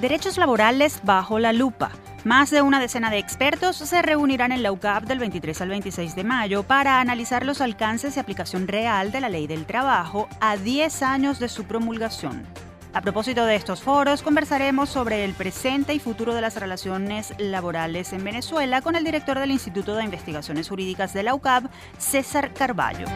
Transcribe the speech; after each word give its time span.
Derechos 0.00 0.38
laborales 0.38 1.00
bajo 1.02 1.38
la 1.38 1.52
lupa. 1.52 1.90
Más 2.24 2.50
de 2.50 2.62
una 2.62 2.80
decena 2.80 3.10
de 3.10 3.18
expertos 3.18 3.76
se 3.76 4.00
reunirán 4.00 4.50
en 4.50 4.62
la 4.62 4.72
UCAP 4.72 5.04
del 5.04 5.18
23 5.18 5.60
al 5.60 5.68
26 5.68 6.14
de 6.14 6.24
mayo 6.24 6.62
para 6.62 7.00
analizar 7.00 7.44
los 7.44 7.60
alcances 7.60 8.16
y 8.16 8.20
aplicación 8.20 8.66
real 8.66 9.12
de 9.12 9.20
la 9.20 9.28
ley 9.28 9.46
del 9.46 9.66
trabajo 9.66 10.26
a 10.40 10.56
10 10.56 11.02
años 11.02 11.38
de 11.38 11.50
su 11.50 11.64
promulgación. 11.64 12.46
A 12.94 13.02
propósito 13.02 13.44
de 13.44 13.56
estos 13.56 13.82
foros, 13.82 14.22
conversaremos 14.22 14.88
sobre 14.88 15.22
el 15.22 15.34
presente 15.34 15.92
y 15.92 15.98
futuro 15.98 16.34
de 16.34 16.40
las 16.40 16.56
relaciones 16.56 17.34
laborales 17.36 18.14
en 18.14 18.24
Venezuela 18.24 18.80
con 18.80 18.96
el 18.96 19.04
director 19.04 19.38
del 19.38 19.50
Instituto 19.50 19.94
de 19.94 20.04
Investigaciones 20.04 20.70
Jurídicas 20.70 21.12
de 21.12 21.24
la 21.24 21.34
UCAP, 21.34 21.70
César 21.98 22.54
Carballo. 22.54 23.06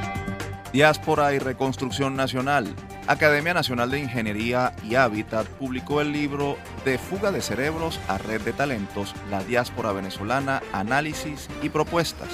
Diáspora 0.75 1.33
y 1.33 1.39
Reconstrucción 1.39 2.17
Nacional. 2.17 2.75
Academia 3.07 3.55
Nacional 3.55 3.93
de 3.93 4.01
Ingeniería 4.01 4.75
y 4.83 4.97
Hábitat 4.97 5.47
publicó 5.47 6.01
el 6.01 6.11
libro 6.11 6.57
De 6.85 6.99
fuga 6.99 7.31
de 7.31 7.43
cerebros 7.43 8.01
a 8.09 8.19
red 8.19 8.41
de 8.41 8.53
talentos, 8.53 9.15
la 9.31 9.45
diáspora 9.45 9.93
venezolana, 9.93 10.65
análisis 10.73 11.49
y 11.63 11.69
propuestas, 11.69 12.27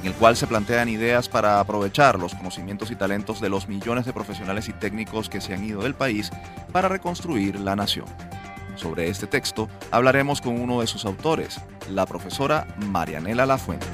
en 0.00 0.08
el 0.08 0.14
cual 0.14 0.36
se 0.36 0.48
plantean 0.48 0.88
ideas 0.88 1.28
para 1.28 1.60
aprovechar 1.60 2.18
los 2.18 2.34
conocimientos 2.34 2.90
y 2.90 2.96
talentos 2.96 3.40
de 3.40 3.48
los 3.48 3.68
millones 3.68 4.06
de 4.06 4.12
profesionales 4.12 4.68
y 4.68 4.72
técnicos 4.72 5.28
que 5.28 5.40
se 5.40 5.54
han 5.54 5.62
ido 5.62 5.80
del 5.80 5.94
país 5.94 6.32
para 6.72 6.88
reconstruir 6.88 7.60
la 7.60 7.76
nación. 7.76 8.06
Sobre 8.74 9.08
este 9.08 9.28
texto 9.28 9.68
hablaremos 9.92 10.40
con 10.40 10.60
uno 10.60 10.80
de 10.80 10.88
sus 10.88 11.04
autores, 11.04 11.60
la 11.88 12.06
profesora 12.06 12.66
Marianela 12.88 13.46
Lafuente. 13.46 13.86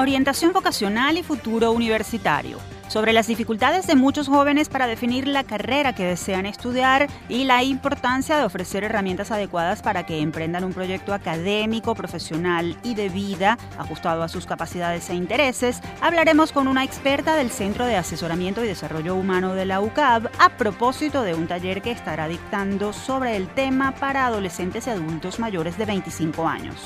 Orientación 0.00 0.52
vocacional 0.52 1.16
y 1.16 1.22
futuro 1.22 1.70
universitario 1.70 2.58
sobre 2.88 3.12
las 3.12 3.26
dificultades 3.26 3.86
de 3.86 3.94
muchos 3.94 4.28
jóvenes 4.28 4.68
para 4.68 4.86
definir 4.86 5.26
la 5.26 5.44
carrera 5.44 5.94
que 5.94 6.04
desean 6.04 6.46
estudiar 6.46 7.08
y 7.28 7.44
la 7.44 7.62
importancia 7.62 8.36
de 8.38 8.44
ofrecer 8.44 8.84
herramientas 8.84 9.30
adecuadas 9.30 9.82
para 9.82 10.06
que 10.06 10.20
emprendan 10.20 10.64
un 10.64 10.72
proyecto 10.72 11.14
académico, 11.14 11.94
profesional 11.94 12.76
y 12.82 12.94
de 12.94 13.08
vida 13.08 13.58
ajustado 13.78 14.22
a 14.22 14.28
sus 14.28 14.46
capacidades 14.46 15.10
e 15.10 15.14
intereses, 15.14 15.80
hablaremos 16.00 16.52
con 16.52 16.68
una 16.68 16.84
experta 16.84 17.36
del 17.36 17.50
Centro 17.50 17.86
de 17.86 17.96
Asesoramiento 17.96 18.64
y 18.64 18.68
Desarrollo 18.68 19.14
Humano 19.14 19.54
de 19.54 19.66
la 19.66 19.80
UCAB 19.80 20.30
a 20.38 20.50
propósito 20.56 21.22
de 21.22 21.34
un 21.34 21.46
taller 21.46 21.82
que 21.82 21.90
estará 21.90 22.28
dictando 22.28 22.92
sobre 22.92 23.36
el 23.36 23.48
tema 23.48 23.92
para 23.92 24.26
adolescentes 24.26 24.86
y 24.86 24.90
adultos 24.90 25.38
mayores 25.38 25.78
de 25.78 25.86
25 25.86 26.46
años. 26.46 26.76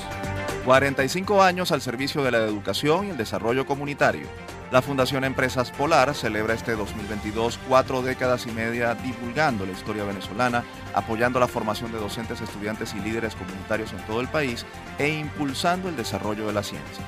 45 0.65 1.41
años 1.41 1.71
al 1.71 1.81
servicio 1.81 2.23
de 2.23 2.31
la 2.31 2.37
educación 2.39 3.07
y 3.07 3.09
el 3.09 3.17
desarrollo 3.17 3.65
comunitario. 3.65 4.27
La 4.71 4.81
Fundación 4.81 5.25
Empresas 5.25 5.69
Polar 5.71 5.90
celebra 6.13 6.53
este 6.53 6.73
2022 6.73 7.59
cuatro 7.67 8.01
décadas 8.01 8.47
y 8.47 8.51
media 8.51 8.95
divulgando 8.95 9.65
la 9.65 9.73
historia 9.73 10.05
venezolana, 10.05 10.63
apoyando 10.93 11.37
la 11.37 11.49
formación 11.49 11.91
de 11.91 11.99
docentes, 11.99 12.39
estudiantes 12.39 12.93
y 12.93 12.99
líderes 12.99 13.35
comunitarios 13.35 13.91
en 13.91 13.99
todo 14.05 14.21
el 14.21 14.29
país 14.29 14.65
e 14.97 15.09
impulsando 15.09 15.89
el 15.89 15.97
desarrollo 15.97 16.47
de 16.47 16.53
la 16.53 16.63
ciencia. 16.63 17.03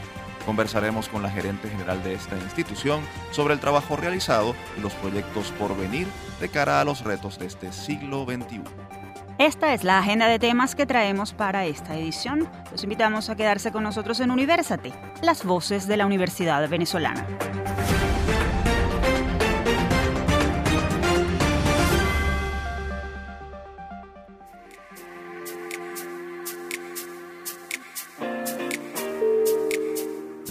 Conversaremos 0.45 1.07
con 1.07 1.23
la 1.23 1.29
gerente 1.29 1.69
general 1.69 2.03
de 2.03 2.13
esta 2.13 2.35
institución 2.35 2.99
sobre 3.31 3.53
el 3.53 3.61
trabajo 3.61 3.95
realizado 3.95 4.53
y 4.77 4.81
los 4.81 4.93
proyectos 4.95 5.53
por 5.57 5.77
venir 5.77 6.05
de 6.41 6.49
cara 6.49 6.81
a 6.81 6.83
los 6.83 7.05
retos 7.05 7.39
de 7.39 7.45
este 7.45 7.71
siglo 7.71 8.25
XXI. 8.25 8.63
Esta 9.37 9.73
es 9.73 9.85
la 9.85 9.99
agenda 9.99 10.27
de 10.27 10.39
temas 10.39 10.75
que 10.75 10.85
traemos 10.85 11.33
para 11.33 11.65
esta 11.65 11.95
edición. 11.95 12.49
Los 12.69 12.83
invitamos 12.83 13.29
a 13.29 13.35
quedarse 13.37 13.71
con 13.71 13.83
nosotros 13.83 14.19
en 14.19 14.29
Universate, 14.29 14.91
las 15.21 15.45
voces 15.45 15.87
de 15.87 15.95
la 15.95 16.05
Universidad 16.05 16.67
Venezolana. 16.67 17.25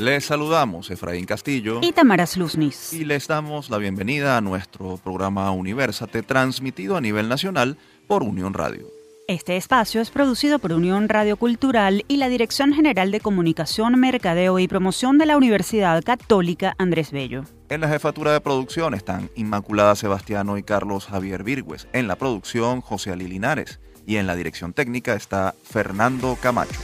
Les 0.03 0.25
saludamos 0.25 0.91
Efraín 0.91 1.27
Castillo 1.27 1.79
y 1.81 1.93
Tamara 1.93 2.27
Sluznis. 2.27 2.93
Y 2.93 3.05
les 3.05 3.29
damos 3.29 3.71
la 3.71 3.79
bienvenida 3.79 4.37
a 4.37 4.41
nuestro 4.41 4.97
programa 4.97 5.49
Universate, 5.53 6.25
transmitido 6.25 6.97
a 6.97 7.01
nivel 7.01 7.29
nacional 7.29 7.79
por 8.09 8.25
Unión 8.25 8.53
Radio. 8.53 8.89
Este 9.29 9.57
espacio 9.57 10.01
es 10.01 10.11
producido 10.11 10.59
por 10.59 10.73
Unión 10.73 11.09
Radio 11.09 11.37
Cultural 11.37 12.05
y 12.09 12.17
la 12.17 12.29
Dirección 12.29 12.73
General 12.73 13.13
de 13.13 13.21
Comunicación, 13.21 13.95
Mercadeo 14.01 14.59
y 14.59 14.67
Promoción 14.67 15.19
de 15.19 15.27
la 15.27 15.37
Universidad 15.37 16.03
Católica 16.03 16.75
Andrés 16.79 17.13
Bello. 17.13 17.45
En 17.69 17.81
la 17.81 17.89
jefatura 17.89 18.33
de 18.33 18.41
producción 18.41 18.95
están 18.95 19.31
Inmaculada 19.37 19.95
Sebastiano 19.95 20.59
y 20.59 20.65
Carlos 20.65 21.07
Javier 21.07 21.45
Virgües. 21.45 21.87
En 21.93 22.09
la 22.09 22.17
producción, 22.17 22.81
José 22.81 23.13
Ali 23.13 23.29
Linares. 23.29 23.79
Y 24.05 24.17
en 24.17 24.27
la 24.27 24.35
dirección 24.35 24.73
técnica 24.73 25.15
está 25.15 25.55
Fernando 25.63 26.37
Camacho. 26.43 26.81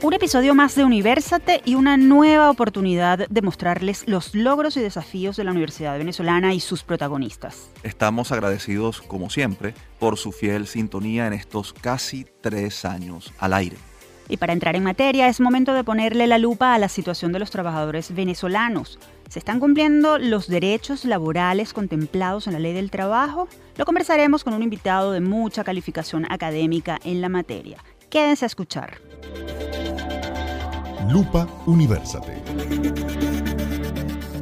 Un 0.00 0.12
episodio 0.12 0.54
más 0.54 0.76
de 0.76 0.84
Universate 0.84 1.60
y 1.64 1.74
una 1.74 1.96
nueva 1.96 2.50
oportunidad 2.50 3.26
de 3.28 3.42
mostrarles 3.42 4.04
los 4.06 4.32
logros 4.32 4.76
y 4.76 4.80
desafíos 4.80 5.36
de 5.36 5.42
la 5.42 5.50
Universidad 5.50 5.98
Venezolana 5.98 6.54
y 6.54 6.60
sus 6.60 6.84
protagonistas. 6.84 7.68
Estamos 7.82 8.30
agradecidos, 8.30 9.02
como 9.02 9.28
siempre, 9.28 9.74
por 9.98 10.16
su 10.16 10.30
fiel 10.30 10.68
sintonía 10.68 11.26
en 11.26 11.32
estos 11.32 11.72
casi 11.72 12.26
tres 12.40 12.84
años 12.84 13.32
al 13.40 13.54
aire. 13.54 13.76
Y 14.28 14.36
para 14.36 14.52
entrar 14.52 14.76
en 14.76 14.84
materia 14.84 15.26
es 15.26 15.40
momento 15.40 15.74
de 15.74 15.82
ponerle 15.82 16.28
la 16.28 16.38
lupa 16.38 16.74
a 16.74 16.78
la 16.78 16.88
situación 16.88 17.32
de 17.32 17.40
los 17.40 17.50
trabajadores 17.50 18.14
venezolanos. 18.14 19.00
¿Se 19.28 19.40
están 19.40 19.58
cumpliendo 19.58 20.18
los 20.18 20.46
derechos 20.46 21.04
laborales 21.06 21.72
contemplados 21.72 22.46
en 22.46 22.52
la 22.52 22.60
ley 22.60 22.72
del 22.72 22.92
trabajo? 22.92 23.48
Lo 23.76 23.84
conversaremos 23.84 24.44
con 24.44 24.54
un 24.54 24.62
invitado 24.62 25.10
de 25.10 25.20
mucha 25.20 25.64
calificación 25.64 26.30
académica 26.30 27.00
en 27.02 27.20
la 27.20 27.28
materia. 27.28 27.82
Quédense 28.10 28.44
a 28.44 28.46
escuchar. 28.46 29.00
Lupa 31.06 31.46
Universate. 31.64 32.42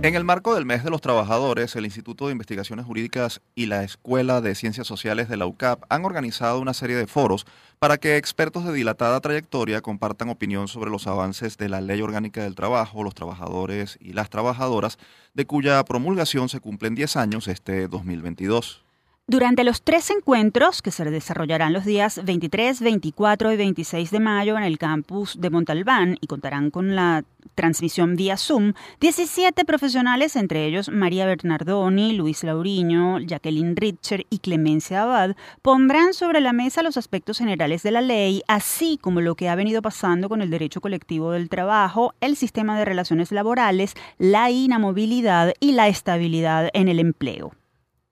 En 0.03 0.15
el 0.15 0.25
marco 0.25 0.55
del 0.55 0.65
mes 0.65 0.83
de 0.83 0.91
los 0.91 1.00
trabajadores, 1.00 1.77
el 1.77 1.84
Instituto 1.84 2.27
de 2.27 2.33
Investigaciones 2.33 2.87
Jurídicas 2.87 3.41
y 3.55 3.67
la 3.67 3.84
Escuela 3.84 4.41
de 4.41 4.55
Ciencias 4.55 4.87
Sociales 4.87 5.28
de 5.28 5.37
la 5.37 5.47
UCAP 5.47 5.84
han 5.89 6.05
organizado 6.05 6.61
una 6.61 6.75
serie 6.75 6.97
de 6.97 7.06
foros 7.06 7.47
para 7.78 7.99
que 7.99 8.16
expertos 8.16 8.65
de 8.65 8.72
dilatada 8.72 9.21
trayectoria 9.21 9.83
compartan 9.83 10.31
opinión 10.31 10.66
sobre 10.66 10.91
los 10.91 11.06
avances 11.06 11.59
de 11.59 11.69
la 11.69 11.81
Ley 11.81 12.00
Orgánica 12.00 12.43
del 12.43 12.55
Trabajo, 12.55 13.05
los 13.05 13.15
trabajadores 13.15 13.99
y 14.00 14.15
las 14.15 14.31
trabajadoras, 14.31 14.99
de 15.34 15.45
cuya 15.47 15.84
promulgación 15.84 16.49
se 16.49 16.61
cumplen 16.61 16.95
10 16.95 17.16
años 17.16 17.49
este 17.49 17.87
2022. 17.87 18.85
Durante 19.28 19.64
los 19.64 19.82
tres 19.82 20.09
encuentros 20.10 20.82
que 20.82 20.92
se 20.92 21.04
desarrollarán 21.04 21.72
los 21.72 21.84
días 21.84 22.20
23, 22.25 22.81
24 22.81 23.53
y 23.53 23.56
26 23.56 24.12
de 24.12 24.20
mayo 24.20 24.56
en 24.56 24.62
el 24.62 24.78
campus 24.78 25.41
de 25.41 25.50
Montalbán 25.50 26.16
y 26.20 26.28
contarán 26.28 26.70
con 26.70 26.94
la 26.94 27.25
transmisión 27.56 28.15
vía 28.15 28.36
Zoom, 28.36 28.75
17 29.00 29.65
profesionales, 29.65 30.36
entre 30.36 30.65
ellos 30.66 30.91
María 30.91 31.26
Bernardoni, 31.26 32.12
Luis 32.12 32.44
Lauriño, 32.44 33.19
Jacqueline 33.19 33.75
Richer 33.75 34.25
y 34.31 34.38
Clemencia 34.38 35.03
Abad, 35.03 35.34
pondrán 35.60 36.15
sobre 36.15 36.41
la 36.41 36.53
mesa 36.53 36.84
los 36.84 36.97
aspectos 36.97 37.38
generales 37.38 37.82
de 37.82 37.91
la 37.91 38.03
ley, 38.03 38.44
así 38.47 38.97
como 38.97 39.20
lo 39.20 39.34
que 39.34 39.48
ha 39.48 39.56
venido 39.56 39.82
pasando 39.82 40.28
con 40.28 40.41
el 40.41 40.50
derecho 40.50 40.81
colectivo 40.81 41.32
del 41.32 41.48
trabajo, 41.48 42.15
el 42.20 42.36
sistema 42.36 42.78
de 42.78 42.84
relaciones 42.84 43.32
laborales, 43.32 43.94
la 44.19 44.53
inamovilidad 44.53 45.53
y 45.59 45.72
la 45.72 45.88
estabilidad 45.88 46.70
en 46.75 46.86
el 46.86 47.00
empleo. 47.00 47.50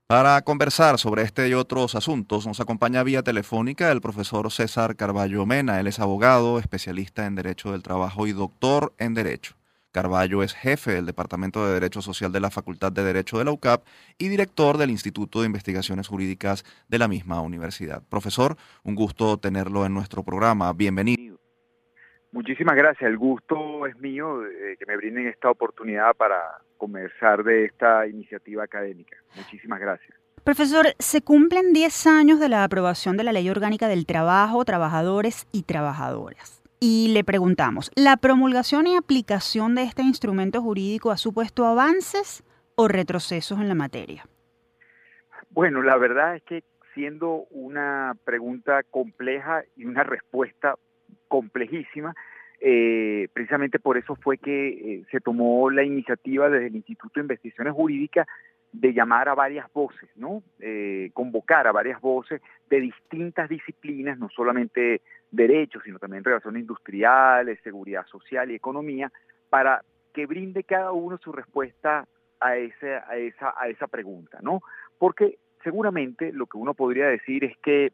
Para 0.07 0.39
conversar 0.43 0.99
sobre 0.99 1.23
este 1.23 1.49
y 1.49 1.55
otros 1.55 1.95
asuntos 1.95 2.45
nos 2.45 2.59
acompaña 2.59 3.01
vía 3.01 3.23
telefónica 3.23 3.91
el 3.91 4.01
profesor 4.01 4.51
César 4.51 4.95
Carballo 4.95 5.47
Mena. 5.47 5.79
Él 5.79 5.87
es 5.87 5.99
abogado, 5.99 6.59
especialista 6.59 7.25
en 7.25 7.33
Derecho 7.33 7.71
del 7.71 7.81
Trabajo 7.81 8.27
y 8.27 8.31
doctor 8.31 8.93
en 8.99 9.15
Derecho. 9.15 9.55
Carballo 9.91 10.43
es 10.43 10.53
jefe 10.53 10.91
del 10.91 11.07
Departamento 11.07 11.65
de 11.65 11.73
Derecho 11.73 12.03
Social 12.03 12.31
de 12.31 12.39
la 12.39 12.51
Facultad 12.51 12.91
de 12.91 13.03
Derecho 13.03 13.39
de 13.39 13.45
la 13.45 13.51
UCAP 13.51 13.83
y 14.19 14.27
director 14.27 14.77
del 14.77 14.91
Instituto 14.91 15.41
de 15.41 15.47
Investigaciones 15.47 16.07
Jurídicas 16.07 16.65
de 16.87 16.99
la 16.99 17.07
misma 17.07 17.41
universidad. 17.41 18.03
Profesor, 18.07 18.57
un 18.83 18.93
gusto 18.93 19.39
tenerlo 19.39 19.87
en 19.87 19.95
nuestro 19.95 20.21
programa. 20.21 20.71
Bienvenido. 20.73 21.44
Muchísimas 22.35 22.75
gracias. 22.75 23.09
El 23.09 23.17
gusto 23.17 23.87
es 23.87 23.97
mío 23.97 24.39
de 24.41 24.75
que 24.75 24.85
me 24.85 24.97
brinden 24.97 25.25
esta 25.27 25.49
oportunidad 25.49 26.13
para 26.17 26.35
conversar 26.75 27.45
de 27.45 27.63
esta 27.63 28.05
iniciativa 28.07 28.65
académica. 28.65 29.15
Muchísimas 29.37 29.79
gracias. 29.79 30.17
Profesor, 30.43 30.87
se 30.99 31.21
cumplen 31.21 31.71
10 31.71 32.07
años 32.07 32.41
de 32.41 32.49
la 32.49 32.65
aprobación 32.65 33.15
de 33.15 33.23
la 33.23 33.31
Ley 33.31 33.49
Orgánica 33.49 33.87
del 33.87 34.05
Trabajo, 34.05 34.65
Trabajadores 34.65 35.47
y 35.53 35.63
Trabajadoras. 35.63 36.61
Y 36.81 37.13
le 37.13 37.23
preguntamos, 37.23 37.89
¿la 37.95 38.17
promulgación 38.17 38.85
y 38.87 38.97
aplicación 38.97 39.73
de 39.73 39.83
este 39.83 40.01
instrumento 40.01 40.61
jurídico 40.61 41.11
ha 41.11 41.17
supuesto 41.17 41.65
avances 41.65 42.43
o 42.75 42.89
retrocesos 42.89 43.61
en 43.61 43.69
la 43.69 43.75
materia? 43.75 44.25
Bueno, 45.51 45.81
la 45.81 45.95
verdad 45.95 46.35
es 46.35 46.43
que 46.43 46.65
siendo 46.93 47.45
una 47.51 48.13
pregunta 48.25 48.83
compleja 48.83 49.63
y 49.77 49.85
una 49.85 50.03
respuesta 50.03 50.75
complejísima. 51.27 52.15
Eh, 52.59 53.27
precisamente 53.33 53.79
por 53.79 53.97
eso 53.97 54.15
fue 54.15 54.37
que 54.37 54.69
eh, 54.69 55.05
se 55.11 55.19
tomó 55.19 55.69
la 55.69 55.83
iniciativa 55.83 56.49
desde 56.49 56.67
el 56.67 56.75
Instituto 56.75 57.19
de 57.19 57.25
Investigaciones 57.25 57.73
Jurídicas 57.73 58.27
de 58.71 58.93
llamar 58.93 59.29
a 59.29 59.35
varias 59.35 59.71
voces, 59.71 60.09
¿no? 60.15 60.43
Eh, 60.59 61.09
convocar 61.13 61.67
a 61.67 61.71
varias 61.71 62.01
voces 62.01 62.41
de 62.69 62.81
distintas 62.81 63.49
disciplinas, 63.49 64.17
no 64.17 64.29
solamente 64.29 65.01
derechos, 65.31 65.83
sino 65.83 65.99
también 65.99 66.23
relaciones 66.23 66.61
industriales, 66.61 67.59
seguridad 67.63 68.05
social 68.07 68.51
y 68.51 68.55
economía, 68.55 69.11
para 69.49 69.81
que 70.13 70.25
brinde 70.25 70.63
cada 70.63 70.91
uno 70.91 71.17
su 71.17 71.31
respuesta 71.31 72.05
a, 72.39 72.57
ese, 72.57 72.95
a, 72.95 73.15
esa, 73.15 73.53
a 73.57 73.67
esa 73.69 73.87
pregunta, 73.87 74.39
¿no? 74.41 74.61
Porque 74.97 75.37
seguramente 75.63 76.33
lo 76.33 76.47
que 76.47 76.57
uno 76.57 76.73
podría 76.73 77.07
decir 77.07 77.43
es 77.43 77.57
que 77.57 77.91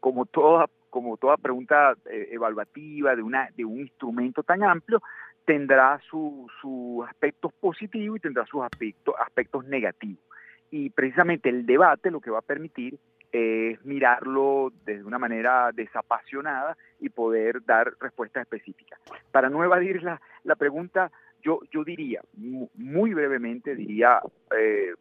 como 0.00 0.24
toda 0.24 0.66
como 0.92 1.16
toda 1.16 1.38
pregunta 1.38 1.94
eh, 2.04 2.28
evaluativa 2.32 3.16
de 3.16 3.22
una 3.22 3.48
de 3.56 3.64
un 3.64 3.80
instrumento 3.80 4.42
tan 4.42 4.62
amplio 4.62 5.00
tendrá 5.46 5.98
sus 6.10 6.52
su 6.60 7.02
aspectos 7.08 7.50
positivos 7.54 8.18
y 8.18 8.20
tendrá 8.20 8.44
sus 8.44 8.62
aspectos 8.62 9.14
aspectos 9.18 9.64
negativos 9.64 10.22
y 10.70 10.90
precisamente 10.90 11.48
el 11.48 11.64
debate 11.64 12.10
lo 12.10 12.20
que 12.20 12.30
va 12.30 12.40
a 12.40 12.42
permitir 12.42 12.98
es 13.32 13.82
mirarlo 13.86 14.70
de 14.84 15.02
una 15.02 15.18
manera 15.18 15.70
desapasionada 15.72 16.76
y 17.00 17.08
poder 17.08 17.64
dar 17.64 17.94
respuestas 17.98 18.42
específicas. 18.42 19.00
Para 19.30 19.48
no 19.48 19.64
evadir 19.64 20.02
la, 20.02 20.20
la 20.44 20.54
pregunta, 20.54 21.10
yo, 21.42 21.60
yo 21.70 21.82
diría, 21.82 22.20
muy 22.34 23.14
brevemente, 23.14 23.74
diría, 23.74 24.20
eh, 24.54 24.92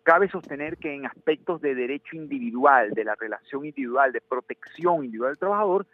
cabe 0.00 0.28
sostener 0.28 0.76
que 0.76 0.94
en 0.94 1.06
aspectos 1.06 1.60
de 1.60 1.74
derecho 1.74 2.16
individual, 2.16 2.90
de 2.90 3.04
la 3.04 3.14
relación 3.14 3.64
individual, 3.64 4.12
de 4.12 4.20
protección 4.20 5.04
individual 5.04 5.32
del 5.32 5.38
trabajador, 5.38 5.86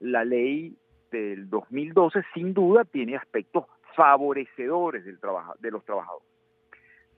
la 0.00 0.24
ley 0.24 0.76
del 1.10 1.48
2012 1.48 2.22
sin 2.34 2.54
duda 2.54 2.84
tiene 2.84 3.16
aspectos 3.16 3.66
favorecedores 3.94 5.04
del 5.04 5.20
trabajo, 5.20 5.54
de 5.58 5.70
los 5.70 5.84
trabajadores. 5.84 6.26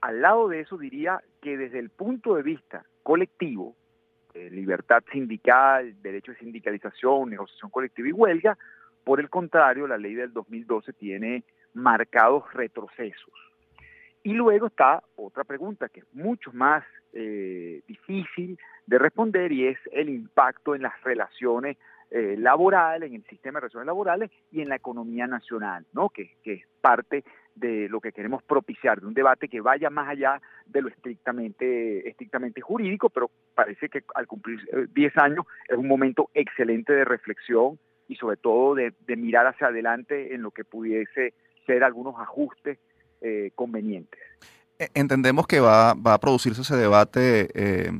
Al 0.01 0.21
lado 0.21 0.49
de 0.49 0.59
eso 0.59 0.77
diría 0.77 1.21
que 1.41 1.57
desde 1.57 1.79
el 1.79 1.89
punto 1.89 2.35
de 2.35 2.43
vista 2.43 2.85
colectivo, 3.01 3.75
libertad 4.33 5.03
sindical, 5.11 5.95
derecho 6.01 6.33
de 6.33 6.39
sindicalización, 6.39 7.29
negociación 7.29 7.71
colectiva 7.71 8.07
y 8.07 8.11
huelga. 8.11 8.57
Por 9.03 9.19
el 9.19 9.29
contrario, 9.29 9.87
la 9.87 9.97
ley 9.97 10.15
del 10.15 10.33
2012 10.33 10.93
tiene 10.93 11.43
marcados 11.73 12.51
retrocesos. 12.53 13.33
Y 14.25 14.33
luego 14.33 14.65
está 14.65 15.03
otra 15.17 15.43
pregunta 15.43 15.87
que 15.87 15.99
es 15.99 16.07
mucho 16.11 16.51
más 16.51 16.83
eh, 17.13 17.83
difícil 17.87 18.57
de 18.87 18.97
responder 18.97 19.51
y 19.51 19.67
es 19.67 19.77
el 19.91 20.09
impacto 20.09 20.73
en 20.73 20.81
las 20.81 20.99
relaciones 21.03 21.77
eh, 22.09 22.35
laborales, 22.35 23.07
en 23.07 23.17
el 23.17 23.23
sistema 23.25 23.57
de 23.57 23.61
relaciones 23.61 23.85
laborales 23.85 24.31
y 24.51 24.61
en 24.61 24.69
la 24.69 24.77
economía 24.77 25.27
nacional, 25.27 25.85
¿no? 25.93 26.09
que, 26.09 26.31
que 26.41 26.53
es 26.53 26.63
parte 26.81 27.23
de 27.53 27.87
lo 27.87 28.01
que 28.01 28.11
queremos 28.11 28.41
propiciar, 28.41 28.99
de 28.99 29.05
un 29.05 29.13
debate 29.13 29.47
que 29.47 29.61
vaya 29.61 29.91
más 29.91 30.09
allá 30.09 30.41
de 30.65 30.81
lo 30.81 30.87
estrictamente, 30.87 32.09
estrictamente 32.09 32.61
jurídico, 32.61 33.11
pero 33.11 33.29
parece 33.53 33.89
que 33.89 34.01
al 34.15 34.25
cumplir 34.25 34.59
10 34.91 34.97
eh, 34.97 35.19
años 35.21 35.45
es 35.69 35.77
un 35.77 35.87
momento 35.87 36.31
excelente 36.33 36.93
de 36.93 37.05
reflexión 37.05 37.77
y 38.07 38.15
sobre 38.15 38.37
todo 38.37 38.73
de, 38.73 38.91
mirar 39.15 39.45
hacia 39.45 39.67
adelante 39.67 40.33
en 40.33 40.41
lo 40.41 40.49
que 40.49 40.63
pudiese 40.63 41.35
ser 41.67 41.83
algunos 41.83 42.19
ajustes 42.19 42.79
eh, 43.27 43.51
convenientes. 43.55 44.19
E, 44.77 44.89
entendemos 44.93 45.47
que 45.47 45.59
va, 45.59 45.91
a 45.91 46.19
producirse 46.19 46.61
ese 46.61 46.75
debate 46.75 47.49
eh, 47.55 47.91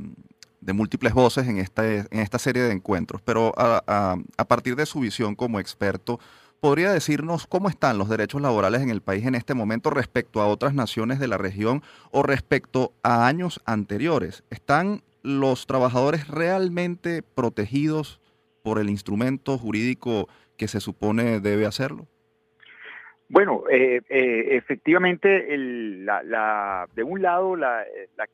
de 0.60 0.72
múltiples 0.72 1.14
voces 1.14 1.48
en 1.48 1.58
esta, 1.58 1.84
en 1.92 2.20
esta 2.20 2.38
serie 2.38 2.62
de 2.62 2.72
encuentros, 2.72 3.22
pero 3.22 3.52
a, 3.56 4.16
a 4.36 4.44
partir 4.46 4.76
de 4.76 4.86
su 4.86 5.00
visión 5.00 5.34
como 5.34 5.58
experto, 5.58 6.20
¿Podría 6.60 6.90
decirnos 6.90 7.46
cómo 7.46 7.68
están 7.68 7.98
los 7.98 8.08
derechos 8.08 8.40
laborales 8.40 8.80
en 8.80 8.88
el 8.88 9.02
país 9.02 9.26
en 9.26 9.34
este 9.34 9.52
momento 9.52 9.90
respecto 9.90 10.40
a 10.40 10.46
otras 10.46 10.72
naciones 10.72 11.18
de 11.18 11.28
la 11.28 11.36
región 11.36 11.82
o 12.10 12.22
respecto 12.22 12.94
a 13.02 13.26
años 13.26 13.60
anteriores? 13.66 14.42
¿Están 14.48 15.02
los 15.22 15.66
trabajadores 15.66 16.28
realmente 16.28 17.22
protegidos 17.22 18.20
por 18.62 18.78
el 18.78 18.88
instrumento 18.88 19.58
jurídico 19.58 20.28
que 20.56 20.66
se 20.66 20.80
supone 20.80 21.40
debe 21.40 21.66
hacerlo? 21.66 22.08
Bueno, 23.28 23.64
eh, 23.68 24.02
eh, 24.08 24.56
efectivamente, 24.56 25.28
de 25.28 27.02
un 27.02 27.22
lado, 27.22 27.56
la, 27.56 27.84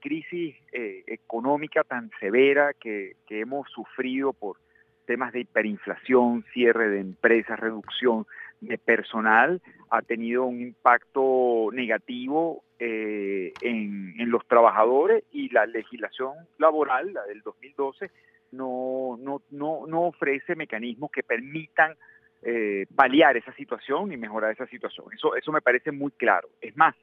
crisis 0.00 0.54
eh, 0.72 1.02
económica 1.06 1.82
tan 1.82 2.10
severa 2.20 2.72
que, 2.74 3.16
hemos 3.30 3.70
sufrido 3.70 4.34
por 4.34 4.58
temas 5.06 5.32
de 5.32 5.40
hiperinflación, 5.40 6.44
cierre 6.52 6.90
de 6.90 7.00
empresas, 7.00 7.58
reducción 7.58 8.26
de 8.60 8.76
personal, 8.76 9.62
ha 9.90 10.02
tenido 10.02 10.44
un 10.44 10.60
impacto 10.60 11.70
negativo 11.72 12.62
eh, 12.78 13.52
en, 13.62 14.30
los 14.30 14.46
trabajadores 14.46 15.24
y 15.32 15.48
la 15.48 15.66
legislación 15.66 16.32
laboral, 16.58 17.14
la 17.14 17.24
del 17.24 17.40
2012, 17.40 18.10
no, 18.52 19.18
no, 19.18 19.40
no, 19.50 19.86
no 19.86 20.02
ofrece 20.02 20.54
mecanismos 20.54 21.10
que 21.10 21.22
permitan 21.22 21.94
eh, 22.42 22.86
paliar 22.94 23.36
esa 23.36 23.52
situación 23.54 24.12
y 24.12 24.16
mejorar 24.16 24.52
esa 24.52 24.66
situación. 24.66 25.06
Eso, 25.14 25.36
eso 25.36 25.52
me 25.52 25.60
parece 25.60 25.92
muy 25.92 26.10
claro. 26.12 26.48
Es 26.60 26.76
más, 26.76 26.94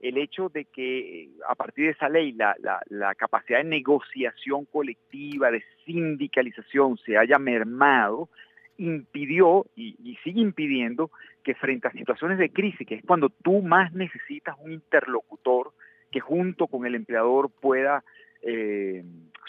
el 0.00 0.16
hecho 0.18 0.48
de 0.48 0.64
que 0.64 1.28
a 1.48 1.54
partir 1.54 1.86
de 1.86 1.90
esa 1.92 2.08
ley 2.08 2.32
la, 2.32 2.56
la, 2.86 3.14
capacidad 3.14 3.58
de 3.58 3.64
negociación 3.64 4.64
colectiva, 4.66 5.50
de 5.50 5.64
sindicalización 5.84 6.98
se 6.98 7.16
haya 7.16 7.38
mermado, 7.38 8.28
impidió 8.76 9.66
y, 9.74 10.16
sigue 10.22 10.40
impidiendo 10.40 11.10
que 11.42 11.54
frente 11.54 11.88
a 11.88 11.92
situaciones 11.92 12.38
de 12.38 12.50
crisis, 12.50 12.86
que 12.86 12.96
es 12.96 13.04
cuando 13.04 13.28
tú 13.28 13.62
más 13.62 13.92
necesitas 13.92 14.56
un 14.60 14.72
interlocutor 14.72 15.72
que 16.10 16.20
junto 16.20 16.68
con 16.68 16.86
el 16.86 16.94
empleador 16.94 17.50
pueda 17.50 18.04
eh, 18.42 19.04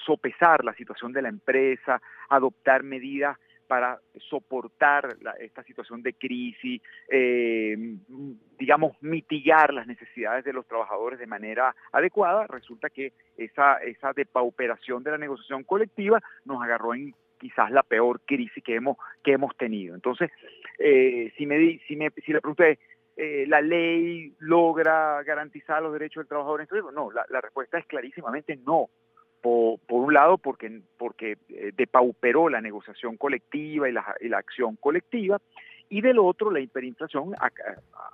sopesar 0.06 0.66
la 0.66 0.74
situación 0.74 1.14
de 1.14 1.22
la 1.22 1.30
empresa, 1.30 2.02
adoptar 2.28 2.84
medidas 2.84 3.38
para 3.70 4.00
soportar 4.32 5.16
esta 5.40 5.62
situación 5.62 6.02
de 6.02 6.14
crisis, 6.14 6.82
eh, 7.08 7.78
digamos, 8.58 8.98
mitigar 9.00 9.76
las 9.76 9.86
necesidades 9.86 10.44
de 10.44 10.54
los 10.54 10.66
trabajadores 10.66 11.20
de 11.20 11.28
manera 11.28 11.76
adecuada, 11.92 12.48
resulta 12.48 12.90
que 12.90 13.14
esa, 13.38 13.78
depauperación 14.16 15.04
de 15.04 15.12
la 15.12 15.20
negociación 15.20 15.64
colectiva 15.66 16.20
nos 16.46 16.64
agarró 16.64 16.96
en 16.96 17.14
quizás 17.40 17.70
la 17.70 17.84
peor 17.84 18.22
crisis 18.26 18.64
que 18.64 18.74
hemos, 18.74 18.98
que 19.24 19.34
hemos 19.34 19.56
tenido. 19.56 19.94
Entonces, 19.94 20.32
eh, 20.80 21.32
si, 21.38 21.46
me, 21.46 21.78
si, 21.88 21.96
me, 21.96 22.10
si 22.26 22.34
le 22.34 22.42
pregunté, 22.42 22.80
eh, 23.18 23.46
¿la 23.48 23.62
ley 23.62 24.34
logra 24.40 25.22
garantizar 25.22 25.80
los 25.84 25.94
derechos 25.94 26.22
del 26.22 26.28
trabajador? 26.28 26.66
no, 26.92 27.12
la, 27.12 27.24
la 27.30 27.40
respuesta 27.40 27.78
es 27.78 27.86
clarísimamente 27.86 28.58
no 28.66 28.90
por, 29.42 29.80
un 29.88 30.14
lado 30.14 30.38
porque, 30.38 30.82
porque 30.98 31.38
eh, 31.50 31.72
depauperó 31.76 32.50
la 32.50 32.62
negociación 32.62 33.18
colectiva 33.18 33.90
y 33.90 33.92
la, 33.92 34.16
y 34.20 34.28
la, 34.28 34.38
acción 34.38 34.76
colectiva, 34.76 35.40
y 35.90 36.02
del 36.02 36.20
otro 36.20 36.52
la 36.52 36.60
hiperinflación 36.60 37.36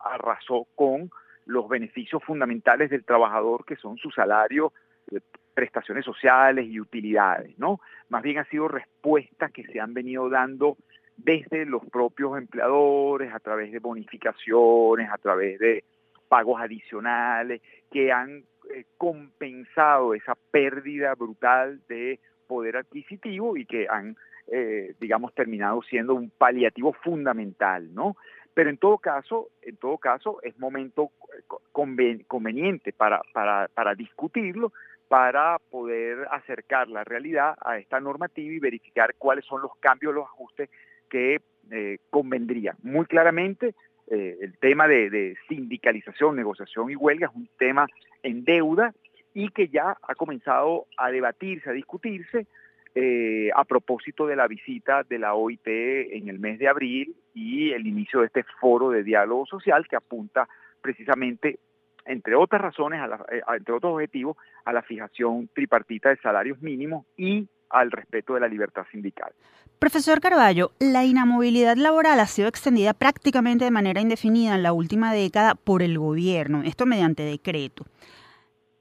arrasó 0.03 0.67
con 0.75 1.10
los 1.46 1.67
beneficios 1.67 2.24
fundamentales 2.24 2.89
del 2.89 3.03
trabajador, 3.03 3.65
que 3.65 3.75
son 3.75 3.98
su 3.98 4.10
salario, 4.12 4.74
eh, 5.12 5.20
prestaciones 5.53 6.03
sociales 6.03 6.65
y 6.67 6.79
utilidades, 6.79 7.58
¿no? 7.58 7.79
Más 8.10 8.24
bien 8.24 8.39
han 8.39 8.50
sido 8.50 8.67
respuestas 8.67 9.51
que 9.51 9.63
se 9.63 9.79
han 9.79 9.94
venido 9.94 10.29
dando 10.29 10.77
desde 11.17 11.65
los 11.65 11.86
propios 11.86 12.38
empleadores, 12.38 13.34
a 13.34 13.39
través 13.39 13.72
de 13.72 13.79
bonificaciones, 13.79 15.10
a 15.10 15.17
través 15.17 15.60
de 15.60 15.84
pagos 16.27 16.60
adicionales, 16.60 17.62
que 17.91 18.12
han 18.12 18.44
eh, 18.74 18.86
compensado 18.98 20.13
esa 20.13 20.36
pérdida 20.51 21.13
brutal 21.15 21.81
de 21.88 22.19
poder 22.45 22.77
adquisitivo 22.77 23.57
y 23.57 23.65
que 23.65 23.88
han, 23.89 24.15
eh, 24.48 24.93
digamos, 25.00 25.34
terminado 25.34 25.81
siendo 25.81 26.15
un 26.15 26.29
paliativo 26.29 26.93
fundamental, 26.93 27.93
¿no? 27.93 28.15
Pero 28.53 28.69
en 28.69 28.77
todo 28.77 28.98
caso, 28.98 29.50
en 29.62 29.75
todo 29.77 29.98
caso, 29.98 30.39
es 30.41 30.57
momento 30.57 31.12
eh, 31.38 32.24
conveniente 32.27 32.93
para, 32.93 33.22
para, 33.34 33.67
para 33.67 33.95
discutirlo, 33.95 34.72
para 35.10 35.60
poder 35.69 36.27
acercar 36.31 36.88
la 36.88 37.03
realidad 37.03 37.55
a 37.62 37.77
esta 37.77 38.00
normativa 38.00 38.53
y 38.53 38.60
verificar 38.60 39.13
cuáles 39.17 39.45
son 39.45 39.62
los 39.62 39.75
cambios, 39.79 40.15
los 40.15 40.25
ajustes 40.25 40.69
que 41.10 41.41
eh, 41.72 41.98
convendrían. 42.10 42.77
Muy 42.81 43.05
claramente, 43.05 43.75
el 44.07 44.55
tema 44.60 44.88
de, 44.88 45.36
sindicalización, 45.48 46.36
negociación 46.36 46.91
y 46.91 46.95
huelga 46.95 47.25
es 47.25 47.36
un 47.36 47.50
tema 47.57 47.88
en 48.25 48.44
deuda 48.44 48.94
y 49.34 49.50
que 49.50 49.67
ya 49.67 49.98
ha 50.01 50.15
comenzado 50.15 50.88
a 50.98 51.12
debatirse, 51.12 51.70
a 51.70 51.74
discutirse 51.74 52.48
eh, 52.96 53.50
a 53.53 53.65
propósito 53.65 54.25
de 54.25 54.36
la 54.36 54.48
visita 54.48 55.03
de 55.03 55.20
la 55.20 55.36
OIT 55.36 55.67
en 55.67 56.29
el 56.29 56.39
mes 56.39 56.58
de 56.58 56.67
abril 56.67 57.15
y 57.34 57.72
el 57.72 57.86
inicio 57.86 58.22
de 58.22 58.27
este 58.27 58.44
foro 58.60 58.89
de 58.89 59.03
diálogo 59.03 59.46
social 59.46 59.86
que 59.88 59.98
apunta 59.98 60.48
precisamente, 60.82 61.60
entre 62.05 62.36
otras 62.36 62.62
razones, 62.62 63.01
eh, 63.32 63.41
entre 63.55 63.74
otros 63.74 63.94
objetivos, 63.94 64.38
a 64.63 64.74
la 64.74 64.82
fijación 64.82 65.50
tripartita 65.53 66.10
de 66.10 66.17
salarios 66.17 66.62
mínimos 66.62 67.05
y 67.17 67.48
al 67.70 67.91
respeto 67.91 68.34
de 68.36 68.39
la 68.39 68.48
libertad 68.48 68.86
sindical. 68.91 69.34
Profesor 69.79 70.22
Carballo, 70.22 70.72
la 70.79 71.03
inamovilidad 71.03 71.75
laboral 71.75 72.20
ha 72.22 72.27
sido 72.27 72.48
extendida 72.48 72.94
prácticamente 72.94 73.65
de 73.65 73.72
manera 73.72 74.00
indefinida 74.00 74.55
en 74.55 74.63
la 74.63 74.72
última 74.72 75.13
década 75.13 75.55
por 75.55 75.84
el 75.84 76.00
gobierno, 76.00 76.63
esto 76.63 76.86
mediante 76.86 77.24
decreto. 77.24 77.86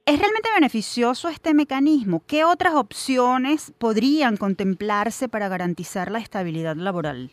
¿Es 0.07 0.19
realmente 0.19 0.51
beneficioso 0.55 1.29
este 1.29 1.53
mecanismo? 1.53 2.23
¿Qué 2.27 2.45
otras 2.45 2.75
opciones 2.75 3.73
podrían 3.77 4.37
contemplarse 4.37 5.29
para 5.29 5.49
garantizar 5.49 6.11
la 6.11 6.21
estabilidad 6.21 6.77
laboral? 6.77 7.33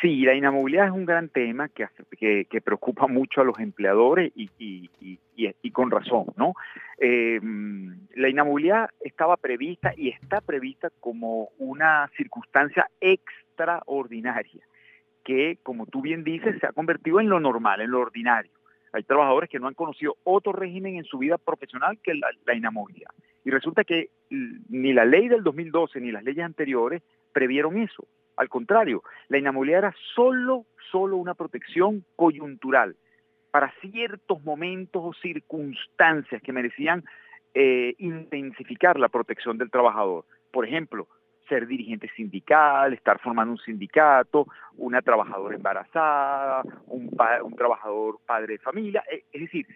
Sí, 0.00 0.22
la 0.22 0.34
inamovilidad 0.34 0.86
es 0.86 0.92
un 0.92 1.04
gran 1.04 1.28
tema 1.28 1.68
que, 1.68 2.60
preocupa 2.62 3.06
mucho 3.06 3.40
a 3.40 3.44
los 3.44 3.58
empleadores 3.58 4.32
y, 4.34 5.70
con 5.72 5.90
razón, 5.90 6.26
¿no? 6.36 6.54
Em, 6.98 7.96
la 8.14 8.28
inamovilidad 8.28 8.90
estaba 9.00 9.36
prevista 9.36 9.92
y 9.96 10.08
está 10.08 10.40
prevista 10.40 10.90
como 11.00 11.50
una 11.58 12.10
circunstancia 12.16 12.88
extraordinaria 13.00 14.64
que, 15.24 15.58
como 15.62 15.86
tú 15.86 16.02
bien 16.02 16.22
dices, 16.22 16.58
se 16.60 16.66
ha 16.66 16.72
convertido 16.72 17.20
en 17.20 17.28
lo 17.28 17.40
normal, 17.40 17.80
en 17.80 17.90
lo 17.90 18.00
ordinario. 18.00 18.52
Hay 18.92 19.04
trabajadores 19.04 19.48
que 19.48 19.58
no 19.58 19.68
han 19.68 19.74
conocido 19.74 20.16
otro 20.22 20.52
régimen 20.52 20.96
en 20.96 21.04
su 21.04 21.18
vida 21.18 21.38
profesional 21.38 21.98
que 22.02 22.14
la, 22.14 22.28
la 22.46 22.54
inamovilidad. 22.54 23.10
Y 23.44 23.50
resulta 23.50 23.84
que 23.84 24.10
ni 24.30 24.92
la 24.92 25.04
ley 25.04 25.28
del 25.28 25.42
2012 25.42 26.00
ni 26.00 26.12
las 26.12 26.24
leyes 26.24 26.44
anteriores 26.44 27.02
previeron 27.32 27.78
eso. 27.78 28.06
Al 28.36 28.48
contrario, 28.48 29.02
la 29.28 29.38
inamovilidad 29.38 29.78
era 29.78 29.94
solo, 30.14 30.66
solo 30.90 31.16
una 31.16 31.34
protección 31.34 32.04
coyuntural 32.16 32.96
para 33.50 33.72
ciertos 33.80 34.42
momentos 34.42 35.02
o 35.04 35.12
circunstancias 35.12 36.42
que 36.42 36.52
merecían 36.52 37.04
eh, 37.54 37.94
intensificar 37.98 38.98
la 38.98 39.08
protección 39.08 39.58
del 39.58 39.70
trabajador. 39.70 40.24
Por 40.50 40.66
ejemplo, 40.66 41.06
ser 41.48 41.66
dirigente 41.66 42.10
sindical, 42.16 42.92
estar 42.92 43.20
formando 43.20 43.52
un 43.52 43.58
sindicato, 43.58 44.46
una 44.76 45.02
trabajadora 45.02 45.54
embarazada, 45.54 46.62
un, 46.86 47.10
trabajador 47.56 48.18
padre 48.26 48.54
de 48.54 48.58
familia, 48.58 49.04
eh, 49.10 49.24
es 49.32 49.42
decir, 49.42 49.66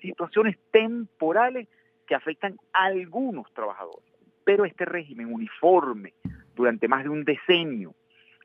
situaciones 0.00 0.58
temporales 0.72 1.68
que 2.06 2.14
afectan 2.16 2.56
a 2.72 2.86
algunos 2.86 3.52
trabajadores. 3.54 4.10
Pero 4.42 4.64
este 4.64 4.84
régimen 4.84 5.32
uniforme 5.32 6.14
durante 6.56 6.88
más 6.88 7.04
de 7.04 7.10
un 7.10 7.24
decenio 7.24 7.94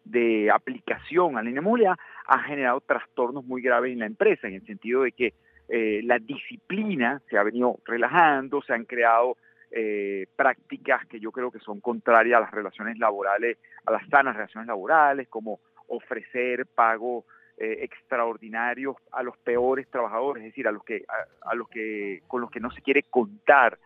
de 0.06 0.50
aplicación 0.52 1.38
a 1.38 1.44
la 1.44 1.50
inamovilidad 1.50 1.96
ha 2.28 2.40
generado 2.44 2.80
trastornos 2.82 3.44
muy 3.44 3.62
graves 3.62 3.92
en 3.92 4.00
la 4.00 4.06
empresa, 4.06 4.48
en 4.48 4.56
el 4.56 4.66
sentido 4.66 5.02
de 5.02 5.12
que 5.12 5.34
eh, 5.68 6.02
la 6.04 6.20
disciplina 6.20 7.22
se 7.30 7.38
ha 7.38 7.44
venido 7.44 7.80
relajando, 7.86 8.62
se 8.62 8.74
han 8.74 8.86
creado 8.86 9.36
eh, 9.72 10.28
prácticas 10.36 11.06
que 11.08 11.20
yo 11.20 11.32
creo 11.32 11.52
que 11.52 11.60
son 11.60 11.82
contrarias 11.82 12.38
a 12.38 12.42
las 12.42 12.52
relaciones 12.52 13.00
laborales, 13.00 13.58
a 13.86 13.92
las 13.92 14.08
sanas 14.10 14.36
relaciones 14.36 14.68
laborales, 14.68 15.28
como 15.28 15.60
ofrecer 15.88 16.66
pagos 16.68 17.26
eh, 17.58 17.80
extraordinarios 17.82 18.98
a 19.12 19.24
los 19.24 19.38
peores 19.38 19.90
trabajadores, 19.90 20.44
es 20.44 20.52
decir, 20.52 20.68
a 20.68 20.72
los 20.72 20.84
que, 20.84 21.06
a, 21.42 21.56
los 21.56 21.68
que 21.70 22.22
con 22.28 22.42
los 22.42 22.52
que 22.52 22.60
no 22.60 22.70
se 22.72 22.82
quiere 22.82 23.04
contar. 23.04 23.80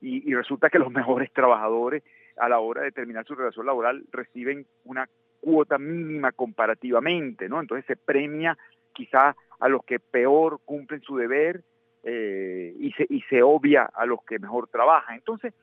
Y, 0.00 0.32
resulta 0.34 0.70
que 0.70 0.78
los 0.78 0.90
mejores 0.92 1.32
trabajadores 1.32 2.02
a 2.36 2.48
la 2.48 2.58
hora 2.58 2.82
de 2.82 2.92
terminar 2.92 3.24
su 3.24 3.34
relación 3.34 3.66
laboral 3.66 4.04
reciben 4.12 4.66
una 4.84 5.08
cuota 5.46 5.78
mínima 5.78 6.32
comparativamente, 6.32 7.48
¿no? 7.48 7.60
Entonces 7.60 7.86
se 7.86 7.94
premia 7.94 8.58
quizá 8.92 9.36
a 9.60 9.68
los 9.68 9.84
que 9.84 10.00
peor 10.00 10.58
cumplen 10.64 11.00
su 11.02 11.16
deber 11.16 11.62
eh, 12.02 12.74
y, 12.80 12.90
se, 12.94 13.06
y 13.08 13.20
se 13.30 13.44
obvia 13.44 13.84
a 13.84 14.06
los 14.06 14.24
que 14.24 14.40
mejor 14.40 14.66
trabajan. 14.66 15.14
Entonces, 15.14 15.54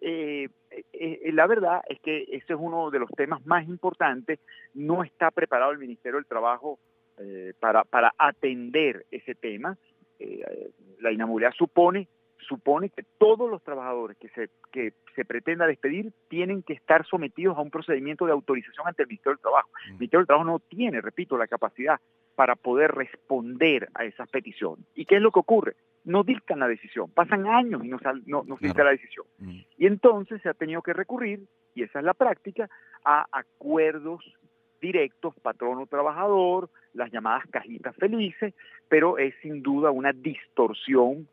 eh, 0.00 0.48
eh, 0.70 1.30
la 1.34 1.46
verdad 1.46 1.82
es 1.86 2.00
que 2.00 2.22
ese 2.22 2.54
es 2.54 2.58
uno 2.58 2.90
de 2.90 2.98
los 2.98 3.10
temas 3.10 3.44
más 3.44 3.68
importantes. 3.68 4.40
No 4.72 5.04
está 5.04 5.30
preparado 5.30 5.70
el 5.72 5.78
Ministerio 5.78 6.16
del 6.16 6.26
Trabajo 6.26 6.78
para, 7.60 7.84
para 7.84 8.14
atender 8.16 9.04
ese 9.10 9.34
tema. 9.34 9.76
la 11.00 11.12
inamovilidad 11.12 11.52
supone 11.52 12.08
supone 12.46 12.90
que 12.90 13.04
todos 13.18 13.50
los 13.50 13.62
trabajadores 13.62 14.16
que 14.18 14.28
se, 14.30 14.50
que 14.70 14.92
se 15.14 15.24
pretenda 15.24 15.66
despedir 15.66 16.12
tienen 16.28 16.62
que 16.62 16.74
estar 16.74 17.06
sometidos 17.06 17.56
a 17.56 17.60
un 17.60 17.70
procedimiento 17.70 18.26
de 18.26 18.32
autorización 18.32 18.86
ante 18.86 19.02
el 19.02 19.08
Ministerio 19.08 19.34
del 19.36 19.42
Trabajo. 19.42 19.70
El 19.86 19.92
Ministerio 19.94 20.20
del 20.20 20.26
Trabajo 20.26 20.50
no 20.50 20.58
tiene, 20.58 21.00
repito, 21.00 21.36
la 21.36 21.46
capacidad 21.46 22.00
para 22.34 22.54
poder 22.54 22.92
responder 22.92 23.88
a 23.94 24.04
esas 24.04 24.28
peticiones. 24.28 24.84
¿Y 24.94 25.06
qué 25.06 25.16
es 25.16 25.22
lo 25.22 25.32
que 25.32 25.40
ocurre? 25.40 25.74
No 26.04 26.22
dictan 26.22 26.60
la 26.60 26.68
decisión, 26.68 27.10
pasan 27.10 27.46
años 27.46 27.84
y 27.84 27.88
no, 27.88 27.98
no, 28.26 28.44
no 28.44 28.58
se 28.58 28.66
dicta 28.66 28.84
la 28.84 28.90
decisión. 28.90 29.26
Y 29.76 29.86
entonces 29.86 30.40
se 30.42 30.48
ha 30.48 30.54
tenido 30.54 30.82
que 30.82 30.92
recurrir, 30.92 31.40
y 31.74 31.82
esa 31.82 31.98
es 31.98 32.04
la 32.04 32.14
práctica, 32.14 32.68
a 33.04 33.26
acuerdos 33.32 34.22
directos, 34.80 35.34
patrono-trabajador, 35.42 36.68
las 36.92 37.10
llamadas 37.10 37.44
cajitas 37.50 37.96
felices, 37.96 38.54
pero 38.88 39.18
es 39.18 39.34
sin 39.42 39.62
duda 39.62 39.90
una 39.90 40.12
distorsión 40.12 41.26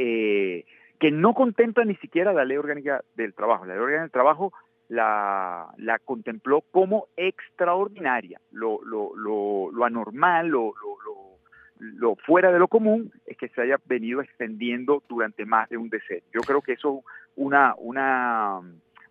eh, 0.00 0.64
que 1.00 1.10
no 1.10 1.34
contempla 1.34 1.84
ni 1.84 1.96
siquiera 1.96 2.32
la 2.32 2.44
ley 2.44 2.56
orgánica 2.56 3.02
del 3.16 3.34
trabajo. 3.34 3.66
La 3.66 3.74
ley 3.74 3.82
orgánica 3.82 4.02
del 4.02 4.12
trabajo 4.12 4.52
la, 4.88 5.68
la 5.76 5.98
contempló 5.98 6.62
como 6.70 7.08
extraordinaria. 7.16 8.40
Lo, 8.52 8.80
lo, 8.84 9.16
lo, 9.16 9.72
lo 9.72 9.84
anormal, 9.84 10.46
lo, 10.46 10.72
lo, 11.80 12.14
fuera 12.24 12.52
de 12.52 12.60
lo 12.60 12.68
común 12.68 13.12
es 13.26 13.36
que 13.36 13.48
se 13.48 13.60
haya 13.60 13.76
venido 13.86 14.20
extendiendo 14.20 15.02
durante 15.08 15.44
más 15.44 15.68
de 15.68 15.76
un 15.76 15.88
decenio. 15.88 16.24
Yo 16.32 16.40
creo 16.42 16.62
que 16.62 16.74
eso 16.74 16.98
es 16.98 17.12
una, 17.34 17.74
una, 17.78 18.60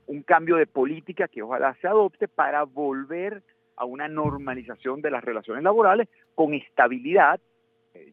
un 0.08 0.24
cambio 0.24 0.56
de 0.56 0.68
política 0.68 1.28
que 1.28 1.42
ojalá 1.42 1.76
se 1.82 1.88
adopte 1.88 2.30
para 2.30 2.64
volver 2.64 3.44
a 3.76 3.84
una 3.84 4.08
normalización 4.08 5.02
de 5.02 5.12
las 5.12 5.24
relaciones 5.24 5.64
laborales 5.64 6.08
con 6.34 6.54
estabilidad 6.54 7.42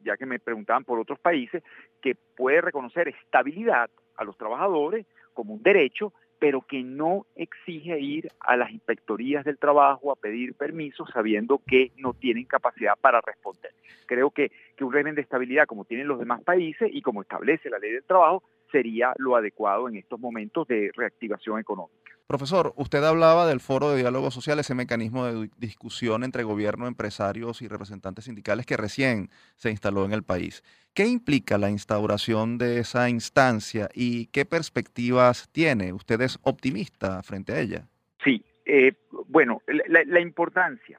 ya 0.04 0.16
que 0.16 0.26
me 0.26 0.38
preguntaban 0.38 0.84
por 0.84 0.98
otros 0.98 1.18
países, 1.18 1.62
que 2.00 2.14
puede 2.36 2.60
reconocer 2.60 3.08
estabilidad 3.08 3.90
a 4.16 4.24
los 4.24 4.36
trabajadores 4.36 5.06
como 5.32 5.54
un 5.54 5.62
derecho, 5.62 6.12
pero 6.38 6.60
que 6.60 6.82
no 6.82 7.26
exige 7.36 7.98
ir 8.00 8.30
a 8.40 8.56
las 8.56 8.70
inspectorías 8.70 9.44
del 9.44 9.58
trabajo 9.58 10.12
a 10.12 10.16
pedir 10.16 10.54
permiso 10.54 11.06
sabiendo 11.06 11.60
que 11.66 11.92
no 11.96 12.12
tienen 12.12 12.44
capacidad 12.44 12.94
para 13.00 13.20
responder. 13.20 13.72
Creo 14.06 14.30
que, 14.30 14.50
que 14.76 14.84
un 14.84 14.92
régimen 14.92 15.14
de 15.14 15.22
estabilidad 15.22 15.66
como 15.66 15.84
tienen 15.84 16.08
los 16.08 16.18
demás 16.18 16.42
países 16.42 16.90
y 16.92 17.00
como 17.02 17.22
establece 17.22 17.70
la 17.70 17.78
ley 17.78 17.92
del 17.92 18.04
trabajo 18.04 18.42
sería 18.70 19.14
lo 19.18 19.36
adecuado 19.36 19.88
en 19.88 19.96
estos 19.96 20.18
momentos 20.20 20.66
de 20.66 20.90
reactivación 20.94 21.60
económica. 21.60 22.03
Profesor, 22.26 22.72
usted 22.76 23.04
hablaba 23.04 23.46
del 23.46 23.60
foro 23.60 23.90
de 23.90 23.98
diálogo 23.98 24.30
social, 24.30 24.58
ese 24.58 24.74
mecanismo 24.74 25.26
de 25.26 25.50
discusión 25.58 26.24
entre 26.24 26.42
gobierno, 26.42 26.86
empresarios 26.86 27.60
y 27.60 27.68
representantes 27.68 28.24
sindicales 28.24 28.64
que 28.64 28.78
recién 28.78 29.28
se 29.56 29.70
instaló 29.70 30.06
en 30.06 30.12
el 30.12 30.22
país. 30.22 30.62
¿Qué 30.94 31.06
implica 31.06 31.58
la 31.58 31.68
instauración 31.68 32.56
de 32.56 32.78
esa 32.78 33.10
instancia 33.10 33.90
y 33.92 34.28
qué 34.28 34.46
perspectivas 34.46 35.50
tiene? 35.52 35.92
¿Usted 35.92 36.22
es 36.22 36.38
optimista 36.42 37.22
frente 37.22 37.52
a 37.52 37.60
ella? 37.60 37.88
Sí, 38.24 38.42
eh, 38.64 38.94
bueno, 39.28 39.60
la, 39.66 40.20
importancia. 40.20 40.98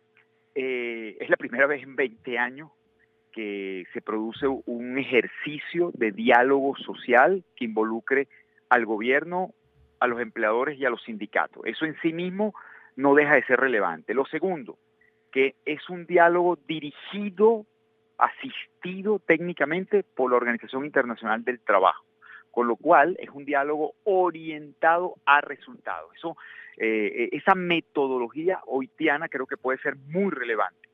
Eh, 0.53 1.17
es 1.19 1.29
la 1.29 1.37
primera 1.37 1.65
vez 1.65 1.81
en 1.81 1.95
20 1.95 2.37
años 2.37 2.69
que 3.33 3.85
se 3.93 4.01
produce 4.01 4.47
un 4.47 4.97
ejercicio 4.99 5.91
de 5.95 6.11
diálogo 6.11 6.77
social 6.77 7.43
que 7.55 7.65
involucre 7.65 8.27
al 8.69 8.85
gobierno, 8.85 9.53
a 10.05 10.07
los 10.07 10.21
empleadores 10.21 10.79
y 10.79 10.85
a 10.85 10.89
los 10.89 11.03
sindicatos. 11.03 11.63
Eso 11.65 11.85
en 11.85 11.95
sí 12.01 12.13
mismo 12.13 12.53
no 12.95 13.13
deja 13.13 13.35
de 13.35 13.43
ser 13.43 13.59
relevante. 13.59 14.13
Lo 14.13 14.25
segundo, 14.25 14.77
que 15.31 15.55
es 15.65 15.89
un 15.89 16.05
diálogo 16.05 16.57
dirigido, 16.67 17.65
asistido 18.17 19.19
técnicamente 19.19 20.03
por 20.03 20.31
la 20.31 20.37
Organización 20.37 20.85
Internacional 20.85 21.43
del 21.43 21.59
Trabajo, 21.59 22.05
con 22.51 22.67
lo 22.67 22.77
cual 22.77 23.17
es 23.19 23.29
un 23.29 23.43
diálogo 23.43 23.93
orientado 24.05 25.15
a 25.25 25.41
resultados. 25.41 26.09
Eso, 26.15 26.37
eh, 26.77 27.29
esa 27.33 27.55
metodología 27.55 28.61
hoitiana 28.65 29.27
creo 29.27 29.45
que 29.45 29.57
puede 29.57 29.79
ser 29.79 29.97
muy 29.97 30.31
relevante 30.31 30.85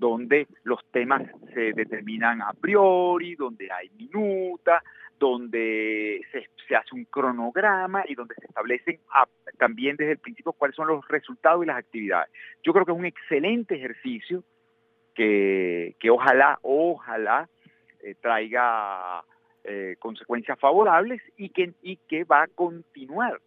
donde 0.00 0.48
los 0.64 0.80
temas 0.90 1.22
se 1.52 1.74
determinan 1.74 2.40
a 2.40 2.54
priori, 2.54 3.34
donde 3.34 3.70
hay 3.70 3.90
minuta, 3.90 4.82
donde 5.20 6.22
se, 6.32 6.74
hace 6.74 6.94
un 6.94 7.04
cronograma 7.04 8.04
y 8.08 8.14
donde 8.14 8.34
se 8.36 8.46
establecen 8.46 8.98
también 9.58 9.96
desde 9.96 10.12
el 10.12 10.18
principio 10.18 10.52
cuáles 10.52 10.74
son 10.74 10.88
los 10.88 11.06
resultados 11.08 11.62
y 11.62 11.66
las 11.66 11.76
actividades. 11.76 12.30
Yo 12.64 12.72
creo 12.72 12.86
que 12.86 12.92
es 12.92 12.98
un 12.98 13.04
excelente 13.04 13.76
ejercicio 13.76 14.42
que, 15.14 15.94
ojalá, 16.10 16.58
ojalá 16.62 17.48
eh, 18.02 18.14
traiga 18.18 19.22
eh, 19.64 19.96
consecuencias 19.98 20.58
favorables 20.58 21.20
y 21.36 21.50
que, 21.50 21.74
y 21.82 21.96
que 21.96 22.24
va 22.24 22.44
a 22.44 22.48
continuar. 22.48 23.38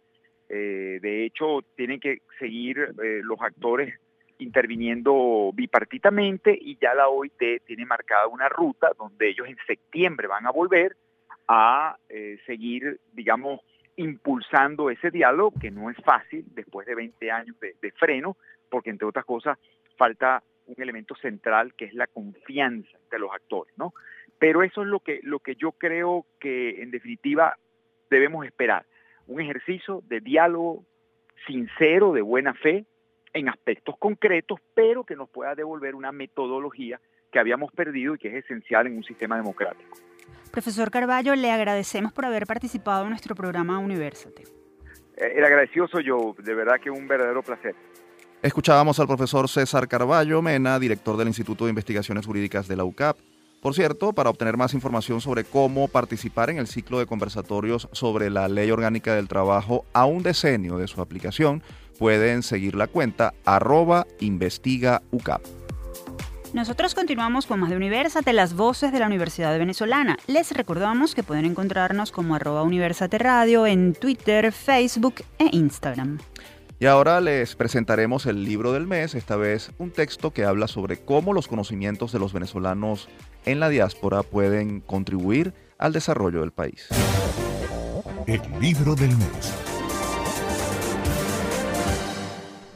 Eh, 0.48 1.00
de 1.02 1.24
hecho, 1.24 1.60
tienen 1.74 1.98
que 1.98 2.18
seguir 2.38 2.94
los 3.24 3.40
actores 3.40 3.94
interviniendo 4.38 5.50
bipartitamente 5.54 6.56
y 6.60 6.76
ya 6.80 6.94
la 6.94 7.08
OIT 7.08 7.64
tiene 7.66 7.84
marcada 7.84 8.28
una 8.28 8.48
ruta 8.48 8.92
donde 8.96 9.30
ellos 9.30 9.48
en 9.48 9.56
septiembre 9.66 10.28
van 10.28 10.46
a 10.46 10.50
volver 10.50 10.96
a 11.48 11.96
eh, 12.08 12.38
seguir, 12.46 13.00
digamos, 13.12 13.60
impulsando 13.96 14.90
ese 14.90 15.10
diálogo, 15.10 15.52
que 15.60 15.70
no 15.70 15.90
es 15.90 15.96
fácil 15.98 16.44
después 16.54 16.86
de 16.86 16.94
20 16.94 17.30
años 17.30 17.56
de, 17.60 17.92
freno, 17.92 18.36
porque 18.68 18.90
entre 18.90 19.06
otras 19.06 19.24
cosas 19.24 19.58
falta 19.96 20.42
un 20.66 20.74
elemento 20.78 21.14
central 21.16 21.74
que 21.74 21.84
es 21.84 21.94
la 21.94 22.06
confianza 22.06 22.96
entre 23.04 23.18
los 23.18 23.30
actores, 23.32 23.76
¿no? 23.76 23.92
pero 24.38 24.62
eso 24.62 24.82
es 24.82 24.88
lo 24.88 25.00
que, 25.00 25.20
lo 25.22 25.38
que 25.38 25.54
yo 25.54 25.72
creo 25.72 26.26
que 26.40 26.82
en 26.82 26.90
definitiva 26.90 27.56
debemos 28.10 28.44
esperar. 28.44 28.84
Un 29.26 29.40
ejercicio 29.40 30.02
de 30.08 30.20
diálogo 30.20 30.84
sincero, 31.46 32.12
de 32.12 32.22
buena 32.22 32.54
fe, 32.54 32.84
en 33.32 33.48
aspectos 33.48 33.96
concretos, 33.98 34.60
pero 34.74 35.04
que 35.04 35.16
nos 35.16 35.28
pueda 35.28 35.54
devolver 35.54 35.94
una 35.94 36.12
metodología 36.12 37.00
que 37.32 37.38
habíamos 37.38 37.72
perdido 37.72 38.14
y 38.14 38.18
que 38.18 38.28
es 38.28 38.44
esencial 38.44 38.86
en 38.86 38.96
un 38.96 39.04
sistema 39.04 39.36
democrático. 39.36 39.96
Profesor 40.54 40.88
Carballo, 40.92 41.34
le 41.34 41.50
agradecemos 41.50 42.12
por 42.12 42.26
haber 42.26 42.46
participado 42.46 43.02
en 43.02 43.10
nuestro 43.10 43.34
programa 43.34 43.80
Universate. 43.80 44.44
Eh, 45.16 45.32
el 45.34 45.44
agradecido 45.44 45.88
soy 45.88 46.04
yo, 46.04 46.36
de 46.38 46.54
verdad 46.54 46.76
que 46.80 46.90
un 46.90 47.08
verdadero 47.08 47.42
placer. 47.42 47.74
Escuchábamos 48.40 49.00
al 49.00 49.08
profesor 49.08 49.48
César 49.48 49.88
Carballo 49.88 50.42
Mena, 50.42 50.78
director 50.78 51.16
del 51.16 51.26
Instituto 51.26 51.64
de 51.64 51.70
Investigaciones 51.70 52.24
Jurídicas 52.24 52.68
de 52.68 52.76
la 52.76 52.84
UCAP. 52.84 53.16
Por 53.60 53.74
cierto, 53.74 54.12
para 54.12 54.30
obtener 54.30 54.56
más 54.56 54.74
información 54.74 55.20
sobre 55.20 55.42
cómo 55.42 55.88
participar 55.88 56.50
en 56.50 56.58
el 56.58 56.68
ciclo 56.68 57.00
de 57.00 57.06
conversatorios 57.06 57.88
sobre 57.90 58.30
la 58.30 58.46
Ley 58.46 58.70
Orgánica 58.70 59.16
del 59.16 59.26
Trabajo 59.26 59.84
a 59.92 60.04
un 60.04 60.22
decenio 60.22 60.78
de 60.78 60.86
su 60.86 61.00
aplicación, 61.00 61.64
pueden 61.98 62.44
seguir 62.44 62.76
la 62.76 62.86
cuenta 62.86 63.34
arroba 63.44 64.06
investigaucap. 64.20 65.42
Nosotros 66.54 66.94
continuamos 66.94 67.46
con 67.46 67.58
más 67.58 67.70
de 67.70 67.76
Universate, 67.76 68.32
las 68.32 68.54
voces 68.54 68.92
de 68.92 69.00
la 69.00 69.06
Universidad 69.06 69.58
Venezolana. 69.58 70.16
Les 70.28 70.52
recordamos 70.52 71.16
que 71.16 71.24
pueden 71.24 71.46
encontrarnos 71.46 72.12
como 72.12 72.36
arroba 72.36 72.62
Universate 72.62 73.18
Radio 73.18 73.66
en 73.66 73.92
Twitter, 73.92 74.52
Facebook 74.52 75.16
e 75.40 75.48
Instagram. 75.50 76.20
Y 76.78 76.86
ahora 76.86 77.20
les 77.20 77.56
presentaremos 77.56 78.26
el 78.26 78.44
libro 78.44 78.72
del 78.72 78.86
mes, 78.86 79.16
esta 79.16 79.34
vez 79.34 79.72
un 79.78 79.90
texto 79.90 80.30
que 80.30 80.44
habla 80.44 80.68
sobre 80.68 81.04
cómo 81.04 81.32
los 81.32 81.48
conocimientos 81.48 82.12
de 82.12 82.20
los 82.20 82.32
venezolanos 82.32 83.08
en 83.46 83.58
la 83.58 83.68
diáspora 83.68 84.22
pueden 84.22 84.78
contribuir 84.78 85.54
al 85.76 85.92
desarrollo 85.92 86.40
del 86.40 86.52
país. 86.52 86.86
El 88.28 88.40
libro 88.60 88.94
del 88.94 89.10
mes. 89.16 89.73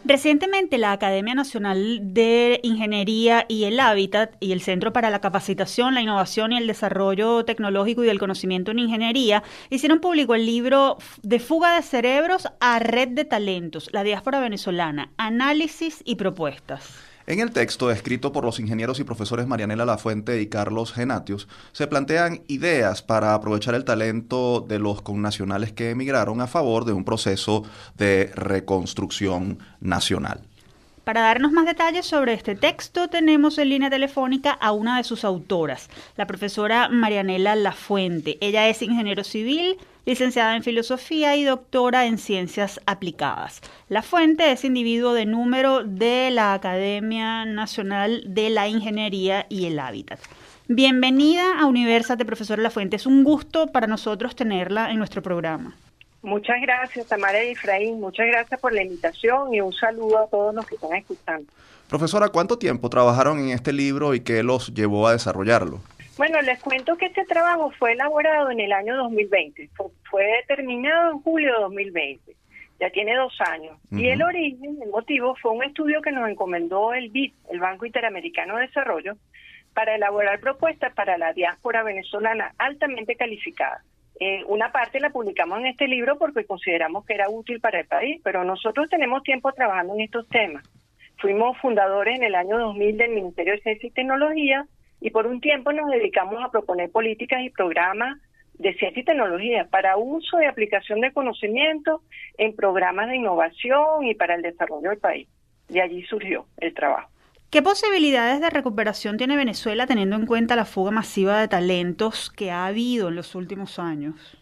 Recientemente 0.08 0.78
la 0.78 0.92
Academia 0.92 1.34
Nacional 1.34 2.00
de 2.14 2.60
Ingeniería 2.62 3.44
y 3.46 3.64
el 3.64 3.78
Hábitat 3.78 4.36
y 4.40 4.52
el 4.52 4.62
Centro 4.62 4.90
para 4.90 5.10
la 5.10 5.20
Capacitación, 5.20 5.92
la 5.92 6.00
Innovación 6.00 6.50
y 6.50 6.56
el 6.56 6.66
Desarrollo 6.66 7.44
Tecnológico 7.44 8.02
y 8.02 8.06
del 8.06 8.18
Conocimiento 8.18 8.70
en 8.70 8.78
Ingeniería 8.78 9.42
hicieron 9.68 10.00
público 10.00 10.34
el 10.34 10.46
libro 10.46 10.96
De 11.20 11.40
fuga 11.40 11.76
de 11.76 11.82
cerebros 11.82 12.48
a 12.58 12.78
red 12.78 13.08
de 13.08 13.26
talentos, 13.26 13.90
la 13.92 14.02
diáspora 14.02 14.40
venezolana, 14.40 15.12
análisis 15.18 16.00
y 16.06 16.14
propuestas. 16.14 17.07
En 17.28 17.40
el 17.40 17.50
texto, 17.50 17.90
escrito 17.90 18.32
por 18.32 18.42
los 18.42 18.58
ingenieros 18.58 19.00
y 19.00 19.04
profesores 19.04 19.46
Marianela 19.46 19.84
Lafuente 19.84 20.40
y 20.40 20.46
Carlos 20.46 20.94
Genatius, 20.94 21.46
se 21.72 21.86
plantean 21.86 22.40
ideas 22.48 23.02
para 23.02 23.34
aprovechar 23.34 23.74
el 23.74 23.84
talento 23.84 24.64
de 24.66 24.78
los 24.78 25.02
connacionales 25.02 25.70
que 25.70 25.90
emigraron 25.90 26.40
a 26.40 26.46
favor 26.46 26.86
de 26.86 26.94
un 26.94 27.04
proceso 27.04 27.64
de 27.98 28.32
reconstrucción 28.34 29.58
nacional. 29.78 30.40
Para 31.04 31.20
darnos 31.20 31.52
más 31.52 31.66
detalles 31.66 32.06
sobre 32.06 32.32
este 32.32 32.54
texto, 32.54 33.08
tenemos 33.08 33.58
en 33.58 33.68
línea 33.68 33.90
telefónica 33.90 34.52
a 34.52 34.72
una 34.72 34.96
de 34.96 35.04
sus 35.04 35.22
autoras, 35.22 35.90
la 36.16 36.26
profesora 36.26 36.88
Marianela 36.88 37.56
Lafuente. 37.56 38.38
Ella 38.40 38.68
es 38.68 38.80
ingeniero 38.80 39.22
civil, 39.22 39.76
licenciada 40.08 40.56
en 40.56 40.62
filosofía 40.62 41.36
y 41.36 41.44
doctora 41.44 42.06
en 42.06 42.16
ciencias 42.16 42.80
aplicadas. 42.86 43.60
La 43.90 44.00
fuente 44.00 44.50
es 44.50 44.64
individuo 44.64 45.12
de 45.12 45.26
número 45.26 45.84
de 45.84 46.30
la 46.30 46.54
Academia 46.54 47.44
Nacional 47.44 48.22
de 48.26 48.48
la 48.48 48.68
Ingeniería 48.68 49.44
y 49.50 49.66
el 49.66 49.78
Hábitat. 49.78 50.18
Bienvenida 50.66 51.60
a 51.60 51.66
Universate, 51.66 52.24
profesora 52.24 52.62
La 52.62 52.70
Fuente. 52.70 52.96
Es 52.96 53.04
un 53.04 53.22
gusto 53.22 53.66
para 53.66 53.86
nosotros 53.86 54.34
tenerla 54.34 54.90
en 54.90 54.96
nuestro 54.96 55.20
programa. 55.20 55.76
Muchas 56.22 56.56
gracias, 56.62 57.06
Tamara 57.06 57.44
y 57.44 57.50
Efraín. 57.50 58.00
Muchas 58.00 58.28
gracias 58.28 58.58
por 58.58 58.72
la 58.72 58.82
invitación 58.82 59.52
y 59.52 59.60
un 59.60 59.74
saludo 59.74 60.24
a 60.24 60.26
todos 60.26 60.54
los 60.54 60.66
que 60.66 60.76
están 60.76 60.94
escuchando. 60.94 61.52
Profesora, 61.86 62.30
¿cuánto 62.30 62.56
tiempo 62.56 62.88
trabajaron 62.88 63.40
en 63.40 63.50
este 63.50 63.74
libro 63.74 64.14
y 64.14 64.20
qué 64.20 64.42
los 64.42 64.72
llevó 64.72 65.06
a 65.06 65.12
desarrollarlo? 65.12 65.82
Bueno, 66.18 66.42
les 66.42 66.60
cuento 66.60 66.96
que 66.96 67.06
este 67.06 67.24
trabajo 67.24 67.70
fue 67.78 67.92
elaborado 67.92 68.50
en 68.50 68.58
el 68.58 68.72
año 68.72 68.96
2020, 68.96 69.70
fue, 70.10 70.24
terminado 70.48 71.12
en 71.12 71.20
julio 71.20 71.54
de 71.54 71.60
2020, 71.60 72.32
ya 72.80 72.90
tiene 72.90 73.14
dos 73.14 73.40
años. 73.40 73.78
Y 73.92 74.08
el 74.08 74.20
origen, 74.20 74.82
el 74.82 74.90
motivo, 74.90 75.36
fue 75.36 75.52
un 75.52 75.62
estudio 75.62 76.02
que 76.02 76.10
nos 76.10 76.28
encomendó 76.28 76.92
el 76.92 77.10
BID, 77.10 77.32
el 77.52 77.60
Banco 77.60 77.86
Interamericano 77.86 78.56
de 78.56 78.66
Desarrollo, 78.66 79.16
para 79.74 79.94
elaborar 79.94 80.40
propuestas 80.40 80.92
para 80.92 81.16
la 81.18 81.32
diáspora 81.32 81.84
venezolana 81.84 82.52
altamente 82.58 83.14
calificada. 83.14 83.84
Eh, 84.18 84.42
una 84.48 84.72
parte 84.72 84.98
la 84.98 85.10
publicamos 85.10 85.60
en 85.60 85.66
este 85.66 85.86
libro 85.86 86.18
porque 86.18 86.44
consideramos 86.44 87.06
que 87.06 87.14
era 87.14 87.30
útil 87.30 87.60
para 87.60 87.78
el 87.78 87.86
país, 87.86 88.20
pero 88.24 88.42
nosotros 88.42 88.90
tenemos 88.90 89.22
tiempo 89.22 89.52
trabajando 89.52 89.94
en 89.94 90.00
estos 90.00 90.28
temas. 90.28 90.68
Fuimos 91.18 91.56
fundadores 91.58 92.16
en 92.16 92.24
el 92.24 92.34
año 92.34 92.58
2000 92.58 92.96
del 92.96 93.10
Ministerio 93.12 93.52
de 93.52 93.60
Ciencia 93.60 93.86
y 93.86 93.92
Tecnología 93.92 94.66
y 95.00 95.10
por 95.10 95.26
un 95.26 95.40
tiempo 95.40 95.72
nos 95.72 95.90
dedicamos 95.90 96.42
a 96.42 96.50
proponer 96.50 96.90
políticas 96.90 97.42
y 97.42 97.50
programas 97.50 98.18
de 98.54 98.74
ciencia 98.74 99.00
y 99.00 99.04
tecnología 99.04 99.66
para 99.70 99.96
uso 99.96 100.42
y 100.42 100.46
aplicación 100.46 101.00
de 101.00 101.12
conocimiento 101.12 102.02
en 102.36 102.54
programas 102.56 103.08
de 103.08 103.16
innovación 103.16 104.04
y 104.04 104.14
para 104.14 104.34
el 104.34 104.42
desarrollo 104.42 104.90
del 104.90 104.98
país. 104.98 105.28
Y 105.68 105.80
allí 105.80 106.02
surgió 106.04 106.46
el 106.56 106.74
trabajo. 106.74 107.08
¿Qué 107.50 107.62
posibilidades 107.62 108.40
de 108.40 108.50
recuperación 108.50 109.16
tiene 109.16 109.36
Venezuela 109.36 109.86
teniendo 109.86 110.16
en 110.16 110.26
cuenta 110.26 110.56
la 110.56 110.64
fuga 110.64 110.90
masiva 110.90 111.40
de 111.40 111.48
talentos 111.48 112.30
que 112.30 112.50
ha 112.50 112.66
habido 112.66 113.08
en 113.08 113.14
los 113.14 113.34
últimos 113.34 113.78
años? 113.78 114.36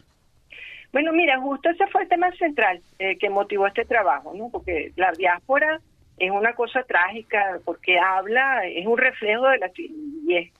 Bueno, 0.91 1.13
mira, 1.13 1.39
justo 1.39 1.69
ese 1.69 1.85
fue 1.87 2.03
el 2.03 2.09
tema 2.09 2.31
central 2.33 2.81
eh, 2.99 3.17
que 3.17 3.29
motivó 3.29 3.67
este 3.67 3.85
trabajo, 3.85 4.33
¿no? 4.33 4.49
Porque 4.49 4.91
la 4.95 5.11
diáspora 5.11 5.79
es 6.17 6.31
una 6.31 6.53
cosa 6.53 6.83
trágica 6.83 7.59
porque 7.63 7.99
habla, 7.99 8.65
es 8.65 8.85
un 8.85 8.97
reflejo 8.97 9.47
de 9.49 9.59
la 9.59 9.71
y 9.77 10.35
es 10.35 10.51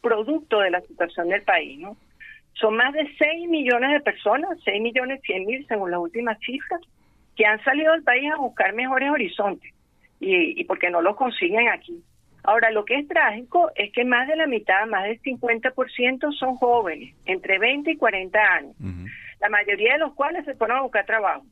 producto 0.00 0.60
de 0.60 0.70
la 0.70 0.80
situación 0.80 1.28
del 1.28 1.42
país, 1.42 1.78
¿no? 1.78 1.96
Son 2.54 2.76
más 2.76 2.92
de 2.92 3.08
6 3.16 3.48
millones 3.48 3.92
de 3.92 4.00
personas, 4.00 4.58
6 4.64 4.82
millones 4.82 5.20
100 5.22 5.46
mil 5.46 5.66
según 5.66 5.90
las 5.90 6.00
últimas 6.00 6.38
cifras, 6.40 6.80
que 7.36 7.46
han 7.46 7.62
salido 7.64 7.92
del 7.92 8.02
país 8.02 8.30
a 8.32 8.36
buscar 8.36 8.74
mejores 8.74 9.10
horizontes 9.10 9.72
y, 10.20 10.60
y 10.60 10.64
porque 10.64 10.90
no 10.90 11.00
los 11.00 11.16
consiguen 11.16 11.68
aquí. 11.68 12.02
Ahora, 12.44 12.70
lo 12.70 12.84
que 12.84 12.98
es 12.98 13.08
trágico 13.08 13.70
es 13.76 13.92
que 13.92 14.04
más 14.04 14.26
de 14.26 14.36
la 14.36 14.46
mitad, 14.46 14.86
más 14.86 15.04
del 15.04 15.20
50% 15.22 16.32
son 16.32 16.56
jóvenes, 16.56 17.14
entre 17.24 17.58
20 17.58 17.92
y 17.92 17.96
40 17.96 18.38
años, 18.38 18.74
la 19.40 19.48
mayoría 19.48 19.94
de 19.94 20.00
los 20.00 20.14
cuales 20.14 20.44
se 20.44 20.54
ponen 20.54 20.78
a 20.78 20.82
buscar 20.82 21.06
trabajo 21.06 21.44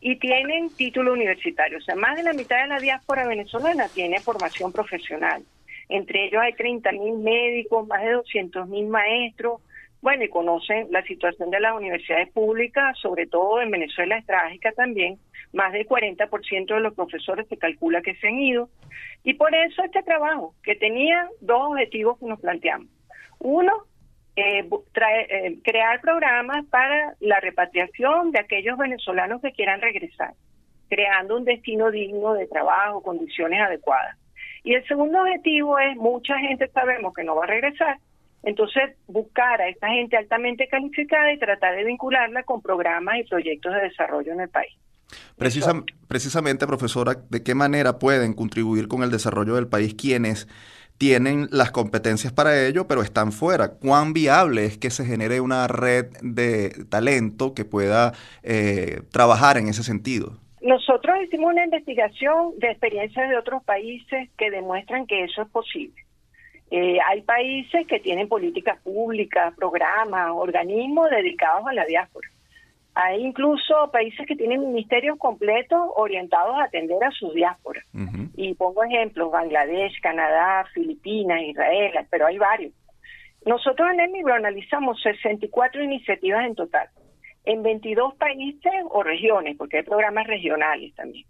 y 0.00 0.16
tienen 0.16 0.70
título 0.70 1.12
universitario. 1.12 1.78
O 1.78 1.80
sea, 1.80 1.94
más 1.94 2.16
de 2.16 2.22
la 2.22 2.32
mitad 2.32 2.60
de 2.60 2.68
la 2.68 2.78
diáspora 2.78 3.26
venezolana 3.26 3.88
tiene 3.88 4.20
formación 4.20 4.72
profesional. 4.72 5.42
Entre 5.88 6.26
ellos 6.26 6.42
hay 6.42 6.52
30.000 6.52 7.18
médicos, 7.18 7.86
más 7.86 8.02
de 8.02 8.16
200.000 8.16 8.88
maestros. 8.88 9.60
Bueno, 10.02 10.24
y 10.24 10.28
conocen 10.28 10.88
la 10.90 11.02
situación 11.02 11.50
de 11.50 11.60
las 11.60 11.74
universidades 11.74 12.28
públicas, 12.30 12.96
sobre 13.00 13.26
todo 13.26 13.60
en 13.60 13.70
Venezuela 13.70 14.18
es 14.18 14.26
trágica 14.26 14.72
también. 14.72 15.18
Más 15.52 15.72
del 15.72 15.86
40% 15.86 16.66
de 16.66 16.80
los 16.80 16.94
profesores 16.94 17.48
se 17.48 17.56
calcula 17.56 18.02
que 18.02 18.14
se 18.16 18.28
han 18.28 18.38
ido. 18.38 18.68
Y 19.24 19.34
por 19.34 19.54
eso 19.54 19.82
este 19.82 20.02
trabajo, 20.02 20.54
que 20.62 20.74
tenía 20.74 21.28
dos 21.40 21.70
objetivos 21.70 22.18
que 22.18 22.26
nos 22.26 22.40
planteamos. 22.40 22.88
Uno, 23.38 23.72
eh, 24.36 24.68
eh, 24.68 25.58
crear 25.64 26.00
programas 26.02 26.66
para 26.66 27.14
la 27.20 27.40
repatriación 27.40 28.32
de 28.32 28.40
aquellos 28.40 28.76
venezolanos 28.76 29.40
que 29.40 29.52
quieran 29.52 29.80
regresar, 29.80 30.34
creando 30.90 31.38
un 31.38 31.44
destino 31.44 31.90
digno 31.90 32.34
de 32.34 32.46
trabajo, 32.46 33.02
condiciones 33.02 33.60
adecuadas. 33.60 34.18
Y 34.62 34.74
el 34.74 34.86
segundo 34.86 35.22
objetivo 35.22 35.78
es, 35.78 35.96
mucha 35.96 36.38
gente 36.38 36.68
sabemos 36.68 37.14
que 37.14 37.24
no 37.24 37.34
va 37.34 37.44
a 37.44 37.46
regresar, 37.46 37.98
entonces 38.42 38.96
buscar 39.06 39.60
a 39.60 39.68
esta 39.68 39.88
gente 39.88 40.18
altamente 40.18 40.68
calificada 40.68 41.32
y 41.32 41.38
tratar 41.38 41.74
de 41.74 41.84
vincularla 41.84 42.42
con 42.42 42.60
programas 42.60 43.18
y 43.18 43.24
proyectos 43.24 43.72
de 43.72 43.80
desarrollo 43.80 44.32
en 44.32 44.40
el 44.40 44.48
país. 44.50 44.74
precisamente, 46.08 46.66
profesora, 46.66 47.14
¿de 47.30 47.42
qué 47.42 47.54
manera 47.54 47.98
pueden 47.98 48.34
contribuir 48.34 48.86
con 48.86 49.02
el 49.02 49.10
desarrollo 49.10 49.54
del 49.54 49.68
país 49.68 49.94
quienes 49.94 50.46
tienen 50.98 51.48
las 51.50 51.70
competencias 51.70 52.32
para 52.32 52.66
ello, 52.66 52.86
pero 52.86 53.02
están 53.02 53.32
fuera. 53.32 53.72
¿Cuán 53.72 54.12
viable 54.12 54.64
es 54.64 54.78
que 54.78 54.90
se 54.90 55.04
genere 55.04 55.40
una 55.40 55.68
red 55.68 56.06
de 56.22 56.70
talento 56.88 57.54
que 57.54 57.64
pueda 57.64 58.12
eh, 58.42 59.00
trabajar 59.12 59.58
en 59.58 59.68
ese 59.68 59.82
sentido? 59.82 60.38
Nosotros 60.62 61.16
hicimos 61.22 61.52
una 61.52 61.64
investigación 61.64 62.58
de 62.58 62.70
experiencias 62.70 63.28
de 63.28 63.36
otros 63.36 63.62
países 63.64 64.30
que 64.36 64.50
demuestran 64.50 65.06
que 65.06 65.24
eso 65.24 65.42
es 65.42 65.48
posible. 65.48 65.94
Eh, 66.70 66.98
hay 67.06 67.22
países 67.22 67.86
que 67.86 68.00
tienen 68.00 68.28
políticas 68.28 68.80
públicas, 68.80 69.54
programas, 69.56 70.30
organismos 70.34 71.08
dedicados 71.10 71.66
a 71.66 71.72
la 71.72 71.84
diáspora. 71.84 72.28
Hay 72.98 73.26
incluso 73.26 73.90
países 73.92 74.26
que 74.26 74.36
tienen 74.36 74.72
ministerios 74.72 75.18
completos 75.18 75.78
orientados 75.96 76.56
a 76.56 76.64
atender 76.64 77.04
a 77.04 77.10
sus 77.10 77.34
diásporas. 77.34 77.84
Y 78.36 78.54
pongo 78.54 78.84
ejemplos, 78.84 79.30
Bangladesh, 79.30 80.00
Canadá, 80.00 80.64
Filipinas, 80.72 81.42
Israel, 81.42 81.92
pero 82.10 82.26
hay 82.26 82.38
varios. 82.38 82.72
Nosotros 83.44 83.90
en 83.92 84.00
el 84.00 84.12
libro 84.12 84.32
analizamos 84.32 84.98
64 85.02 85.84
iniciativas 85.84 86.46
en 86.46 86.54
total, 86.54 86.88
en 87.44 87.62
22 87.62 88.14
países 88.14 88.72
o 88.88 89.02
regiones, 89.02 89.58
porque 89.58 89.76
hay 89.76 89.82
programas 89.82 90.26
regionales 90.26 90.94
también. 90.94 91.26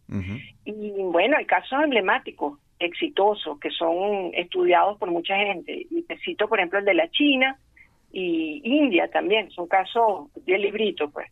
Y 0.65 0.93
bueno, 1.03 1.37
hay 1.37 1.47
casos 1.47 1.83
emblemáticos, 1.83 2.61
exitosos, 2.79 3.59
que 3.59 3.71
son 3.71 4.31
estudiados 4.35 4.99
por 4.99 5.11
mucha 5.11 5.35
gente. 5.35 5.85
Y 5.91 6.03
te 6.05 6.17
cito, 6.19 6.49
por 6.49 6.61
ejemplo, 6.61 6.79
el 6.79 6.85
de 6.85 6.95
la 6.95 7.11
China 7.11 7.59
y 8.13 8.63
India 8.63 9.09
también, 9.09 9.51
son 9.51 9.67
casos 9.67 10.31
de 10.47 10.59
librito, 10.59 11.11
pues. 11.11 11.27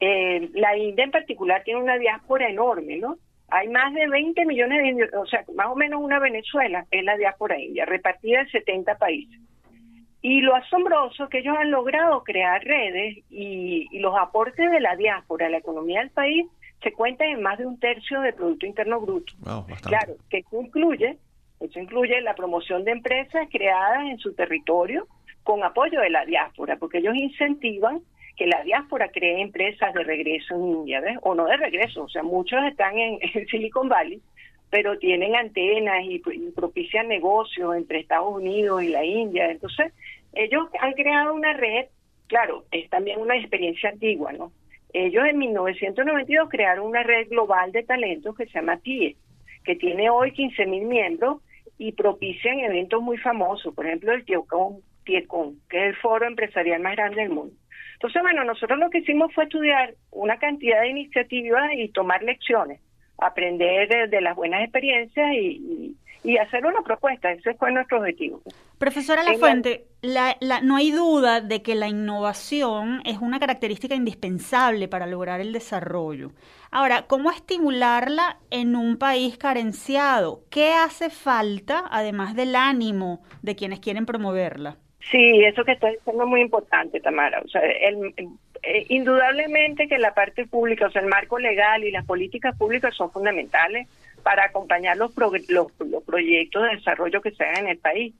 Eh, 0.00 0.50
la 0.54 0.76
India 0.76 1.04
en 1.04 1.10
particular 1.10 1.62
tiene 1.64 1.80
una 1.80 1.98
diáspora 1.98 2.48
enorme, 2.48 2.98
¿no? 2.98 3.16
Hay 3.48 3.68
más 3.68 3.94
de 3.94 4.08
20 4.08 4.44
millones 4.44 4.82
de 4.82 4.88
indios, 4.88 5.10
o 5.14 5.26
sea, 5.26 5.44
más 5.54 5.68
o 5.68 5.76
menos 5.76 6.02
una 6.02 6.18
Venezuela 6.18 6.84
es 6.90 7.04
la 7.04 7.16
diáspora 7.16 7.58
india, 7.58 7.84
repartida 7.84 8.40
en 8.40 8.48
70 8.48 8.98
países. 8.98 9.40
Y 10.20 10.40
lo 10.40 10.56
asombroso 10.56 11.24
es 11.24 11.30
que 11.30 11.38
ellos 11.38 11.56
han 11.56 11.70
logrado 11.70 12.24
crear 12.24 12.62
redes 12.64 13.18
y, 13.30 13.86
los 14.00 14.16
aportes 14.18 14.70
de 14.70 14.80
la 14.80 14.96
diáspora 14.96 15.46
a 15.46 15.50
la 15.50 15.58
economía 15.58 16.00
del 16.00 16.10
país 16.10 16.46
se 16.82 16.92
cuentan 16.92 17.28
en 17.28 17.42
más 17.42 17.58
de 17.58 17.66
un 17.66 17.78
tercio 17.78 18.20
del 18.20 18.34
Producto 18.34 18.66
Interno 18.66 19.00
Bruto. 19.00 19.32
claro, 19.82 20.14
que 20.28 20.38
eso 20.38 20.60
incluye, 20.60 21.16
eso 21.60 21.78
incluye 21.78 22.20
la 22.20 22.34
promoción 22.34 22.84
de 22.84 22.90
empresas 22.90 23.48
creadas 23.50 24.02
en 24.10 24.18
su 24.18 24.34
territorio 24.34 25.06
con 25.44 25.62
apoyo 25.62 26.00
de 26.00 26.10
la 26.10 26.24
diáspora, 26.24 26.76
porque 26.76 26.98
ellos 26.98 27.14
incentivan 27.14 28.00
que 28.36 28.46
la 28.46 28.62
diáspora 28.62 29.08
cree 29.08 29.40
empresas 29.40 29.94
de 29.94 30.04
regreso 30.04 30.54
en 30.54 30.64
India, 30.64 31.00
¿ves? 31.00 31.18
O 31.22 31.34
no 31.34 31.46
de 31.46 31.56
regreso, 31.56 32.04
o 32.04 32.08
sea, 32.08 32.22
muchos 32.22 32.62
están 32.64 32.98
en, 32.98 33.18
Silicon 33.50 33.88
Valley, 33.88 34.20
pero 34.70 34.98
tienen 34.98 35.34
antenas 35.34 36.04
y, 36.04 36.18
propician 36.54 37.08
negocios 37.08 37.74
entre 37.76 38.00
Estados 38.00 38.34
Unidos 38.34 38.82
y 38.82 38.88
la 38.88 39.04
India. 39.04 39.50
Entonces, 39.50 39.92
ellos 40.34 40.68
han 40.80 40.92
creado 40.92 41.32
una 41.32 41.54
red, 41.54 41.86
claro, 42.26 42.64
es 42.70 42.90
también 42.90 43.20
una 43.20 43.36
experiencia 43.36 43.90
antigua, 43.90 44.32
¿no? 44.32 44.52
Ellos 44.92 45.24
en 45.26 45.38
1992 45.38 46.48
crearon 46.48 46.86
una 46.86 47.02
red 47.02 47.28
global 47.28 47.72
de 47.72 47.82
talentos 47.84 48.36
que 48.36 48.46
se 48.46 48.52
llama 48.52 48.78
TIE, 48.78 49.16
que 49.64 49.76
tiene 49.76 50.10
hoy 50.10 50.32
15.000 50.32 50.86
miembros 50.86 51.42
y 51.78 51.92
propician 51.92 52.60
eventos 52.60 53.02
muy 53.02 53.18
famosos, 53.18 53.74
por 53.74 53.86
ejemplo 53.86 54.12
el 54.12 54.24
TIECON, 54.24 54.80
TIECON, 55.04 55.60
que 55.68 55.78
es 55.78 55.84
el 55.88 55.96
foro 55.96 56.26
empresarial 56.26 56.80
más 56.80 56.96
grande 56.96 57.22
del 57.22 57.30
mundo. 57.30 57.54
Entonces, 57.94 58.20
bueno, 58.22 58.44
nosotros 58.44 58.78
lo 58.78 58.90
que 58.90 58.98
hicimos 58.98 59.32
fue 59.34 59.44
estudiar 59.44 59.94
una 60.10 60.38
cantidad 60.38 60.82
de 60.82 60.88
iniciativas 60.88 61.72
y 61.74 61.88
tomar 61.88 62.22
lecciones, 62.22 62.80
aprender 63.18 64.10
de, 64.10 64.20
las 64.20 64.36
buenas 64.36 64.62
experiencias 64.62 65.32
y, 65.32 65.96
hacer 66.38 66.66
una 66.66 66.82
propuesta. 66.82 67.30
Ese 67.30 67.54
fue 67.54 67.70
nuestro 67.70 67.98
objetivo. 67.98 68.42
Profesora 68.78 69.22
Lafuente, 69.22 69.84
la, 70.02 70.36
la, 70.40 70.60
no 70.60 70.74
hay 70.74 70.90
duda 70.90 71.40
de 71.40 71.62
que 71.62 71.76
la 71.76 71.86
innovación 71.86 73.00
es 73.06 73.18
una 73.18 73.38
característica 73.38 73.94
indispensable 73.94 74.88
para 74.88 75.06
lograr 75.06 75.40
el 75.40 75.52
desarrollo. 75.52 76.32
Ahora, 76.72 77.06
¿cómo 77.06 77.30
estimularla 77.30 78.38
en 78.50 78.74
un 78.74 78.98
país 78.98 79.38
carenciado? 79.38 80.42
¿Qué 80.50 80.72
hace 80.72 81.10
falta, 81.10 81.84
además 81.90 82.34
del 82.34 82.56
ánimo 82.56 83.22
de 83.42 83.54
quienes 83.54 83.78
quieren 83.78 84.04
promoverla? 84.04 84.76
Sí, 85.10 85.44
eso 85.44 85.64
que 85.64 85.72
está 85.72 85.88
diciendo 85.88 86.24
es 86.24 86.28
muy 86.28 86.40
importante, 86.40 87.00
Tamara. 87.00 87.40
O 87.44 87.48
sea, 87.48 87.60
el, 87.60 88.12
eh, 88.62 88.86
indudablemente 88.88 89.86
que 89.86 89.98
la 89.98 90.14
parte 90.14 90.46
pública, 90.46 90.86
o 90.86 90.90
sea, 90.90 91.02
el 91.02 91.08
marco 91.08 91.38
legal 91.38 91.84
y 91.84 91.92
las 91.92 92.04
políticas 92.04 92.56
públicas 92.56 92.94
son 92.94 93.12
fundamentales 93.12 93.88
para 94.24 94.44
acompañar 94.44 94.96
los, 94.96 95.12
los, 95.48 95.72
proyectos 96.04 96.64
de 96.64 96.76
desarrollo 96.76 97.20
que 97.20 97.30
se 97.30 97.44
hagan 97.44 97.66
en 97.66 97.70
el 97.70 97.78
país. 97.78 98.12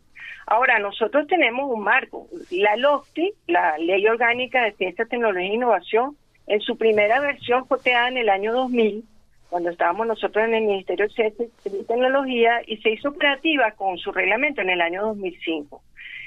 Ahora, 0.46 0.78
nosotros 0.78 1.26
tenemos 1.26 1.68
un 1.68 1.82
marco. 1.82 2.28
La 2.52 2.76
LOCTI, 2.76 3.32
la 3.48 3.76
Ley 3.78 4.06
Orgánica 4.06 4.62
de 4.62 4.72
Ciencia, 4.72 5.06
Tecnología 5.06 5.50
e 5.50 5.54
Innovación, 5.54 6.16
en 6.46 6.60
su 6.60 6.78
primera 6.78 7.18
versión 7.18 7.66
creada 7.82 8.08
en 8.08 8.18
el 8.18 8.28
año 8.28 8.52
2000, 8.52 9.02
cuando 9.50 9.70
estábamos 9.70 10.06
nosotros 10.06 10.44
en 10.44 10.54
el 10.54 10.64
Ministerio 10.64 11.08
de 11.08 11.14
Ciencia 11.14 11.46
y 11.64 11.84
Tecnología, 11.84 12.60
y 12.64 12.76
se 12.76 12.90
hizo 12.90 13.08
operativa 13.08 13.72
con 13.72 13.98
su 13.98 14.12
reglamento 14.12 14.60
en 14.60 14.70
el 14.70 14.80
año 14.80 15.02
2005. 15.02 15.82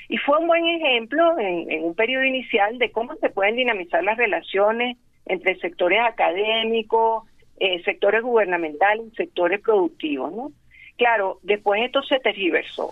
Y 0.10 0.17
fue 0.17 0.39
un 0.39 0.48
buen 0.48 0.65
ejemplo 0.65 1.38
en, 1.38 1.84
un 1.84 1.93
periodo 1.93 2.26
inicial 2.26 2.80
de 2.80 2.91
cómo 2.91 3.15
se 3.15 3.30
pueden 3.30 3.56
dinamizar 3.56 4.04
las 4.04 4.17
relaciones 4.17 4.98
entre 5.28 5.56
sectores 5.60 6.00
académicos, 6.02 7.26
eh, 7.60 7.82
sectores 7.84 8.24
gubernamentales 8.24 9.13
sectores 9.15 9.62
productivos, 9.62 10.34
¿no? 10.34 10.52
Claro, 10.98 11.39
después 11.43 11.82
esto 11.84 12.02
se 12.02 12.19
tergiversó 12.19 12.91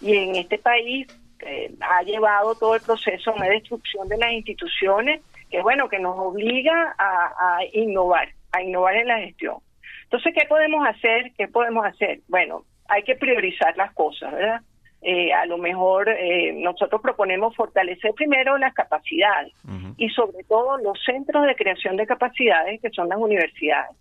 y 0.00 0.16
en 0.16 0.36
este 0.36 0.58
país 0.58 1.06
eh, 1.46 1.72
ha 1.80 2.02
llevado 2.02 2.54
todo 2.56 2.74
el 2.74 2.80
proceso 2.80 3.30
a 3.30 3.34
una 3.34 3.46
destrucción 3.46 4.08
de 4.08 4.18
las 4.18 4.32
instituciones 4.32 5.22
que, 5.50 5.62
bueno, 5.62 5.88
que 5.88 6.00
nos 6.00 6.18
obliga 6.18 6.94
a, 6.98 7.58
a 7.58 7.58
innovar, 7.72 8.30
a 8.52 8.62
innovar 8.62 8.96
en 8.96 9.06
la 9.06 9.18
gestión. 9.20 9.58
Entonces, 10.04 10.34
¿qué 10.34 10.46
podemos 10.46 10.86
hacer? 10.86 11.32
¿Qué 11.38 11.46
podemos 11.46 11.86
hacer? 11.86 12.20
Bueno, 12.28 12.64
hay 12.88 13.02
que 13.04 13.14
priorizar 13.14 13.76
las 13.76 13.92
cosas, 13.92 14.32
¿verdad? 14.32 14.62
Eh, 15.00 15.32
a 15.32 15.46
lo 15.46 15.58
mejor 15.58 16.08
eh, 16.08 16.52
nosotros 16.52 17.00
proponemos 17.00 17.54
fortalecer 17.54 18.14
primero 18.14 18.58
las 18.58 18.74
capacidades 18.74 19.52
y 19.96 20.08
sobre 20.10 20.42
todo 20.44 20.76
los 20.78 20.98
centros 21.04 21.46
de 21.46 21.54
creación 21.54 21.96
de 21.96 22.06
capacidades 22.06 22.80
que 22.80 22.90
son 22.90 23.08
las 23.08 23.18
universidades. 23.18 23.96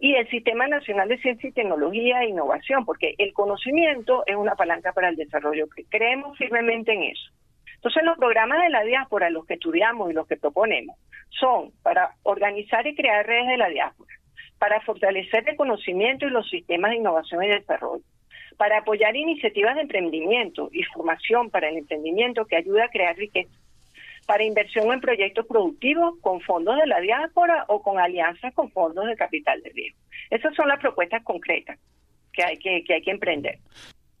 Y 0.00 0.14
el 0.14 0.28
Sistema 0.28 0.68
Nacional 0.68 1.08
de 1.08 1.18
Ciencia 1.18 1.48
y 1.48 1.52
Tecnología 1.52 2.22
e 2.22 2.28
Innovación, 2.28 2.84
porque 2.84 3.14
el 3.18 3.32
conocimiento 3.32 4.22
es 4.26 4.36
una 4.36 4.54
palanca 4.54 4.92
para 4.92 5.08
el 5.08 5.16
desarrollo, 5.16 5.66
creemos 5.88 6.36
firmemente 6.36 6.92
en 6.92 7.04
eso. 7.04 7.32
Entonces 7.76 8.02
los 8.04 8.18
programas 8.18 8.62
de 8.62 8.70
la 8.70 8.82
diáspora, 8.82 9.30
los 9.30 9.46
que 9.46 9.54
estudiamos 9.54 10.10
y 10.10 10.14
los 10.14 10.26
que 10.26 10.36
proponemos, 10.36 10.96
son 11.30 11.72
para 11.82 12.14
organizar 12.22 12.86
y 12.86 12.94
crear 12.94 13.26
redes 13.26 13.48
de 13.48 13.56
la 13.56 13.68
diáspora, 13.68 14.12
para 14.58 14.80
fortalecer 14.82 15.48
el 15.48 15.56
conocimiento 15.56 16.26
y 16.26 16.30
los 16.30 16.48
sistemas 16.48 16.90
de 16.90 16.98
innovación 16.98 17.42
y 17.44 17.48
desarrollo, 17.48 18.04
para 18.58 18.78
apoyar 18.78 19.16
iniciativas 19.16 19.76
de 19.76 19.82
emprendimiento 19.82 20.68
y 20.72 20.82
formación 20.82 21.48
para 21.48 21.70
el 21.70 21.78
emprendimiento 21.78 22.44
que 22.44 22.56
ayuda 22.56 22.84
a 22.84 22.90
crear 22.90 23.16
riqueza, 23.16 23.54
para 24.26 24.44
inversión 24.44 24.92
en 24.92 25.00
proyectos 25.00 25.46
productivos 25.46 26.14
con 26.20 26.40
fondos 26.42 26.76
de 26.76 26.86
la 26.86 27.00
diáspora 27.00 27.64
o 27.68 27.80
con 27.80 27.98
alianzas 27.98 28.52
con 28.52 28.70
fondos 28.72 29.06
de 29.06 29.16
capital 29.16 29.62
de 29.62 29.70
riesgo. 29.70 29.98
Esas 30.28 30.54
son 30.54 30.68
las 30.68 30.80
propuestas 30.80 31.22
concretas 31.22 31.78
que 32.32 32.42
hay 32.42 32.58
que, 32.58 32.84
que 32.84 32.94
hay 32.94 33.02
que 33.02 33.12
emprender. 33.12 33.58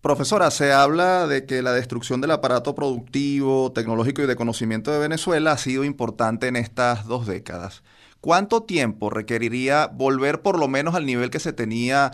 Profesora, 0.00 0.52
se 0.52 0.72
habla 0.72 1.26
de 1.26 1.44
que 1.44 1.60
la 1.60 1.72
destrucción 1.72 2.20
del 2.20 2.30
aparato 2.30 2.76
productivo, 2.76 3.72
tecnológico 3.72 4.22
y 4.22 4.26
de 4.26 4.36
conocimiento 4.36 4.92
de 4.92 5.00
Venezuela 5.00 5.52
ha 5.52 5.58
sido 5.58 5.82
importante 5.82 6.46
en 6.46 6.54
estas 6.54 7.06
dos 7.06 7.26
décadas. 7.26 7.82
¿Cuánto 8.20 8.62
tiempo 8.62 9.10
requeriría 9.10 9.88
volver 9.88 10.42
por 10.42 10.58
lo 10.58 10.68
menos 10.68 10.94
al 10.94 11.06
nivel 11.06 11.30
que 11.30 11.40
se 11.40 11.52
tenía 11.52 12.12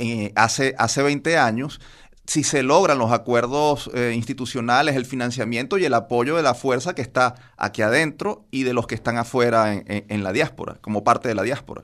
eh, 0.00 0.32
hace, 0.36 0.74
hace 0.78 1.02
20 1.02 1.36
años, 1.38 1.80
si 2.26 2.42
se 2.42 2.62
logran 2.62 2.98
los 2.98 3.12
acuerdos 3.12 3.90
eh, 3.94 4.12
institucionales, 4.14 4.96
el 4.96 5.04
financiamiento 5.04 5.78
y 5.78 5.84
el 5.84 5.94
apoyo 5.94 6.36
de 6.36 6.42
la 6.42 6.54
fuerza 6.54 6.94
que 6.94 7.02
está 7.02 7.34
aquí 7.56 7.82
adentro 7.82 8.44
y 8.50 8.64
de 8.64 8.74
los 8.74 8.86
que 8.86 8.96
están 8.96 9.16
afuera 9.16 9.72
en, 9.72 10.24
la 10.24 10.32
diáspora, 10.32 10.76
como 10.80 11.04
parte 11.04 11.28
de 11.28 11.34
la 11.34 11.42
diáspora. 11.42 11.82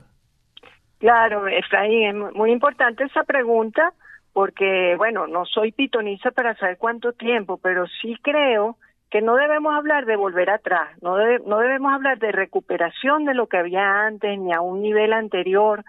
Claro, 0.99 1.47
Efraín, 1.47 2.25
es 2.27 2.35
muy 2.35 2.51
importante 2.51 3.03
esa 3.03 3.23
pregunta 3.23 3.93
porque, 4.33 4.95
bueno, 4.97 5.27
no 5.27 5.45
soy 5.45 5.71
pitoniza 5.71 6.31
para 6.31 6.55
saber 6.55 6.77
cuánto 6.77 7.13
tiempo, 7.13 7.57
pero 7.57 7.85
sí 8.01 8.17
creo 8.21 8.77
que 9.09 9.21
no 9.21 9.35
debemos 9.35 9.73
hablar 9.75 10.05
de 10.05 10.15
volver 10.15 10.49
atrás, 10.49 10.89
no, 11.01 11.17
no 11.45 11.59
debemos 11.59 11.93
hablar 11.93 12.17
de 12.17 12.31
recuperación 12.31 13.25
de 13.25 13.35
lo 13.35 13.47
que 13.47 13.57
había 13.57 14.07
antes 14.07 14.39
ni 14.39 14.51
a 14.51 14.61
un 14.61 14.81
nivel 14.81 15.13
anterior, 15.13 15.85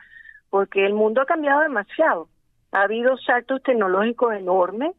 porque 0.54 0.86
el 0.86 0.94
mundo 0.94 1.20
ha 1.20 1.26
cambiado 1.26 1.62
demasiado. 1.62 2.28
Ha 2.70 2.82
habido 2.82 3.16
saltos 3.16 3.60
tecnológicos 3.64 4.34
enormes 4.34 4.94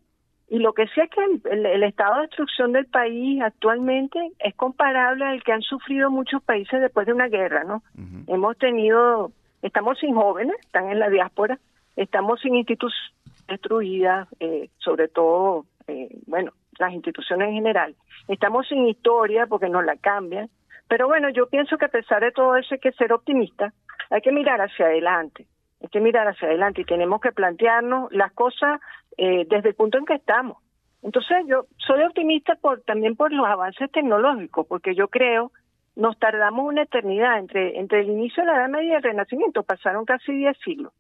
y 0.50 0.60
lo 0.60 0.74
que 0.74 0.86
sí 0.88 1.00
es 1.00 1.10
que 1.10 1.50
el, 1.50 1.82
estado 1.82 2.16
de 2.16 2.22
destrucción 2.24 2.74
del 2.74 2.88
país 2.88 3.42
actualmente 3.42 4.20
es 4.40 4.54
comparable 4.56 5.24
al 5.24 5.42
que 5.44 5.54
han 5.54 5.62
sufrido 5.62 6.12
muchos 6.12 6.44
países 6.44 6.82
después 6.82 7.08
de 7.08 7.14
una 7.14 7.30
guerra, 7.30 7.64
¿no? 7.64 7.84
Hemos 8.28 8.58
tenido, 8.58 9.32
estamos 9.62 9.98
sin 9.98 10.14
jóvenes, 10.14 10.58
están 10.60 10.90
en 10.90 11.00
la 11.00 11.10
diáspora, 11.10 11.58
estamos 11.96 12.42
sin 12.42 12.56
instituciones 12.56 13.14
destruidas, 13.48 14.28
eh, 14.42 14.70
sobre 14.80 15.08
todo, 15.08 15.68
eh, 15.88 16.10
bueno, 16.28 16.52
las 16.80 16.92
instituciones 16.92 17.48
en 17.48 17.54
general. 17.54 17.96
Estamos 18.28 18.68
sin 18.68 18.90
historia 18.90 19.48
porque 19.48 19.70
nos 19.70 19.86
la 19.86 19.96
cambian. 19.96 20.50
Pero 20.88 21.08
bueno, 21.08 21.30
yo 21.30 21.48
pienso 21.48 21.78
que 21.78 21.86
a 21.86 21.90
pesar 21.90 22.22
de 22.22 22.32
todo 22.32 22.56
eso 22.56 22.76
hay 22.76 22.80
que 22.80 22.92
ser 22.94 23.12
optimista 23.14 23.74
hay 24.10 24.22
que 24.22 24.32
mirar 24.32 24.62
hacia 24.62 24.86
adelante, 24.86 25.48
hay 25.82 25.90
que 25.90 26.00
mirar 26.00 26.28
hacia 26.28 26.48
adelante 26.48 26.82
y 26.82 26.86
tenemos 26.86 27.22
que 27.22 27.32
plantearnos 27.32 28.12
las 28.12 28.32
cosas 28.34 28.80
eh, 29.18 29.46
desde 29.50 29.70
el 29.70 29.76
punto 29.76 29.98
en 29.98 30.06
que 30.06 30.16
estamos. 30.16 30.58
Entonces 31.02 31.38
yo 31.48 31.66
soy 31.78 32.02
optimista 32.04 32.56
por 32.56 32.82
también 32.82 33.16
por 33.16 33.32
los 33.32 33.46
avances 33.46 33.92
tecnológicos, 33.92 34.66
porque 34.68 34.96
yo 34.96 35.08
creo 35.08 35.52
nos 35.96 36.18
tardamos 36.20 36.66
una 36.66 36.84
eternidad 36.84 37.40
entre 37.40 37.80
entre 37.80 38.02
el 38.02 38.10
inicio 38.10 38.44
de 38.44 38.52
la 38.52 38.58
Edad 38.58 38.70
Media 38.70 38.94
y 38.94 38.96
el 38.96 39.04
Renacimiento, 39.04 39.64
pasaron 39.64 40.06
casi 40.06 40.34
diez 40.34 40.58
siglos 40.64 40.94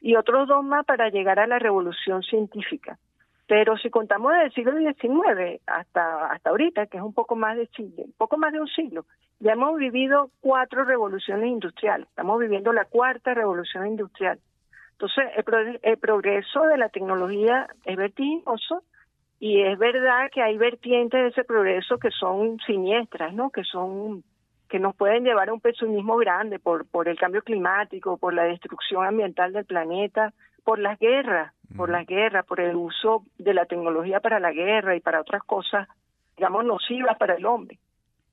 y 0.00 0.14
otros 0.14 0.46
dos 0.46 0.64
más 0.64 0.86
para 0.86 1.08
llegar 1.10 1.40
a 1.40 1.46
la 1.46 1.58
revolución 1.58 2.22
científica. 2.22 2.98
Pero 3.48 3.78
si 3.78 3.88
contamos 3.88 4.32
desde 4.32 4.44
el 4.44 4.52
siglo 4.52 4.72
XIX 4.76 5.62
hasta, 5.66 6.26
hasta 6.26 6.50
ahorita, 6.50 6.86
que 6.86 6.98
es 6.98 7.02
un 7.02 7.14
poco 7.14 7.34
más 7.34 7.56
de 7.56 7.66
siglo, 7.68 8.04
un 8.04 8.12
poco 8.12 8.36
más 8.36 8.52
de 8.52 8.60
un 8.60 8.68
siglo, 8.68 9.06
ya 9.40 9.52
hemos 9.52 9.78
vivido 9.78 10.30
cuatro 10.40 10.84
revoluciones 10.84 11.46
industriales. 11.48 12.06
Estamos 12.08 12.38
viviendo 12.38 12.74
la 12.74 12.84
cuarta 12.84 13.32
revolución 13.32 13.86
industrial. 13.86 14.38
Entonces, 14.92 15.24
el, 15.34 15.80
el 15.82 15.96
progreso 15.96 16.62
de 16.64 16.76
la 16.76 16.90
tecnología 16.90 17.68
es 17.86 17.96
vertiginoso 17.96 18.82
y 19.40 19.62
es 19.62 19.78
verdad 19.78 20.28
que 20.30 20.42
hay 20.42 20.58
vertientes 20.58 21.18
de 21.18 21.28
ese 21.28 21.44
progreso 21.44 21.96
que 21.98 22.10
son 22.10 22.58
siniestras, 22.66 23.32
¿no? 23.32 23.48
Que 23.50 23.64
son 23.64 24.24
que 24.68 24.78
nos 24.78 24.94
pueden 24.94 25.24
llevar 25.24 25.48
a 25.48 25.54
un 25.54 25.60
pesimismo 25.60 26.18
grande 26.18 26.58
por 26.58 26.86
por 26.86 27.08
el 27.08 27.18
cambio 27.18 27.40
climático, 27.40 28.18
por 28.18 28.34
la 28.34 28.44
destrucción 28.44 29.06
ambiental 29.06 29.54
del 29.54 29.64
planeta, 29.64 30.34
por 30.64 30.78
las 30.78 30.98
guerras, 30.98 31.54
por 31.76 31.90
las 31.90 32.06
guerras, 32.06 32.46
por 32.46 32.60
el 32.60 32.74
uso 32.76 33.24
de 33.38 33.54
la 33.54 33.66
tecnología 33.66 34.20
para 34.20 34.40
la 34.40 34.52
guerra 34.52 34.96
y 34.96 35.00
para 35.00 35.20
otras 35.20 35.42
cosas, 35.42 35.88
digamos, 36.36 36.64
nocivas 36.64 37.16
para 37.18 37.34
el 37.34 37.46
hombre. 37.46 37.78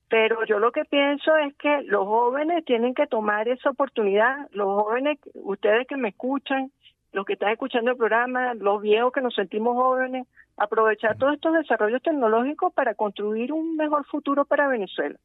Pero 0.10 0.46
yo 0.46 0.60
lo 0.60 0.72
que 0.72 0.86
pienso 0.86 1.36
es 1.38 1.56
que 1.56 1.82
los 1.84 2.06
jóvenes 2.06 2.64
tienen 2.64 2.94
que 2.94 3.08
tomar 3.08 3.48
esa 3.48 3.72
oportunidad, 3.72 4.48
los 4.52 4.84
jóvenes, 4.84 5.20
ustedes 5.34 5.88
que 5.88 5.98
me 5.98 6.10
escuchan, 6.10 6.72
los 7.12 7.26
que 7.26 7.34
están 7.34 7.52
escuchando 7.52 7.92
el 7.92 7.98
programa, 7.98 8.54
los 8.54 8.82
viejos 8.82 9.12
que 9.12 9.22
nos 9.22 9.34
sentimos 9.34 9.76
jóvenes, 9.76 10.28
aprovechar 10.58 11.18
todos 11.18 11.34
estos 11.34 11.54
desarrollos 11.54 12.02
tecnológicos 12.02 12.74
para 12.74 12.94
construir 12.94 13.52
un 13.52 13.76
mejor 13.76 14.06
futuro 14.06 14.46
para 14.46 14.68
Venezuela. 14.68 15.18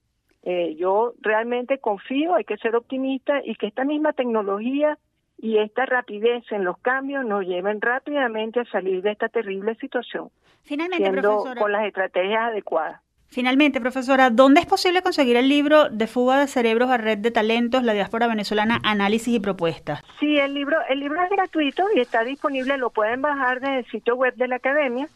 Eh, 0.42 0.74
yo 0.76 1.12
realmente 1.20 1.78
confío, 1.78 2.34
hay 2.34 2.44
que 2.44 2.56
ser 2.56 2.74
optimista 2.74 3.42
y 3.44 3.54
que 3.56 3.66
esta 3.66 3.84
misma 3.84 4.14
tecnología 4.14 4.96
y 5.42 5.58
esta 5.58 5.86
rapidez 5.86 6.44
en 6.50 6.64
los 6.64 6.76
cambios 6.78 7.24
nos 7.24 7.46
lleven 7.46 7.80
rápidamente 7.80 8.60
a 8.60 8.66
salir 8.66 9.00
de 9.02 9.12
esta 9.12 9.30
terrible 9.30 9.74
situación. 9.76 10.28
Finalmente, 10.62 11.10
profesora. 11.10 11.58
Con 11.58 11.72
las 11.72 11.86
estrategias 11.86 12.50
adecuadas. 12.50 13.00
Finalmente, 13.28 13.80
profesora, 13.80 14.28
¿dónde 14.28 14.60
es 14.60 14.66
posible 14.66 15.00
conseguir 15.02 15.36
el 15.36 15.48
libro 15.48 15.88
de 15.88 16.06
fuga 16.08 16.38
de 16.40 16.46
cerebros 16.46 16.90
a 16.90 16.98
red 16.98 17.16
de 17.18 17.30
talentos, 17.30 17.82
la 17.84 17.94
diáspora 17.94 18.26
venezolana, 18.26 18.80
análisis 18.82 19.34
y 19.34 19.40
propuestas? 19.40 20.02
Sí, 20.18 20.36
el 20.36 20.52
libro, 20.52 20.76
el 20.88 21.00
libro 21.00 21.22
es 21.22 21.30
gratuito 21.30 21.86
y 21.94 22.00
está 22.00 22.22
disponible, 22.24 22.76
lo 22.76 22.90
pueden 22.90 23.22
bajar 23.22 23.60
desde 23.60 23.78
el 23.78 23.86
sitio 23.86 24.16
web 24.16 24.34
de 24.34 24.48
la 24.48 24.56
academia, 24.56 25.08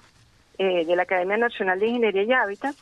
eh, 0.58 0.86
de 0.86 0.96
la 0.96 1.02
Academia 1.02 1.36
Nacional 1.36 1.78
de 1.80 1.88
Ingeniería 1.88 2.22
y 2.22 2.32
Hábitat, 2.32 2.74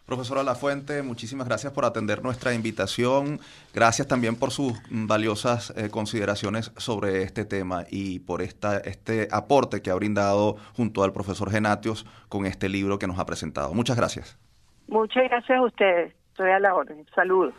Profesora 0.07 0.45
Lafuente, 0.45 1.03
muchísimas 1.03 1.49
gracias 1.49 1.73
por 1.73 1.85
atender 1.85 2.23
nuestra 2.23 2.55
invitación. 2.55 3.41
Gracias 3.75 4.07
también 4.07 4.37
por 4.37 4.53
sus 4.53 4.73
valiosas 4.89 5.75
eh, 5.77 5.91
consideraciones 5.91 6.71
sobre 6.77 7.25
este 7.25 7.45
tema 7.45 7.83
y 7.91 8.21
por 8.21 8.41
esta, 8.41 8.79
este 8.79 9.27
aporte 9.33 9.83
que 9.83 9.91
ha 9.91 9.95
brindado 9.97 10.59
junto 10.77 11.03
al 11.03 11.13
profesor 11.13 11.51
Genatios 11.51 12.07
con 12.29 12.47
este 12.47 12.69
libro 12.69 13.01
que 13.01 13.09
nos 13.09 13.19
ha 13.19 13.27
presentado. 13.27 13.75
Muchas 13.75 13.97
gracias. 13.97 14.39
Muchas 14.87 15.25
gracias 15.25 15.59
a 15.59 15.63
ustedes. 15.63 16.15
Estoy 16.31 16.51
a 16.51 16.61
la 16.61 16.73
orden. 16.73 17.05
Saludos. 17.13 17.53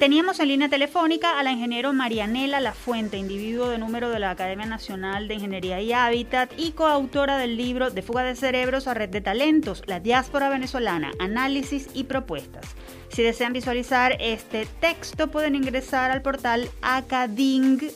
Teníamos 0.00 0.40
en 0.40 0.48
línea 0.48 0.70
telefónica 0.70 1.38
a 1.38 1.42
la 1.42 1.52
ingeniero 1.52 1.92
Marianela 1.92 2.58
Lafuente, 2.58 3.18
individuo 3.18 3.68
de 3.68 3.76
número 3.76 4.08
de 4.08 4.18
la 4.18 4.30
Academia 4.30 4.64
Nacional 4.64 5.28
de 5.28 5.34
Ingeniería 5.34 5.78
y 5.82 5.92
Hábitat 5.92 6.50
y 6.56 6.70
coautora 6.70 7.36
del 7.36 7.58
libro 7.58 7.90
De 7.90 8.00
fuga 8.00 8.22
de 8.22 8.34
cerebros 8.34 8.86
a 8.86 8.94
red 8.94 9.10
de 9.10 9.20
talentos, 9.20 9.82
la 9.84 10.00
diáspora 10.00 10.48
venezolana, 10.48 11.10
análisis 11.18 11.90
y 11.92 12.04
propuestas. 12.04 12.64
Si 13.10 13.22
desean 13.22 13.52
visualizar 13.52 14.16
este 14.20 14.64
texto 14.80 15.30
pueden 15.30 15.54
ingresar 15.54 16.10
al 16.10 16.22
portal 16.22 16.70
acading.org.be. 16.80 17.90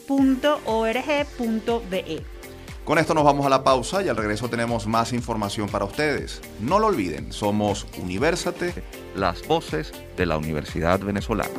Con 2.85 2.99
esto 2.99 3.15
nos 3.15 3.23
vamos 3.23 3.47
a 3.47 3.49
la 3.49 3.63
pausa 3.63 4.03
y 4.03 4.09
al 4.09 4.15
regreso 4.15 4.47
tenemos 4.47 4.85
más 4.85 5.11
información 5.11 5.67
para 5.67 5.85
ustedes. 5.85 6.39
No 6.59 6.77
lo 6.77 6.85
olviden, 6.85 7.33
somos 7.33 7.87
Universate, 7.97 8.75
las 9.15 9.47
voces 9.47 9.91
de 10.15 10.27
la 10.27 10.37
Universidad 10.37 10.99
Venezolana. 10.99 11.49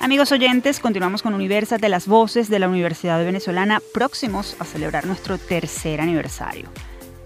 Amigos 0.00 0.32
oyentes, 0.32 0.80
continuamos 0.80 1.22
con 1.22 1.34
Universate, 1.34 1.90
las 1.90 2.06
voces 2.06 2.48
de 2.48 2.58
la 2.58 2.68
Universidad 2.68 3.22
Venezolana, 3.22 3.82
próximos 3.92 4.56
a 4.58 4.64
celebrar 4.64 5.04
nuestro 5.04 5.36
tercer 5.36 6.00
aniversario. 6.00 6.70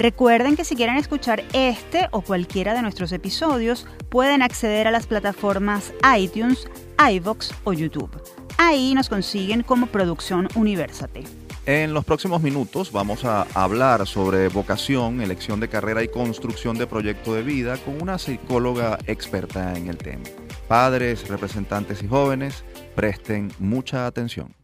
Recuerden 0.00 0.56
que 0.56 0.64
si 0.64 0.76
quieren 0.76 0.96
escuchar 0.96 1.44
este 1.52 2.08
o 2.10 2.22
cualquiera 2.22 2.72
de 2.72 2.80
nuestros 2.80 3.12
episodios, 3.12 3.86
pueden 4.08 4.40
acceder 4.40 4.86
a 4.86 4.90
las 4.90 5.06
plataformas 5.06 5.92
iTunes, 6.18 6.66
iVox 7.12 7.52
o 7.64 7.74
YouTube. 7.74 8.10
Ahí 8.56 8.94
nos 8.94 9.10
consiguen 9.10 9.62
como 9.62 9.88
Producción 9.88 10.48
Universate. 10.54 11.24
En 11.66 11.92
los 11.92 12.06
próximos 12.06 12.40
minutos 12.40 12.92
vamos 12.92 13.26
a 13.26 13.42
hablar 13.52 14.06
sobre 14.06 14.48
vocación, 14.48 15.20
elección 15.20 15.60
de 15.60 15.68
carrera 15.68 16.02
y 16.02 16.08
construcción 16.08 16.78
de 16.78 16.86
proyecto 16.86 17.34
de 17.34 17.42
vida 17.42 17.76
con 17.76 18.00
una 18.00 18.16
psicóloga 18.16 18.98
experta 19.06 19.76
en 19.76 19.88
el 19.88 19.98
tema. 19.98 20.22
Padres, 20.66 21.28
representantes 21.28 22.02
y 22.02 22.08
jóvenes, 22.08 22.64
presten 22.94 23.52
mucha 23.58 24.06
atención. 24.06 24.54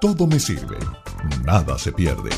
Todo 0.00 0.26
me 0.26 0.40
sirve, 0.40 0.78
nada 1.44 1.78
se 1.78 1.92
pierde. 1.92 2.30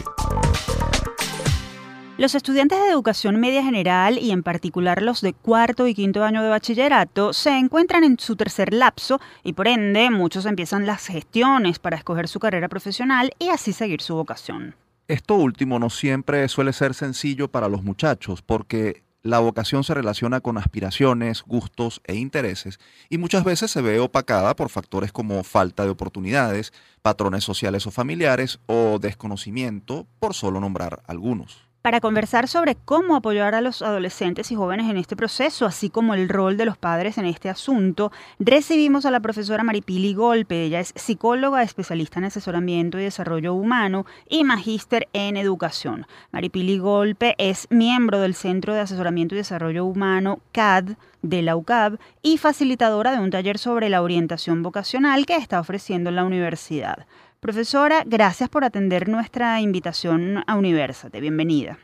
Los 2.19 2.35
estudiantes 2.35 2.79
de 2.79 2.91
educación 2.91 3.41
media 3.41 3.65
general 3.65 4.19
y 4.19 4.33
en 4.33 4.43
particular 4.43 5.01
los 5.01 5.23
de 5.23 5.33
cuarto 5.33 5.87
y 5.87 5.95
quinto 5.95 6.23
año 6.23 6.43
de 6.43 6.51
bachillerato 6.51 7.33
se 7.33 7.57
encuentran 7.57 8.05
en 8.05 8.19
su 8.19 8.37
tercer 8.37 8.75
lapso 8.75 9.19
y 9.43 9.55
por 9.55 9.67
ende 9.67 10.11
muchos 10.11 10.45
empiezan 10.45 10.85
las 10.85 11.07
gestiones 11.07 11.79
para 11.79 11.97
escoger 11.97 12.29
su 12.29 12.39
carrera 12.39 12.69
profesional 12.69 13.33
y 13.39 13.49
así 13.49 13.73
seguir 13.73 14.03
su 14.03 14.15
vocación. 14.15 14.77
Esto 15.09 15.37
último 15.37 15.79
no 15.79 15.89
siempre 15.89 16.47
suele 16.49 16.75
ser 16.75 16.93
sencillo 16.93 17.49
para 17.49 17.69
los 17.69 17.83
muchachos 17.83 18.43
porque 18.43 19.03
la 19.23 19.39
vocación 19.39 19.83
se 19.83 19.95
relaciona 19.95 20.41
con 20.43 20.59
aspiraciones, 20.59 21.43
gustos 21.43 22.03
e 22.05 22.15
intereses 22.15 22.79
y 23.09 23.17
muchas 23.17 23.43
veces 23.43 23.71
se 23.71 23.81
ve 23.81 24.01
opacada 24.01 24.55
por 24.55 24.69
factores 24.69 25.13
como 25.13 25.43
falta 25.45 25.85
de 25.85 25.91
oportunidades, 25.91 26.75
patrones 27.01 27.43
sociales 27.43 27.87
o 27.87 27.91
familiares 27.91 28.61
o 28.67 28.99
desconocimiento, 29.01 30.07
por 30.21 30.35
solo 30.35 30.61
nombrar 30.61 31.03
algunos 31.07 31.72
para 31.83 32.01
conversar 32.01 32.49
sobre 32.49 32.77
cómo 32.77 33.17
apoyar 33.17 33.55
a 33.55 33.61
los 33.61 33.83
adolescentes 33.83 34.51
y 34.53 34.55
jóvenes 34.55 34.89
en 34.89 34.97
este 34.97 35.17
proceso, 35.17 35.67
así 35.67 35.91
como 35.91 36.15
el 36.15 36.29
rol 36.29 36.57
de 36.57 36.65
los 36.65 36.79
padres 36.79 37.19
en 37.19 37.27
este 37.27 37.51
asunto, 37.51 38.13
recibimos 38.39 39.05
a 39.05 39.11
la 39.11 39.21
profesora 39.21 39.65
Maripili 39.65 40.15
Golpe. 40.15 40.63
Ella 40.63 40.81
es 40.81 40.93
psicóloga, 40.95 41.63
especialista 41.63 42.21
en 42.21 42.27
asesoramiento 42.27 42.99
y 42.99 43.03
desarrollo 43.03 43.55
humano 43.55 44.07
y 44.29 44.45
magíster 44.45 45.09
en 45.13 45.37
educación. 45.37 46.07
Maripili 46.31 46.79
Golpe 46.79 47.35
es 47.39 47.67
miembro 47.71 48.21
del 48.21 48.35
Centro 48.35 48.75
de 48.75 48.81
Asesoramiento 48.81 49.35
y 49.35 49.39
Desarrollo 49.39 49.85
Humano 49.85 50.39
CAD 50.53 50.91
de 51.23 51.43
la 51.43 51.57
UCAB 51.57 51.99
y 52.23 52.39
facilitadora 52.39 53.13
de 53.13 53.19
un 53.19 53.31
taller 53.31 53.59
sobre 53.59 53.89
la 53.89 54.03
orientación 54.03 54.63
vocacional 54.63 55.27
que 55.27 55.37
está 55.37 55.61
ofreciendo 55.61 56.11
en 56.11 56.17
la 56.17 56.25
universidad. 56.25 57.07
Profesora, 57.43 58.05
gracias 58.07 58.49
por 58.49 58.63
atender 58.63 59.09
nuestra 59.09 59.61
invitación 59.61 60.45
a 60.47 60.55
Universate. 60.55 61.21
Bienvenida. 61.21 61.77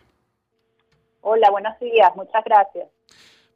Hola, 1.20 1.50
buenos 1.50 1.76
días. 1.80 2.14
Muchas 2.14 2.44
gracias. 2.44 2.86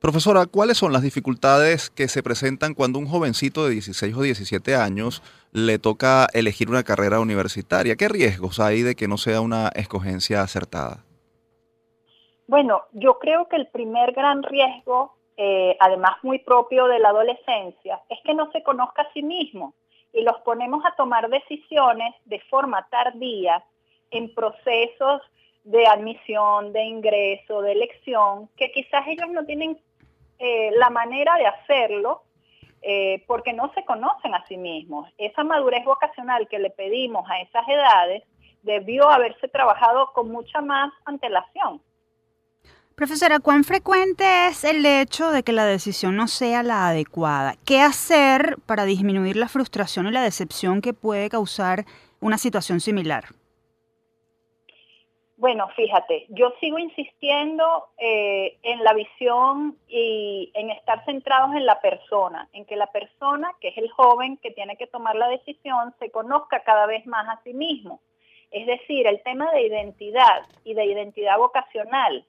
Profesora, 0.00 0.46
¿cuáles 0.46 0.78
son 0.78 0.92
las 0.92 1.02
dificultades 1.02 1.90
que 1.90 2.08
se 2.08 2.24
presentan 2.24 2.74
cuando 2.74 2.98
un 2.98 3.06
jovencito 3.06 3.64
de 3.64 3.74
16 3.74 4.16
o 4.16 4.22
17 4.22 4.74
años 4.74 5.22
le 5.52 5.78
toca 5.78 6.26
elegir 6.34 6.70
una 6.70 6.82
carrera 6.82 7.20
universitaria? 7.20 7.94
¿Qué 7.94 8.08
riesgos 8.08 8.58
hay 8.58 8.82
de 8.82 8.96
que 8.96 9.06
no 9.06 9.16
sea 9.16 9.40
una 9.40 9.68
escogencia 9.68 10.42
acertada? 10.42 11.04
Bueno, 12.48 12.82
yo 12.94 13.20
creo 13.20 13.46
que 13.46 13.54
el 13.54 13.68
primer 13.68 14.10
gran 14.10 14.42
riesgo, 14.42 15.14
eh, 15.36 15.76
además 15.78 16.16
muy 16.24 16.40
propio 16.40 16.86
de 16.88 16.98
la 16.98 17.10
adolescencia, 17.10 18.00
es 18.08 18.18
que 18.24 18.34
no 18.34 18.50
se 18.50 18.64
conozca 18.64 19.02
a 19.02 19.12
sí 19.12 19.22
mismo 19.22 19.74
y 20.12 20.22
los 20.22 20.38
ponemos 20.42 20.84
a 20.84 20.94
tomar 20.94 21.28
decisiones 21.28 22.14
de 22.24 22.40
forma 22.50 22.86
tardía 22.90 23.64
en 24.10 24.34
procesos 24.34 25.22
de 25.64 25.86
admisión, 25.86 26.72
de 26.72 26.84
ingreso, 26.84 27.62
de 27.62 27.72
elección, 27.72 28.48
que 28.56 28.72
quizás 28.72 29.06
ellos 29.06 29.28
no 29.30 29.44
tienen 29.44 29.78
eh, 30.38 30.70
la 30.76 30.90
manera 30.90 31.36
de 31.36 31.46
hacerlo 31.46 32.22
eh, 32.82 33.22
porque 33.28 33.52
no 33.52 33.72
se 33.74 33.84
conocen 33.84 34.34
a 34.34 34.44
sí 34.48 34.56
mismos. 34.56 35.08
Esa 35.16 35.44
madurez 35.44 35.84
vocacional 35.84 36.48
que 36.48 36.58
le 36.58 36.70
pedimos 36.70 37.28
a 37.30 37.40
esas 37.40 37.66
edades 37.68 38.24
debió 38.62 39.08
haberse 39.08 39.48
trabajado 39.48 40.12
con 40.12 40.30
mucha 40.30 40.60
más 40.60 40.92
antelación. 41.04 41.80
Profesora, 43.02 43.40
¿cuán 43.40 43.64
frecuente 43.64 44.22
es 44.46 44.62
el 44.62 44.86
hecho 44.86 45.32
de 45.32 45.42
que 45.42 45.50
la 45.50 45.64
decisión 45.64 46.14
no 46.14 46.28
sea 46.28 46.62
la 46.62 46.86
adecuada? 46.86 47.54
¿Qué 47.66 47.80
hacer 47.80 48.58
para 48.64 48.84
disminuir 48.84 49.34
la 49.34 49.48
frustración 49.48 50.06
y 50.06 50.12
la 50.12 50.22
decepción 50.22 50.80
que 50.80 50.92
puede 50.92 51.28
causar 51.28 51.84
una 52.20 52.38
situación 52.38 52.78
similar? 52.78 53.24
Bueno, 55.36 55.66
fíjate, 55.74 56.26
yo 56.28 56.54
sigo 56.60 56.78
insistiendo 56.78 57.88
eh, 57.98 58.56
en 58.62 58.84
la 58.84 58.94
visión 58.94 59.76
y 59.88 60.52
en 60.54 60.70
estar 60.70 61.04
centrados 61.04 61.56
en 61.56 61.66
la 61.66 61.80
persona, 61.80 62.48
en 62.52 62.64
que 62.66 62.76
la 62.76 62.86
persona, 62.86 63.50
que 63.60 63.70
es 63.70 63.78
el 63.78 63.90
joven 63.90 64.36
que 64.36 64.52
tiene 64.52 64.76
que 64.76 64.86
tomar 64.86 65.16
la 65.16 65.26
decisión, 65.26 65.92
se 65.98 66.12
conozca 66.12 66.60
cada 66.60 66.86
vez 66.86 67.04
más 67.06 67.28
a 67.28 67.42
sí 67.42 67.52
mismo. 67.52 68.00
Es 68.52 68.64
decir, 68.64 69.08
el 69.08 69.20
tema 69.24 69.50
de 69.50 69.66
identidad 69.66 70.46
y 70.62 70.74
de 70.74 70.84
identidad 70.84 71.36
vocacional 71.36 72.24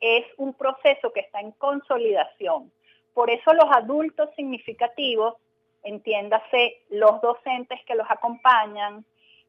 es 0.00 0.24
un 0.36 0.54
proceso 0.54 1.12
que 1.12 1.20
está 1.20 1.40
en 1.40 1.52
consolidación. 1.52 2.72
Por 3.12 3.30
eso 3.30 3.52
los 3.52 3.70
adultos 3.70 4.30
significativos, 4.36 5.34
entiéndase 5.82 6.82
los 6.90 7.20
docentes 7.20 7.80
que 7.86 7.94
los 7.94 8.10
acompañan, 8.10 9.04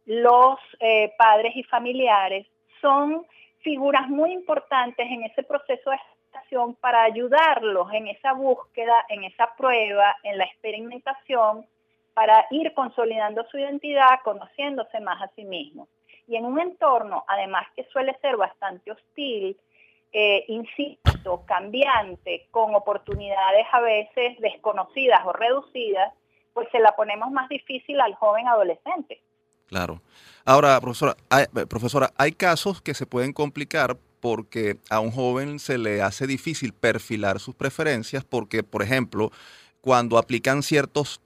los 0.05 0.59
eh, 0.79 1.13
padres 1.17 1.55
y 1.55 1.63
familiares, 1.63 2.47
son 2.81 3.25
figuras 3.59 4.09
muy 4.09 4.31
importantes 4.31 5.05
en 5.09 5.23
ese 5.23 5.43
proceso 5.43 5.91
de 5.91 5.97
gestación 5.97 6.75
para 6.75 7.03
ayudarlos 7.03 7.91
en 7.93 8.07
esa 8.07 8.33
búsqueda, 8.33 9.05
en 9.09 9.23
esa 9.23 9.53
prueba, 9.55 10.15
en 10.23 10.37
la 10.37 10.45
experimentación, 10.45 11.65
para 12.13 12.45
ir 12.49 12.73
consolidando 12.73 13.45
su 13.49 13.57
identidad, 13.57 14.19
conociéndose 14.23 14.99
más 14.99 15.21
a 15.21 15.31
sí 15.35 15.43
mismos. 15.45 15.87
Y 16.27 16.35
en 16.35 16.45
un 16.45 16.59
entorno, 16.59 17.23
además 17.27 17.67
que 17.75 17.83
suele 17.85 18.17
ser 18.21 18.37
bastante 18.37 18.91
hostil, 18.91 19.57
eh, 20.13 20.45
insisto, 20.47 21.43
cambiante, 21.45 22.47
con 22.51 22.75
oportunidades 22.75 23.65
a 23.71 23.81
veces 23.81 24.39
desconocidas 24.39 25.21
o 25.25 25.33
reducidas, 25.33 26.13
pues 26.53 26.67
se 26.71 26.79
la 26.79 26.91
ponemos 26.95 27.31
más 27.31 27.47
difícil 27.49 27.99
al 28.01 28.15
joven 28.15 28.47
adolescente. 28.47 29.21
Claro. 29.67 30.01
Ahora, 30.43 30.79
profesora, 30.81 31.15
hay, 31.29 31.45
eh, 31.55 31.65
profesora, 31.65 32.11
hay 32.17 32.33
casos 32.33 32.81
que 32.81 32.93
se 32.93 33.05
pueden 33.05 33.31
complicar 33.31 33.97
porque 34.19 34.77
a 34.89 34.99
un 34.99 35.11
joven 35.11 35.59
se 35.59 35.77
le 35.77 36.01
hace 36.01 36.27
difícil 36.27 36.73
perfilar 36.73 37.39
sus 37.39 37.55
preferencias 37.55 38.23
porque, 38.23 38.63
por 38.63 38.83
ejemplo, 38.83 39.31
cuando 39.81 40.17
aplican 40.17 40.61
ciertos 40.61 41.21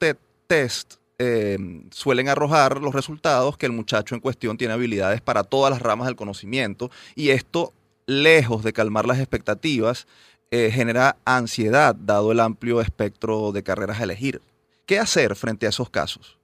test, 0.46 0.94
eh, 1.18 1.58
suelen 1.90 2.28
arrojar 2.28 2.80
los 2.80 2.94
resultados 2.94 3.56
que 3.56 3.66
el 3.66 3.72
muchacho 3.72 4.14
en 4.14 4.20
cuestión 4.20 4.58
tiene 4.58 4.74
habilidades 4.74 5.20
para 5.20 5.44
todas 5.44 5.70
las 5.70 5.80
ramas 5.80 6.06
del 6.06 6.16
conocimiento 6.16 6.90
y 7.14 7.30
esto, 7.30 7.72
lejos 8.06 8.62
de 8.62 8.72
calmar 8.72 9.06
las 9.06 9.18
expectativas, 9.18 10.06
eh, 10.50 10.70
genera 10.70 11.16
ansiedad 11.24 11.94
dado 11.94 12.32
el 12.32 12.40
amplio 12.40 12.80
espectro 12.80 13.52
de 13.52 13.64
carreras 13.64 14.00
a 14.00 14.04
elegir. 14.04 14.40
¿Qué 14.86 14.98
hacer 14.98 15.34
frente 15.34 15.66
a 15.66 15.70
esos 15.70 15.90
casos? 15.90 16.38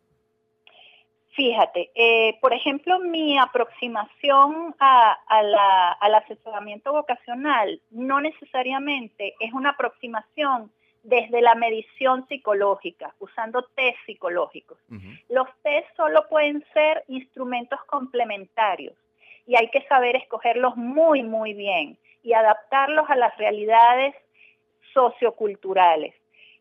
Fíjate, 1.34 1.90
eh, 1.94 2.36
por 2.40 2.52
ejemplo, 2.52 2.98
mi 2.98 3.38
aproximación 3.38 4.74
al 4.78 6.14
asesoramiento 6.14 6.92
vocacional 6.92 7.80
no 7.90 8.20
necesariamente 8.20 9.34
es 9.40 9.52
una 9.52 9.70
aproximación 9.70 10.70
desde 11.02 11.40
la 11.40 11.54
medición 11.54 12.26
psicológica, 12.28 13.14
usando 13.18 13.62
test 13.74 13.96
psicológicos. 14.04 14.78
Los 15.30 15.48
test 15.62 15.86
solo 15.96 16.28
pueden 16.28 16.64
ser 16.74 17.02
instrumentos 17.08 17.80
complementarios 17.86 18.94
y 19.46 19.56
hay 19.56 19.68
que 19.68 19.82
saber 19.86 20.16
escogerlos 20.16 20.76
muy, 20.76 21.22
muy 21.22 21.54
bien 21.54 21.98
y 22.22 22.32
adaptarlos 22.32 23.08
a 23.10 23.16
las 23.16 23.36
realidades 23.36 24.14
socioculturales 24.94 26.14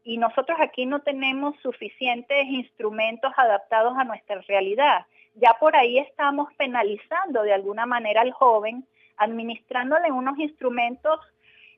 y 0.04 0.18
nosotros 0.18 0.58
aquí 0.60 0.86
no 0.86 1.02
tenemos 1.02 1.56
suficientes 1.62 2.46
instrumentos 2.46 3.32
adaptados 3.38 3.98
a 3.98 4.04
nuestra 4.04 4.42
realidad. 4.48 5.06
Ya 5.36 5.56
por 5.60 5.76
ahí 5.76 6.00
estamos 6.00 6.52
penalizando 6.58 7.44
de 7.44 7.54
alguna 7.54 7.86
manera 7.86 8.22
al 8.22 8.32
joven, 8.32 8.86
administrándole 9.18 10.12
unos 10.12 10.38
instrumentos 10.40 11.20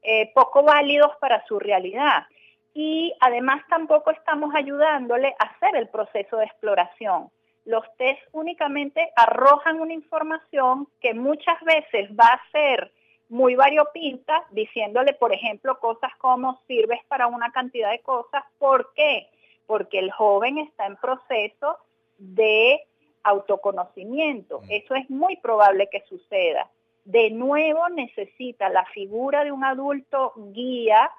eh, 0.02 0.32
poco 0.34 0.64
válidos 0.64 1.12
para 1.20 1.46
su 1.46 1.60
realidad. 1.60 2.26
Y 2.74 3.14
además 3.20 3.62
tampoco 3.70 4.12
estamos 4.12 4.56
ayudándole 4.56 5.36
a 5.40 5.46
hacer 5.46 5.76
el 5.76 5.90
proceso 5.90 6.38
de 6.38 6.46
exploración. 6.46 7.30
Los 7.66 7.84
test 7.98 8.20
únicamente 8.32 9.12
arrojan 9.16 9.80
una 9.80 9.94
información 9.94 10.88
que 11.00 11.14
muchas 11.14 11.60
veces 11.62 12.10
va 12.12 12.28
a 12.28 12.52
ser 12.52 12.92
muy 13.30 13.56
variopinta, 13.56 14.46
diciéndole, 14.52 15.14
por 15.14 15.34
ejemplo, 15.34 15.80
cosas 15.80 16.12
como 16.18 16.60
sirves 16.68 17.00
para 17.08 17.28
una 17.28 17.52
cantidad 17.52 17.92
de 17.92 18.00
cosas. 18.00 18.44
¿Por 18.60 18.94
qué? 18.94 19.28
Porque 19.66 20.00
el 20.00 20.12
joven 20.12 20.58
está 20.58 20.86
en 20.86 20.98
proceso 20.98 21.78
de 22.18 22.82
autoconocimiento. 23.24 24.62
Mm. 24.62 24.66
Eso 24.70 24.96
es 24.96 25.10
muy 25.10 25.38
probable 25.38 25.88
que 25.90 26.02
suceda. 26.02 26.70
De 27.06 27.32
nuevo 27.32 27.90
necesita 27.90 28.70
la 28.70 28.86
figura 28.86 29.44
de 29.44 29.52
un 29.52 29.64
adulto 29.64 30.34
guía 30.36 31.10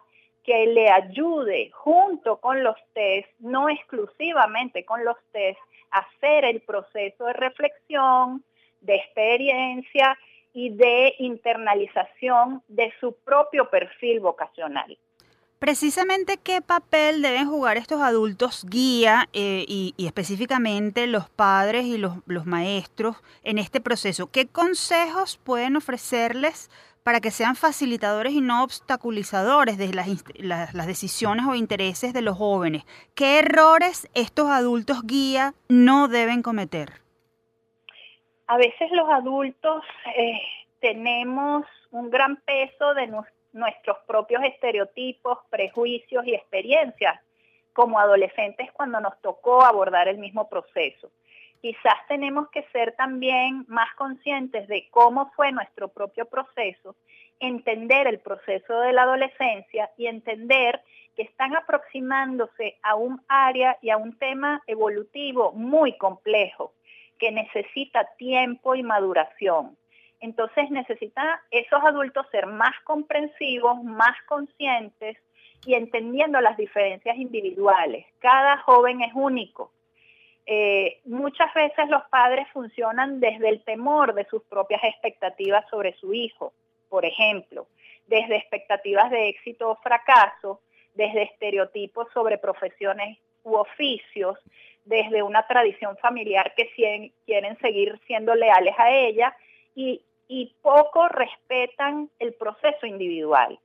que 0.44 0.66
le 0.66 0.90
ayude 0.90 1.70
junto 1.72 2.37
con 2.38 2.62
los 2.62 2.76
test, 2.92 3.28
no 3.38 3.68
exclusivamente 3.68 4.85
con 4.85 5.04
los 5.04 5.16
test, 5.33 5.59
a 5.90 6.00
hacer 6.00 6.44
el 6.44 6.61
proceso 6.61 7.24
de 7.24 7.33
reflexión, 7.33 8.44
de 8.80 8.96
experiencia 8.96 10.18
y 10.52 10.70
de 10.70 11.14
internalización 11.18 12.62
de 12.68 12.92
su 13.00 13.16
propio 13.24 13.70
perfil 13.70 14.20
vocacional. 14.20 14.98
Precisamente 15.59 16.37
qué 16.37 16.61
papel 16.61 17.22
deben 17.22 17.48
jugar 17.48 17.78
estos 17.78 18.02
adultos 18.02 18.66
guía 18.68 19.30
eh, 19.33 19.64
y, 19.66 19.94
específicamente 19.96 21.07
los 21.07 21.30
padres 21.30 21.87
y 21.87 21.96
los, 21.96 22.18
maestros 22.44 23.16
en 23.44 23.59
este 23.59 23.80
proceso. 23.80 24.30
¿Qué 24.30 24.46
consejos 24.46 25.38
pueden 25.42 25.76
ofrecerles 25.76 26.70
para 27.04 27.20
que 27.20 27.30
sean 27.30 27.54
facilitadores 27.54 28.32
y 28.32 28.40
no 28.40 28.64
obstaculizadores 28.64 29.78
de 29.78 29.94
las, 29.94 30.86
decisiones 30.86 31.46
o 31.46 31.54
intereses 31.54 32.12
de 32.12 32.22
los 32.22 32.36
jóvenes? 32.36 32.82
¿Qué 33.14 33.38
errores 33.38 34.08
estos 34.14 34.48
adultos 34.48 35.02
guía 35.04 35.54
no 35.68 36.08
deben 36.08 36.42
cometer? 36.42 37.04
a 38.46 38.56
veces 38.56 38.90
los 38.92 39.08
adultos 39.08 39.84
eh, 40.16 40.40
tenemos 40.80 41.64
un 41.90 42.10
gran 42.10 42.36
peso 42.36 42.94
de 42.94 43.06
nuestros 43.52 43.98
propios 44.06 44.42
estereotipos, 44.44 45.38
prejuicios 45.50 46.26
y 46.26 46.34
experiencias 46.34 47.20
como 47.72 47.98
adolescentes 47.98 48.70
cuando 48.72 49.00
nos 49.00 49.20
tocó 49.20 49.62
abordar 49.62 50.08
el 50.08 50.18
mismo 50.18 50.48
proceso. 50.48 51.10
Quizás 51.64 51.94
tenemos 52.09 52.50
que 52.50 52.62
ser 52.74 52.92
también 52.92 53.64
más 53.68 53.88
conscientes 53.94 54.68
de 54.68 54.87
cómo 54.90 55.33
fue 55.35 55.50
nuestro 55.50 55.88
propio 55.88 56.27
proceso, 56.27 56.94
entender 57.40 58.07
el 58.07 58.20
proceso 58.20 58.81
de 58.81 58.92
la 58.92 59.05
adolescencia 59.05 59.90
y 59.96 60.07
entender 60.07 60.83
que 61.16 61.22
están 61.22 61.57
aproximándose 61.57 62.77
a 62.83 62.96
un 62.96 63.18
área 63.29 63.79
y 63.81 63.88
a 63.88 63.96
un 63.96 64.18
tema 64.18 64.62
evolutivo 64.66 65.53
muy 65.53 65.96
complejo 65.96 66.74
que 67.18 67.33
necesita 67.33 68.11
tiempo 68.18 68.74
y 68.74 68.83
maduración. 68.83 69.74
Entonces 70.20 70.70
necesita 70.70 71.40
esos 71.50 71.83
adultos 71.83 72.27
ser 72.31 72.44
más 72.44 72.79
comprensivos, 72.85 73.83
más 73.85 74.18
conscientes 74.27 75.16
y 75.64 75.77
entendiendo 75.77 76.42
las 76.42 76.59
diferencias 76.59 77.16
individuales. 77.16 78.05
Cada 78.18 78.59
joven 78.59 79.00
es 79.00 79.14
único. 79.14 79.72
Eh, 80.46 81.00
muchas 81.04 81.52
veces 81.54 81.88
los 81.88 82.02
padres 82.11 82.46
funcionan 82.52 83.18
desde 83.18 83.48
el 83.48 83.62
temor 83.62 84.14
de 84.14 84.26
sus 84.26 84.42
propias 84.44 84.85
expectativas 84.85 85.64
sobre 85.70 85.94
su 85.94 86.12
hijo, 86.12 86.52
por 86.88 87.04
ejemplo, 87.04 87.66
desde 88.07 88.37
expectativas 88.37 89.11
de 89.11 89.28
éxito 89.28 89.70
o 89.70 89.76
fracaso, 89.76 90.61
desde 90.94 91.22
estereotipos 91.22 92.09
sobre 92.12 92.38
profesiones 92.38 93.18
u 93.42 93.54
oficios, 93.54 94.38
desde 94.85 95.22
una 95.22 95.46
tradición 95.46 95.96
familiar 95.96 96.54
que 96.54 96.70
quieren 97.24 97.59
seguir 97.59 97.98
siendo 98.07 98.35
leales 98.35 98.74
a 98.78 98.90
ella 98.90 99.35
y, 99.74 100.02
poco 100.62 101.09
respetan 101.09 102.11
el 102.18 102.32
proceso 102.34 102.86
individual. 102.86 103.59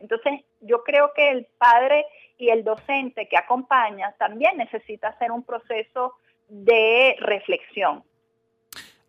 Entonces, 0.00 0.40
yo 0.60 0.82
creo 0.84 1.12
que 1.14 1.30
el 1.30 1.46
padre 1.58 2.04
y 2.36 2.50
el 2.50 2.64
docente 2.64 3.28
que 3.28 3.36
acompaña 3.36 4.14
también 4.18 4.56
necesita 4.56 5.08
hacer 5.08 5.30
un 5.32 5.42
proceso 5.42 6.14
de 6.48 7.16
reflexión. 7.20 8.04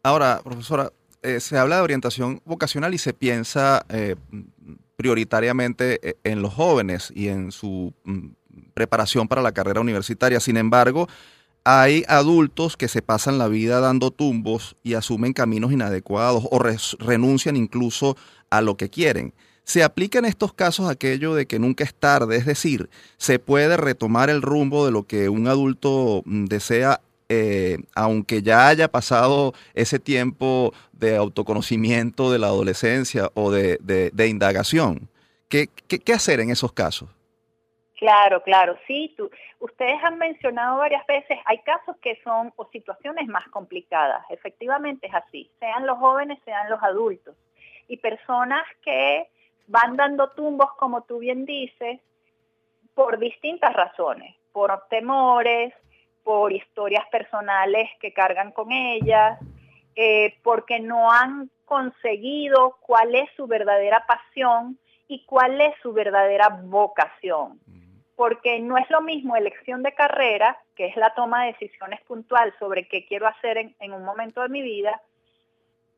Ahora, 0.03 0.41
profesora, 0.43 0.91
eh, 1.21 1.39
se 1.39 1.57
habla 1.57 1.77
de 1.77 1.81
orientación 1.81 2.41
vocacional 2.45 2.93
y 2.93 2.97
se 2.97 3.13
piensa 3.13 3.85
eh, 3.89 4.15
prioritariamente 4.95 5.99
eh, 6.01 6.15
en 6.23 6.41
los 6.41 6.53
jóvenes 6.53 7.11
y 7.13 7.27
en 7.27 7.51
su 7.51 7.93
mm, 8.03 8.29
preparación 8.73 9.27
para 9.27 9.41
la 9.41 9.51
carrera 9.51 9.81
universitaria. 9.81 10.39
Sin 10.39 10.57
embargo, 10.57 11.07
hay 11.63 12.03
adultos 12.07 12.77
que 12.77 12.87
se 12.87 13.01
pasan 13.01 13.37
la 13.37 13.47
vida 13.47 13.79
dando 13.81 14.11
tumbos 14.11 14.77
y 14.81 14.93
asumen 14.93 15.33
caminos 15.33 15.71
inadecuados 15.71 16.47
o 16.49 16.59
renuncian 16.99 17.55
incluso 17.57 18.15
a 18.49 18.61
lo 18.61 18.77
que 18.77 18.89
quieren. 18.89 19.33
¿Se 19.69 19.83
aplica 19.83 20.17
en 20.17 20.25
estos 20.25 20.51
casos 20.51 20.89
aquello 20.89 21.35
de 21.35 21.45
que 21.45 21.59
nunca 21.59 21.83
es 21.83 21.93
tarde? 21.93 22.37
Es 22.37 22.47
decir, 22.47 22.89
¿se 23.17 23.37
puede 23.37 23.77
retomar 23.77 24.31
el 24.31 24.41
rumbo 24.41 24.83
de 24.83 24.91
lo 24.91 25.03
que 25.03 25.29
un 25.29 25.47
adulto 25.47 26.23
mm, 26.25 26.45
desea 26.45 27.01
eh, 27.29 27.77
aunque 27.95 28.41
ya 28.41 28.67
haya 28.67 28.87
pasado 28.87 29.53
ese 29.75 29.99
tiempo 29.99 30.73
de 30.91 31.15
autoconocimiento 31.17 32.31
de 32.31 32.39
la 32.39 32.47
adolescencia 32.47 33.29
o 33.35 33.51
de, 33.51 34.27
indagación? 34.27 35.07
¿Qué, 35.49 35.67
¿Qué, 35.87 36.13
hacer 36.13 36.39
en 36.39 36.49
esos 36.49 36.73
casos? 36.73 37.07
Claro, 37.97 38.41
claro, 38.41 38.75
sí. 38.87 39.15
Ustedes 39.59 40.03
han 40.03 40.17
mencionado 40.17 40.79
varias 40.79 41.05
veces, 41.05 41.37
hay 41.45 41.59
casos 41.59 41.95
que 42.01 42.19
son 42.23 42.51
o 42.55 42.67
situaciones 42.71 43.27
más 43.27 43.47
complicadas. 43.49 44.25
Efectivamente 44.31 45.05
es 45.05 45.13
así, 45.13 45.51
sean 45.59 45.85
los 45.85 45.99
jóvenes, 45.99 46.39
sean 46.43 46.71
los 46.71 46.81
adultos. 46.81 47.35
Y 47.87 47.97
personas 47.97 48.63
que 48.83 49.27
van 49.69 49.95
dando 49.95 50.31
tumbos, 50.31 50.71
como 50.77 51.03
tú 51.03 51.19
bien 51.19 51.45
dices, 51.45 51.99
por 52.95 53.19
distintas 53.19 53.71
razones, 53.73 54.35
por 54.51 54.71
temores, 54.89 55.73
por 56.23 56.51
historias 56.51 57.07
personales 57.09 57.89
que 58.01 58.11
cargan 58.11 58.51
con 58.51 58.71
ellas, 58.71 59.39
eh, 59.95 60.35
porque 60.43 60.79
no 60.79 61.11
han 61.11 61.49
conseguido 61.65 62.77
cuál 62.81 63.13
es 63.15 63.29
su 63.35 63.45
verdadera 63.47 64.05
pasión 64.07 64.79
y 65.07 65.23
cuál 65.25 65.61
es 65.61 65.73
su 65.81 65.93
verdadera 65.93 66.49
vocación. 66.49 67.59
Porque 68.15 68.59
no 68.59 68.77
es 68.77 68.89
lo 68.89 69.01
mismo 69.01 69.35
elección 69.35 69.81
de 69.83 69.93
carrera, 69.93 70.57
que 70.75 70.87
es 70.87 70.95
la 70.97 71.13
toma 71.13 71.45
de 71.45 71.53
decisiones 71.53 72.01
puntual 72.01 72.53
sobre 72.59 72.87
qué 72.87 73.05
quiero 73.05 73.27
hacer 73.27 73.57
en, 73.57 73.75
en 73.79 73.93
un 73.93 74.03
momento 74.03 74.41
de 74.41 74.49
mi 74.49 74.61
vida, 74.61 74.99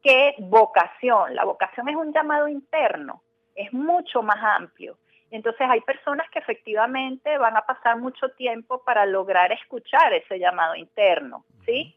que 0.03 0.35
vocación. 0.39 1.35
La 1.35 1.45
vocación 1.45 1.87
es 1.89 1.95
un 1.95 2.13
llamado 2.13 2.47
interno, 2.47 3.23
es 3.55 3.71
mucho 3.73 4.21
más 4.21 4.37
amplio. 4.41 4.97
Entonces 5.31 5.65
hay 5.69 5.79
personas 5.81 6.29
que 6.29 6.39
efectivamente 6.39 7.37
van 7.37 7.55
a 7.55 7.61
pasar 7.61 7.97
mucho 7.97 8.29
tiempo 8.31 8.83
para 8.83 9.05
lograr 9.05 9.51
escuchar 9.53 10.13
ese 10.13 10.37
llamado 10.37 10.75
interno, 10.75 11.45
¿sí? 11.65 11.95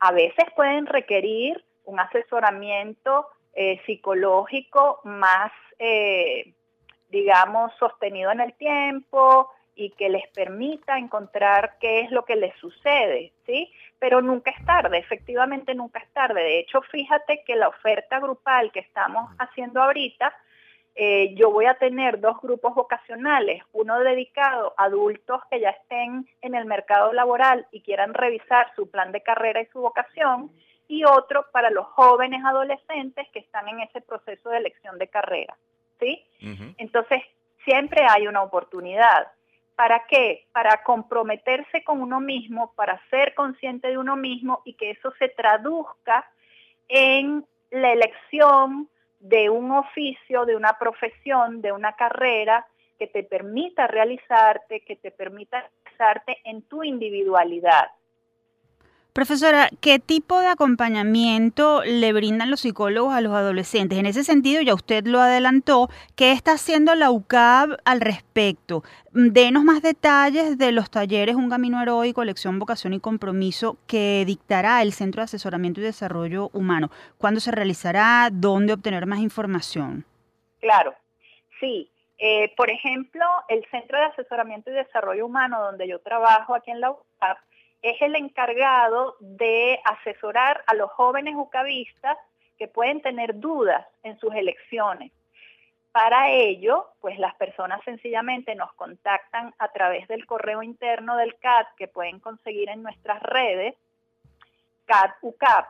A 0.00 0.10
veces 0.12 0.46
pueden 0.56 0.86
requerir 0.86 1.64
un 1.84 2.00
asesoramiento 2.00 3.28
eh, 3.54 3.80
psicológico 3.86 5.00
más, 5.04 5.52
eh, 5.78 6.52
digamos, 7.08 7.72
sostenido 7.78 8.32
en 8.32 8.40
el 8.40 8.54
tiempo 8.54 9.50
y 9.74 9.90
que 9.90 10.08
les 10.08 10.26
permita 10.28 10.98
encontrar 10.98 11.76
qué 11.80 12.00
es 12.00 12.10
lo 12.10 12.24
que 12.24 12.36
les 12.36 12.54
sucede, 12.56 13.32
¿sí? 13.46 13.72
Pero 13.98 14.20
nunca 14.20 14.50
es 14.50 14.64
tarde, 14.64 14.98
efectivamente 14.98 15.74
nunca 15.74 16.00
es 16.00 16.12
tarde. 16.12 16.42
De 16.42 16.58
hecho, 16.58 16.82
fíjate 16.82 17.44
que 17.46 17.54
la 17.54 17.68
oferta 17.68 18.18
grupal 18.18 18.72
que 18.72 18.80
estamos 18.80 19.30
haciendo 19.38 19.82
ahorita, 19.82 20.34
eh, 21.02 21.32
yo 21.34 21.50
voy 21.50 21.64
a 21.64 21.78
tener 21.78 22.20
dos 22.20 22.38
grupos 22.42 22.74
vocacionales, 22.74 23.62
uno 23.72 24.00
dedicado 24.00 24.74
a 24.76 24.84
adultos 24.84 25.40
que 25.50 25.58
ya 25.58 25.70
estén 25.70 26.28
en 26.42 26.54
el 26.54 26.66
mercado 26.66 27.14
laboral 27.14 27.66
y 27.72 27.80
quieran 27.80 28.12
revisar 28.12 28.70
su 28.76 28.90
plan 28.90 29.10
de 29.10 29.22
carrera 29.22 29.62
y 29.62 29.66
su 29.72 29.80
vocación, 29.80 30.50
y 30.88 31.04
otro 31.04 31.46
para 31.52 31.70
los 31.70 31.86
jóvenes 31.86 32.44
adolescentes 32.44 33.26
que 33.32 33.38
están 33.38 33.66
en 33.68 33.80
ese 33.80 34.02
proceso 34.02 34.50
de 34.50 34.58
elección 34.58 34.98
de 34.98 35.08
carrera. 35.08 35.56
¿sí? 35.98 36.22
Entonces, 36.76 37.22
siempre 37.64 38.04
hay 38.06 38.26
una 38.26 38.42
oportunidad. 38.42 39.28
¿Para 39.76 40.04
qué? 40.06 40.44
Para 40.52 40.82
comprometerse 40.82 41.82
con 41.82 42.02
uno 42.02 42.20
mismo, 42.20 42.74
para 42.76 43.00
ser 43.08 43.34
consciente 43.34 43.88
de 43.88 43.96
uno 43.96 44.16
mismo 44.16 44.60
y 44.66 44.74
que 44.74 44.90
eso 44.90 45.14
se 45.18 45.30
traduzca 45.30 46.30
en 46.88 47.46
la 47.70 47.90
elección 47.90 48.90
de 49.20 49.50
un 49.50 49.70
oficio, 49.70 50.46
de 50.46 50.56
una 50.56 50.78
profesión, 50.78 51.60
de 51.60 51.72
una 51.72 51.92
carrera 51.92 52.66
que 52.98 53.06
te 53.06 53.22
permita 53.22 53.86
realizarte, 53.86 54.80
que 54.80 54.96
te 54.96 55.10
permita 55.10 55.70
realizarte 55.84 56.38
en 56.44 56.62
tu 56.62 56.82
individualidad. 56.82 57.90
Profesora, 59.12 59.70
¿qué 59.80 59.98
tipo 59.98 60.40
de 60.40 60.46
acompañamiento 60.46 61.82
le 61.82 62.12
brindan 62.12 62.48
los 62.48 62.60
psicólogos 62.60 63.12
a 63.12 63.20
los 63.20 63.32
adolescentes? 63.32 63.98
En 63.98 64.06
ese 64.06 64.22
sentido, 64.22 64.62
ya 64.62 64.72
usted 64.72 65.04
lo 65.04 65.20
adelantó, 65.20 65.88
¿qué 66.14 66.30
está 66.30 66.52
haciendo 66.52 66.94
la 66.94 67.10
UCAB 67.10 67.78
al 67.84 68.00
respecto? 68.00 68.84
Denos 69.10 69.64
más 69.64 69.82
detalles 69.82 70.58
de 70.58 70.70
los 70.70 70.90
talleres 70.90 71.34
Un 71.34 71.50
Camino 71.50 71.82
Heroico, 71.82 72.22
Lección, 72.22 72.60
Vocación 72.60 72.92
y 72.92 73.00
Compromiso 73.00 73.78
que 73.88 74.22
dictará 74.24 74.80
el 74.80 74.92
Centro 74.92 75.22
de 75.22 75.24
Asesoramiento 75.24 75.80
y 75.80 75.84
Desarrollo 75.84 76.48
Humano. 76.52 76.90
¿Cuándo 77.18 77.40
se 77.40 77.50
realizará? 77.50 78.28
¿Dónde 78.30 78.74
obtener 78.74 79.06
más 79.06 79.18
información? 79.18 80.04
Claro, 80.60 80.94
sí. 81.58 81.90
Eh, 82.18 82.54
por 82.56 82.70
ejemplo, 82.70 83.24
el 83.48 83.64
Centro 83.72 83.98
de 83.98 84.04
Asesoramiento 84.04 84.70
y 84.70 84.74
Desarrollo 84.74 85.26
Humano, 85.26 85.60
donde 85.62 85.88
yo 85.88 85.98
trabajo 85.98 86.54
aquí 86.54 86.70
en 86.70 86.80
la 86.80 86.92
UCAB, 86.92 87.36
es 87.82 88.00
el 88.02 88.14
encargado 88.16 89.16
de 89.20 89.80
asesorar 89.84 90.62
a 90.66 90.74
los 90.74 90.90
jóvenes 90.90 91.34
ucavistas 91.36 92.16
que 92.58 92.68
pueden 92.68 93.00
tener 93.00 93.38
dudas 93.38 93.86
en 94.02 94.18
sus 94.18 94.34
elecciones. 94.34 95.12
Para 95.92 96.30
ello, 96.30 96.86
pues 97.00 97.18
las 97.18 97.34
personas 97.34 97.80
sencillamente 97.84 98.54
nos 98.54 98.72
contactan 98.74 99.54
a 99.58 99.68
través 99.68 100.06
del 100.08 100.24
correo 100.26 100.62
interno 100.62 101.16
del 101.16 101.36
CAT 101.38 101.66
que 101.76 101.88
pueden 101.88 102.20
conseguir 102.20 102.68
en 102.68 102.82
nuestras 102.82 103.20
redes, 103.22 103.74
CAT 104.84 105.16
UCAP, 105.22 105.66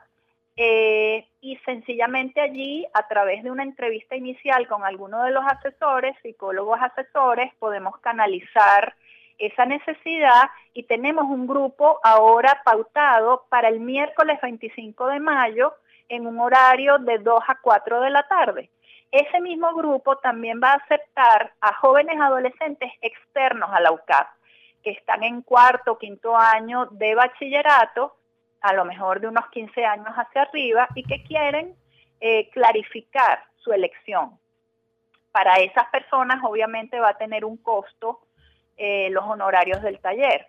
eh, 0.57 1.27
y 1.41 1.57
sencillamente 1.65 2.39
allí, 2.39 2.87
a 2.93 3.09
través 3.09 3.43
de 3.43 3.51
una 3.51 3.63
entrevista 3.63 4.15
inicial 4.15 4.69
con 4.69 4.85
alguno 4.85 5.23
de 5.23 5.31
los 5.31 5.43
asesores, 5.47 6.15
psicólogos 6.23 6.79
asesores, 6.83 7.55
podemos 7.55 7.99
canalizar 8.01 8.95
esa 9.41 9.65
necesidad 9.65 10.51
y 10.75 10.85
tenemos 10.85 11.25
un 11.25 11.47
grupo 11.47 11.99
ahora 12.05 12.61
pautado 12.65 13.47
para 13.49 13.69
el 13.69 13.81
miércoles 13.81 14.39
25 14.41 15.07
de 15.09 15.19
mayo 15.19 15.75
en 16.09 16.27
un 16.27 16.39
horario 16.39 16.99
de 16.99 17.19
2 17.19 17.43
a 17.49 17.59
4 17.61 18.03
de 18.03 18.11
la 18.11 18.23
tarde. 18.29 18.71
Ese 19.11 19.41
mismo 19.41 19.75
grupo 19.75 20.19
también 20.19 20.61
va 20.63 20.73
a 20.73 20.77
aceptar 20.77 21.55
a 21.61 21.75
jóvenes 21.75 22.21
adolescentes 22.21 22.93
externos 23.01 23.71
a 23.73 23.81
la 23.81 23.93
UCAP, 23.93 24.29
que 24.85 24.91
están 24.91 25.25
en 25.25 25.43
cuarto 25.43 25.93
o 25.93 25.99
quinto 25.99 26.37
año 26.37 26.87
de 26.93 27.15
bachillerato, 27.15 28.15
a 28.61 28.75
lo 28.75 28.85
mejor 28.85 29.21
de 29.21 29.29
unos 29.29 29.49
15 29.51 29.85
años 29.85 30.15
hacia 30.15 30.43
arriba, 30.43 30.87
y 30.95 31.03
que 31.03 31.25
quieren 31.25 31.75
eh, 32.21 32.51
clarificar 32.51 33.43
su 33.57 33.73
elección. 33.73 34.39
Para 35.33 35.57
esas 35.57 35.87
personas 35.89 36.41
obviamente 36.45 37.01
va 37.01 37.11
a 37.11 37.19
tener 37.19 37.45
un 37.45 37.57
costo 37.57 38.21
eh, 38.83 39.11
los 39.11 39.25
honorarios 39.25 39.83
del 39.83 39.99
taller. 39.99 40.47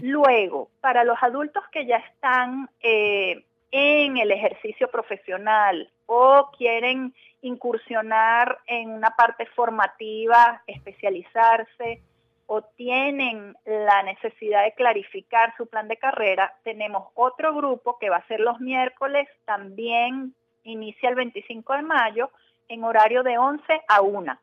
Luego, 0.00 0.70
para 0.80 1.02
los 1.02 1.20
adultos 1.20 1.64
que 1.72 1.86
ya 1.86 1.96
están 1.96 2.70
eh, 2.80 3.44
en 3.72 4.16
el 4.16 4.30
ejercicio 4.30 4.86
profesional 4.86 5.90
o 6.06 6.52
quieren 6.56 7.12
incursionar 7.42 8.58
en 8.68 8.90
una 8.90 9.10
parte 9.16 9.46
formativa, 9.46 10.62
especializarse 10.68 12.00
o 12.46 12.62
tienen 12.62 13.56
la 13.64 14.04
necesidad 14.04 14.62
de 14.62 14.74
clarificar 14.74 15.52
su 15.56 15.66
plan 15.66 15.88
de 15.88 15.96
carrera, 15.96 16.54
tenemos 16.62 17.08
otro 17.14 17.56
grupo 17.56 17.98
que 17.98 18.08
va 18.08 18.18
a 18.18 18.26
ser 18.28 18.38
los 18.38 18.60
miércoles, 18.60 19.26
también 19.46 20.32
inicia 20.62 21.08
el 21.08 21.16
25 21.16 21.72
de 21.72 21.82
mayo, 21.82 22.30
en 22.68 22.84
horario 22.84 23.24
de 23.24 23.36
11 23.36 23.82
a 23.88 24.00
1 24.00 24.38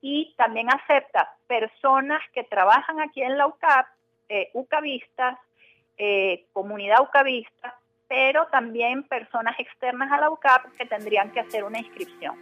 y 0.00 0.34
también 0.36 0.68
acepta 0.70 1.34
personas 1.46 2.22
que 2.32 2.44
trabajan 2.44 3.00
aquí 3.00 3.22
en 3.22 3.36
la 3.36 3.46
UCAP, 3.46 3.86
eh, 4.28 4.50
UCAvistas, 4.54 5.38
eh, 5.98 6.46
comunidad 6.52 7.02
UCAVista, 7.02 7.74
pero 8.08 8.46
también 8.46 9.04
personas 9.04 9.58
externas 9.58 10.10
a 10.10 10.18
la 10.18 10.30
UCAP 10.30 10.72
que 10.76 10.86
tendrían 10.86 11.30
que 11.30 11.40
hacer 11.40 11.64
una 11.64 11.78
inscripción. 11.78 12.36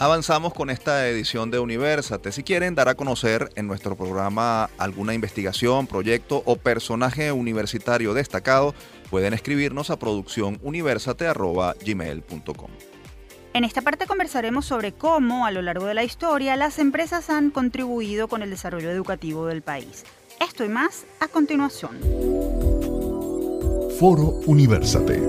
Avanzamos 0.00 0.52
con 0.52 0.70
esta 0.70 1.06
edición 1.06 1.52
de 1.52 1.60
Universate. 1.60 2.32
Si 2.32 2.42
quieren 2.42 2.74
dar 2.74 2.88
a 2.88 2.96
conocer 2.96 3.50
en 3.54 3.68
nuestro 3.68 3.96
programa 3.96 4.68
alguna 4.78 5.14
investigación, 5.14 5.86
proyecto 5.86 6.42
o 6.46 6.56
personaje 6.56 7.30
universitario 7.30 8.14
destacado, 8.14 8.74
Pueden 9.10 9.34
escribirnos 9.34 9.90
a 9.90 9.98
producciónuniversate.gmail.com. 9.98 12.70
En 13.52 13.64
esta 13.64 13.82
parte 13.82 14.06
conversaremos 14.06 14.64
sobre 14.64 14.92
cómo, 14.92 15.44
a 15.44 15.50
lo 15.50 15.60
largo 15.62 15.86
de 15.86 15.94
la 15.94 16.04
historia, 16.04 16.54
las 16.54 16.78
empresas 16.78 17.28
han 17.28 17.50
contribuido 17.50 18.28
con 18.28 18.42
el 18.42 18.50
desarrollo 18.50 18.88
educativo 18.90 19.46
del 19.46 19.62
país. 19.62 20.04
Esto 20.40 20.64
y 20.64 20.68
más 20.68 21.04
a 21.18 21.26
continuación. 21.26 21.98
Foro 23.98 24.38
Universate. 24.46 25.20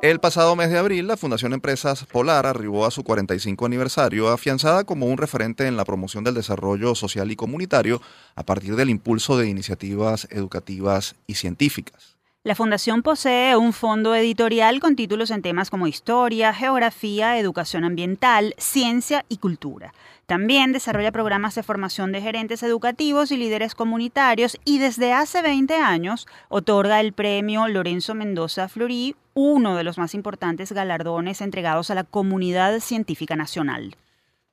El 0.00 0.20
pasado 0.20 0.54
mes 0.54 0.70
de 0.70 0.78
abril, 0.78 1.08
la 1.08 1.16
Fundación 1.16 1.52
Empresas 1.52 2.04
Polar 2.04 2.46
arribó 2.46 2.86
a 2.86 2.92
su 2.92 3.02
45 3.02 3.66
aniversario, 3.66 4.28
afianzada 4.28 4.84
como 4.84 5.06
un 5.06 5.18
referente 5.18 5.66
en 5.66 5.76
la 5.76 5.84
promoción 5.84 6.22
del 6.22 6.34
desarrollo 6.34 6.94
social 6.94 7.32
y 7.32 7.36
comunitario 7.36 8.00
a 8.36 8.44
partir 8.44 8.76
del 8.76 8.90
impulso 8.90 9.36
de 9.36 9.48
iniciativas 9.48 10.28
educativas 10.30 11.16
y 11.26 11.34
científicas. 11.34 12.16
La 12.44 12.54
Fundación 12.54 13.02
posee 13.02 13.56
un 13.56 13.72
fondo 13.72 14.14
editorial 14.14 14.78
con 14.78 14.94
títulos 14.94 15.32
en 15.32 15.42
temas 15.42 15.68
como 15.68 15.88
historia, 15.88 16.54
geografía, 16.54 17.36
educación 17.36 17.82
ambiental, 17.82 18.54
ciencia 18.56 19.24
y 19.28 19.38
cultura. 19.38 19.92
También 20.28 20.72
desarrolla 20.72 21.10
programas 21.10 21.54
de 21.54 21.62
formación 21.62 22.12
de 22.12 22.20
gerentes 22.20 22.62
educativos 22.62 23.30
y 23.32 23.38
líderes 23.38 23.74
comunitarios 23.74 24.58
y 24.66 24.76
desde 24.78 25.14
hace 25.14 25.40
20 25.40 25.76
años 25.76 26.26
otorga 26.50 27.00
el 27.00 27.14
premio 27.14 27.66
Lorenzo 27.66 28.14
Mendoza 28.14 28.68
Florí, 28.68 29.16
uno 29.32 29.74
de 29.74 29.84
los 29.84 29.96
más 29.96 30.12
importantes 30.12 30.70
galardones 30.72 31.40
entregados 31.40 31.90
a 31.90 31.94
la 31.94 32.04
comunidad 32.04 32.78
científica 32.80 33.36
nacional. 33.36 33.96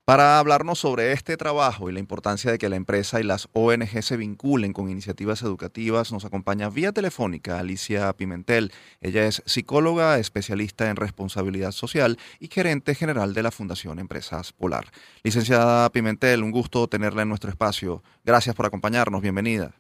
Para 0.06 0.38
hablarnos 0.38 0.78
sobre 0.78 1.14
este 1.14 1.36
trabajo 1.36 1.90
y 1.90 1.94
la 1.94 1.98
importancia 2.00 2.52
de 2.52 2.60
que 2.60 2.70
la 2.70 2.76
empresa 2.76 3.20
y 3.20 3.24
las 3.24 3.50
ONG 3.54 4.04
se 4.04 4.18
vinculen 4.18 4.72
con 4.72 4.88
iniciativas 4.88 5.42
educativas, 5.42 6.14
nos 6.14 6.26
acompaña 6.26 6.70
vía 6.70 6.92
telefónica 6.92 7.58
Alicia 7.58 8.14
Pimentel. 8.14 8.70
Ella 9.02 9.26
es 9.26 9.42
psicóloga, 9.48 10.20
especialista 10.20 10.92
en 10.92 10.96
responsabilidad 10.96 11.72
social 11.72 12.18
y 12.40 12.50
gerente 12.50 12.94
general 12.94 13.34
de 13.34 13.42
la 13.42 13.50
Fundación 13.50 13.98
Empresas 13.98 14.54
Polar. 14.54 14.84
Licenciada 15.24 15.90
Pimentel, 15.90 16.44
un 16.44 16.52
gusto 16.52 16.88
tenerla 16.88 17.24
en 17.24 17.30
nuestro 17.30 17.50
espacio. 17.50 18.04
Gracias 18.24 18.54
por 18.54 18.68
acompañarnos. 18.68 19.24
Bienvenida. 19.24 19.72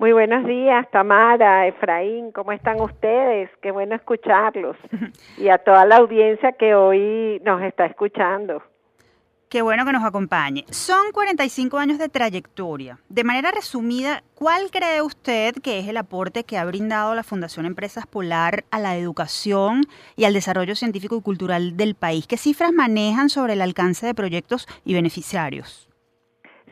Muy 0.00 0.10
buenos 0.10 0.46
días, 0.46 0.90
Tamara, 0.90 1.68
Efraín, 1.68 2.32
¿cómo 2.32 2.50
están 2.50 2.80
ustedes? 2.80 3.50
Qué 3.62 3.70
bueno 3.70 3.94
escucharlos. 3.94 4.76
Y 5.38 5.48
a 5.48 5.58
toda 5.58 5.86
la 5.86 5.98
audiencia 5.98 6.50
que 6.58 6.74
hoy 6.74 7.40
nos 7.44 7.62
está 7.62 7.86
escuchando. 7.86 8.64
Qué 9.50 9.62
bueno 9.62 9.86
que 9.86 9.92
nos 9.92 10.04
acompañe. 10.04 10.64
Son 10.68 11.10
45 11.10 11.78
años 11.78 11.98
de 11.98 12.10
trayectoria. 12.10 12.98
De 13.08 13.24
manera 13.24 13.50
resumida, 13.50 14.22
¿cuál 14.34 14.70
cree 14.70 15.00
usted 15.00 15.54
que 15.62 15.78
es 15.78 15.88
el 15.88 15.96
aporte 15.96 16.44
que 16.44 16.58
ha 16.58 16.66
brindado 16.66 17.14
la 17.14 17.22
Fundación 17.22 17.64
Empresas 17.64 18.06
Polar 18.06 18.64
a 18.70 18.78
la 18.78 18.98
educación 18.98 19.84
y 20.16 20.26
al 20.26 20.34
desarrollo 20.34 20.74
científico 20.74 21.16
y 21.16 21.22
cultural 21.22 21.78
del 21.78 21.94
país? 21.94 22.26
¿Qué 22.26 22.36
cifras 22.36 22.74
manejan 22.74 23.30
sobre 23.30 23.54
el 23.54 23.62
alcance 23.62 24.04
de 24.04 24.12
proyectos 24.12 24.66
y 24.84 24.92
beneficiarios? 24.92 25.88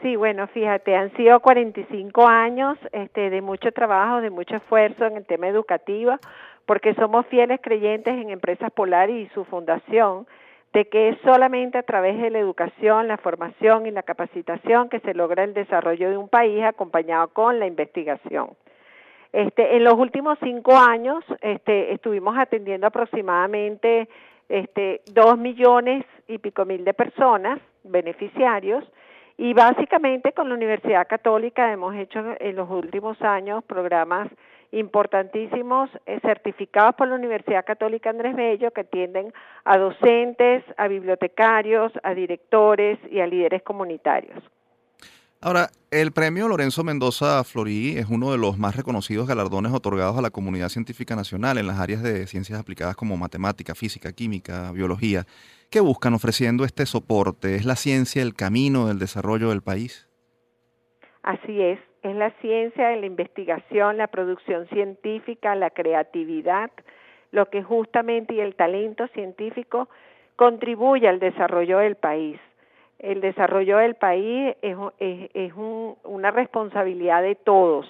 Sí, 0.03 0.17
bueno, 0.17 0.47
fíjate, 0.49 0.95
han 0.95 1.17
sido 1.17 1.41
45 1.41 2.29
años 2.29 2.77
este, 2.93 3.31
de 3.31 3.41
mucho 3.41 3.73
trabajo, 3.73 4.21
de 4.21 4.29
mucho 4.29 4.55
esfuerzo 4.55 5.07
en 5.07 5.17
el 5.17 5.25
tema 5.25 5.49
educativo, 5.49 6.17
porque 6.67 6.93
somos 6.95 7.27
fieles 7.29 7.59
creyentes 7.63 8.13
en 8.13 8.29
Empresas 8.29 8.71
Polar 8.71 9.09
y 9.09 9.29
su 9.29 9.47
fundación 9.47 10.27
de 10.77 10.85
que 10.89 11.09
es 11.09 11.19
solamente 11.25 11.79
a 11.79 11.85
través 11.85 12.21
de 12.21 12.29
la 12.29 12.39
educación, 12.39 13.09
la 13.09 13.17
formación 13.17 13.87
y 13.87 13.91
la 13.91 14.03
capacitación 14.03 14.91
que 14.91 15.01
se 15.01 15.15
logra 15.15 15.43
el 15.43 15.55
desarrollo 15.55 16.11
de 16.11 16.19
un 16.19 16.29
país 16.29 16.63
acompañado 16.63 17.29
con 17.29 17.59
la 17.59 17.67
investigación. 17.67 18.51
Este, 19.33 19.75
en 19.75 19.85
los 19.85 19.95
últimos 19.95 20.37
cinco 20.43 20.77
años 20.77 21.25
este, 21.41 21.95
estuvimos 21.95 22.37
atendiendo 22.37 22.87
aproximadamente 22.87 24.07
este, 24.51 25.01
dos 25.15 25.39
millones 25.39 26.05
y 26.29 26.37
pico 26.37 26.67
mil 26.67 26.85
de 26.85 26.93
personas, 26.93 27.59
beneficiarios, 27.83 28.85
y 29.39 29.55
básicamente 29.55 30.33
con 30.33 30.51
la 30.51 30.57
Universidad 30.57 31.09
Católica 31.09 31.73
hemos 31.73 31.95
hecho 31.95 32.23
en 32.39 32.55
los 32.55 32.69
últimos 32.69 33.21
años 33.23 33.65
programas 33.65 34.29
importantísimos 34.77 35.89
eh, 36.05 36.21
certificados 36.21 36.95
por 36.95 37.09
la 37.09 37.15
Universidad 37.15 37.65
Católica 37.65 38.11
Andrés 38.11 38.37
Bello 38.37 38.71
que 38.73 38.83
atienden 38.83 39.33
a 39.65 39.79
docentes, 39.79 40.63
a 40.77 40.87
bibliotecarios, 40.87 41.93
a 42.03 42.15
directores 42.15 42.99
y 43.11 43.21
a 43.21 43.27
líderes 43.27 43.63
comunitarios. 43.63 44.43
Ahora, 45.41 45.69
el 45.91 46.13
premio 46.13 46.49
Lorenzo 46.49 46.83
Mendoza 46.83 47.45
Florí 47.45 47.97
es 47.99 48.07
uno 48.09 48.33
de 48.33 48.39
los 48.39 48.59
más 48.59 48.75
reconocidos 48.75 49.29
galardones 49.29 49.73
otorgados 49.73 50.17
a 50.19 50.23
la 50.23 50.31
comunidad 50.31 50.69
científica 50.69 51.15
nacional 51.15 51.59
en 51.59 51.67
las 51.67 51.79
áreas 51.79 52.03
de 52.03 52.27
ciencias 52.27 52.59
aplicadas 52.59 52.97
como 52.97 53.17
matemática, 53.17 53.75
física, 53.75 54.13
química, 54.13 54.73
biología. 54.73 55.25
¿Qué 55.71 55.81
buscan 55.81 56.15
ofreciendo 56.15 56.65
este 56.65 56.87
soporte? 56.87 57.55
¿Es 57.55 57.65
la 57.65 57.77
ciencia 57.77 58.23
el 58.23 58.35
camino 58.35 58.89
del 58.89 58.99
desarrollo 58.99 59.51
del 59.51 59.63
país? 59.63 60.09
Así 61.23 61.61
es 61.61 61.79
es 62.11 62.17
la 62.17 62.31
ciencia, 62.41 62.95
la 62.97 63.07
investigación, 63.07 63.97
la 63.97 64.07
producción 64.07 64.67
científica, 64.69 65.55
la 65.55 65.71
creatividad, 65.71 66.71
lo 67.33 67.47
que 67.47 67.63
justamente 67.63 68.35
y 68.35 68.41
el 68.41 68.55
talento 68.55 69.07
científico 69.09 69.89
contribuye 70.37 71.09
al 71.09 71.19
desarrollo 71.19 71.79
del 71.79 71.97
país. 71.97 72.39
El 72.99 73.21
desarrollo 73.21 73.79
del 73.79 73.95
país 73.95 74.57
es, 74.63 74.77
es, 74.99 75.53
una 75.55 76.31
responsabilidad 76.31 77.23
de 77.23 77.35
todos 77.35 77.87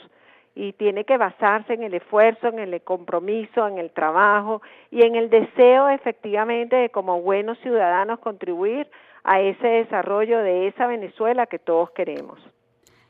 y 0.54 0.72
tiene 0.72 1.04
que 1.04 1.18
basarse 1.18 1.74
en 1.74 1.82
el 1.82 1.94
esfuerzo, 1.94 2.48
en 2.48 2.58
el 2.58 2.80
compromiso, 2.82 3.68
en 3.68 3.78
el 3.78 3.90
trabajo 3.90 4.62
y 4.90 5.04
en 5.04 5.14
el 5.14 5.30
deseo 5.30 5.88
efectivamente 5.90 6.76
de 6.76 6.88
como 6.88 7.20
buenos 7.20 7.58
ciudadanos 7.58 8.18
contribuir 8.20 8.88
a 9.22 9.40
ese 9.40 9.66
desarrollo 9.66 10.38
de 10.38 10.68
esa 10.68 10.86
Venezuela 10.86 11.46
que 11.46 11.58
todos 11.58 11.90
queremos. 11.90 12.40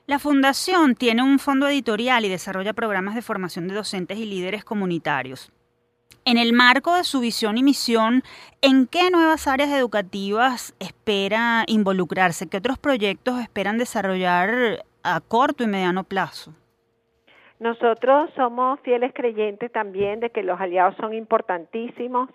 La 0.09 0.20
Fundación 0.20 0.94
tiene 0.94 1.24
un 1.24 1.40
fondo 1.40 1.66
editorial 1.66 2.24
y 2.24 2.28
desarrolla 2.28 2.72
programas 2.72 3.16
de 3.16 3.22
formación 3.22 3.66
de 3.66 3.74
docentes 3.74 4.16
y 4.18 4.24
líderes 4.24 4.64
comunitarios. 4.64 5.50
En 6.24 6.38
el 6.38 6.52
marco 6.52 6.94
de 6.94 7.02
su 7.02 7.18
visión 7.18 7.59
y 7.59 7.64
misión, 7.64 8.22
¿en 8.62 8.86
qué 8.86 9.11
nuevas 9.11 9.48
áreas 9.48 9.70
educativas 9.70 10.76
espera 10.78 11.64
involucrarse? 11.66 12.48
¿Qué 12.48 12.59
otros 12.59 12.78
proyectos 12.78 13.40
esperan 13.40 13.78
desarrollar 13.78 14.84
a 15.02 15.20
corto 15.20 15.64
y 15.64 15.66
mediano 15.66 16.04
plazo? 16.04 16.52
Nosotros 17.59 18.30
somos 18.36 18.78
fieles 18.80 19.12
creyentes 19.12 19.72
también 19.72 20.20
de 20.20 20.30
que 20.30 20.44
los 20.44 20.61
aliados 20.61 20.94
son 21.00 21.14
importantísimos 21.14 22.30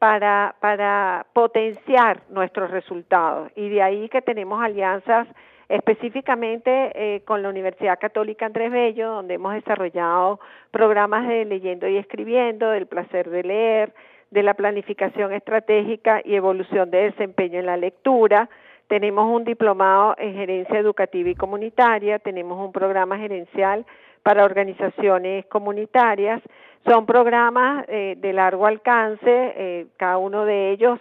para, 0.00 0.56
para 0.58 1.26
potenciar 1.32 2.22
nuestros 2.28 2.72
resultados 2.72 3.52
y 3.54 3.68
de 3.68 3.82
ahí 3.82 4.08
que 4.08 4.20
tenemos 4.20 4.60
alianzas 4.60 5.28
específicamente 5.68 6.92
eh, 6.94 7.22
con 7.24 7.42
la 7.42 7.48
Universidad 7.48 7.98
Católica 7.98 8.46
Andrés 8.46 8.70
Bello, 8.70 9.10
donde 9.10 9.34
hemos 9.34 9.54
desarrollado 9.54 10.40
programas 10.70 11.26
de 11.28 11.44
leyendo 11.44 11.88
y 11.88 11.96
escribiendo, 11.96 12.70
del 12.70 12.86
placer 12.86 13.30
de 13.30 13.42
leer, 13.42 13.92
de 14.30 14.42
la 14.42 14.54
planificación 14.54 15.32
estratégica 15.32 16.20
y 16.24 16.34
evolución 16.34 16.90
de 16.90 17.04
desempeño 17.04 17.60
en 17.60 17.66
la 17.66 17.76
lectura. 17.76 18.48
Tenemos 18.88 19.32
un 19.34 19.44
diplomado 19.44 20.14
en 20.18 20.34
gerencia 20.34 20.78
educativa 20.78 21.30
y 21.30 21.34
comunitaria, 21.34 22.18
tenemos 22.18 22.58
un 22.64 22.72
programa 22.72 23.16
gerencial 23.18 23.86
para 24.22 24.44
organizaciones 24.44 25.46
comunitarias. 25.46 26.42
Son 26.86 27.06
programas 27.06 27.86
eh, 27.88 28.16
de 28.18 28.32
largo 28.32 28.66
alcance, 28.66 29.20
eh, 29.24 29.86
cada 29.96 30.18
uno 30.18 30.44
de 30.44 30.72
ellos 30.72 30.98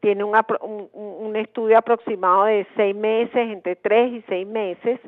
tiene 0.00 0.24
un, 0.24 0.36
un, 0.92 1.36
estudio 1.36 1.78
aproximado 1.78 2.44
de 2.44 2.66
seis 2.76 2.94
meses, 2.94 3.34
entre 3.34 3.76
tres 3.76 4.12
y 4.12 4.22
seis 4.28 4.46
meses, 4.46 5.00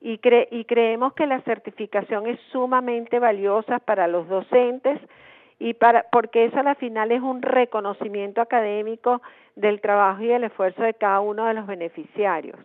y, 0.00 0.20
y 0.50 0.64
creemos 0.64 1.12
que 1.14 1.26
la 1.26 1.40
certificación 1.42 2.26
es 2.26 2.40
sumamente 2.50 3.18
valiosa 3.18 3.78
para 3.78 4.08
los 4.08 4.28
docentes 4.28 5.00
y 5.58 5.74
para 5.74 6.06
porque 6.10 6.46
eso 6.46 6.58
a 6.58 6.64
la 6.64 6.74
final 6.74 7.12
es 7.12 7.22
un 7.22 7.40
reconocimiento 7.40 8.40
académico 8.40 9.22
del 9.54 9.80
trabajo 9.80 10.22
y 10.22 10.26
del 10.26 10.44
esfuerzo 10.44 10.82
de 10.82 10.94
cada 10.94 11.20
uno 11.20 11.46
de 11.46 11.54
los 11.54 11.68
beneficiarios. 11.68 12.58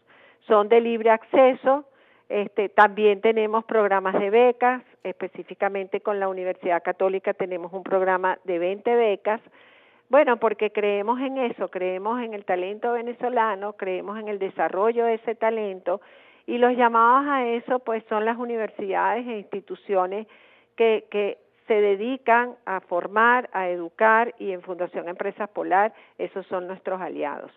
Son 0.47 0.67
de 0.67 0.81
libre 0.81 1.11
acceso, 1.11 1.85
este, 2.27 2.69
también 2.69 3.21
tenemos 3.21 3.65
programas 3.65 4.19
de 4.19 4.31
becas, 4.31 4.81
específicamente 5.03 6.01
con 6.01 6.19
la 6.19 6.27
Universidad 6.27 6.81
Católica 6.81 7.33
tenemos 7.33 7.71
un 7.71 7.83
programa 7.83 8.39
de 8.45 8.57
20 8.57 8.95
becas 8.95 9.41
bueno, 10.09 10.37
porque 10.37 10.71
creemos 10.71 11.19
en 11.19 11.37
eso, 11.37 11.69
creemos 11.69 12.21
en 12.21 12.33
el 12.33 12.45
talento 12.45 12.93
venezolano, 12.93 13.73
creemos 13.73 14.19
en 14.19 14.29
el 14.29 14.39
desarrollo 14.39 15.05
de 15.05 15.15
ese 15.15 15.35
talento 15.35 16.01
y 16.45 16.57
los 16.57 16.75
llamados 16.77 17.27
a 17.27 17.45
eso 17.45 17.79
pues 17.79 18.03
son 18.07 18.25
las 18.25 18.37
universidades 18.37 19.27
e 19.27 19.37
instituciones 19.37 20.27
que, 20.77 21.05
que 21.11 21.37
se 21.67 21.73
dedican 21.73 22.55
a 22.65 22.79
formar, 22.79 23.49
a 23.51 23.67
educar 23.67 24.33
y 24.39 24.51
en 24.51 24.61
Fundación 24.61 25.09
Empresas 25.09 25.49
Polar 25.49 25.93
esos 26.17 26.47
son 26.47 26.67
nuestros 26.67 27.01
aliados. 27.01 27.51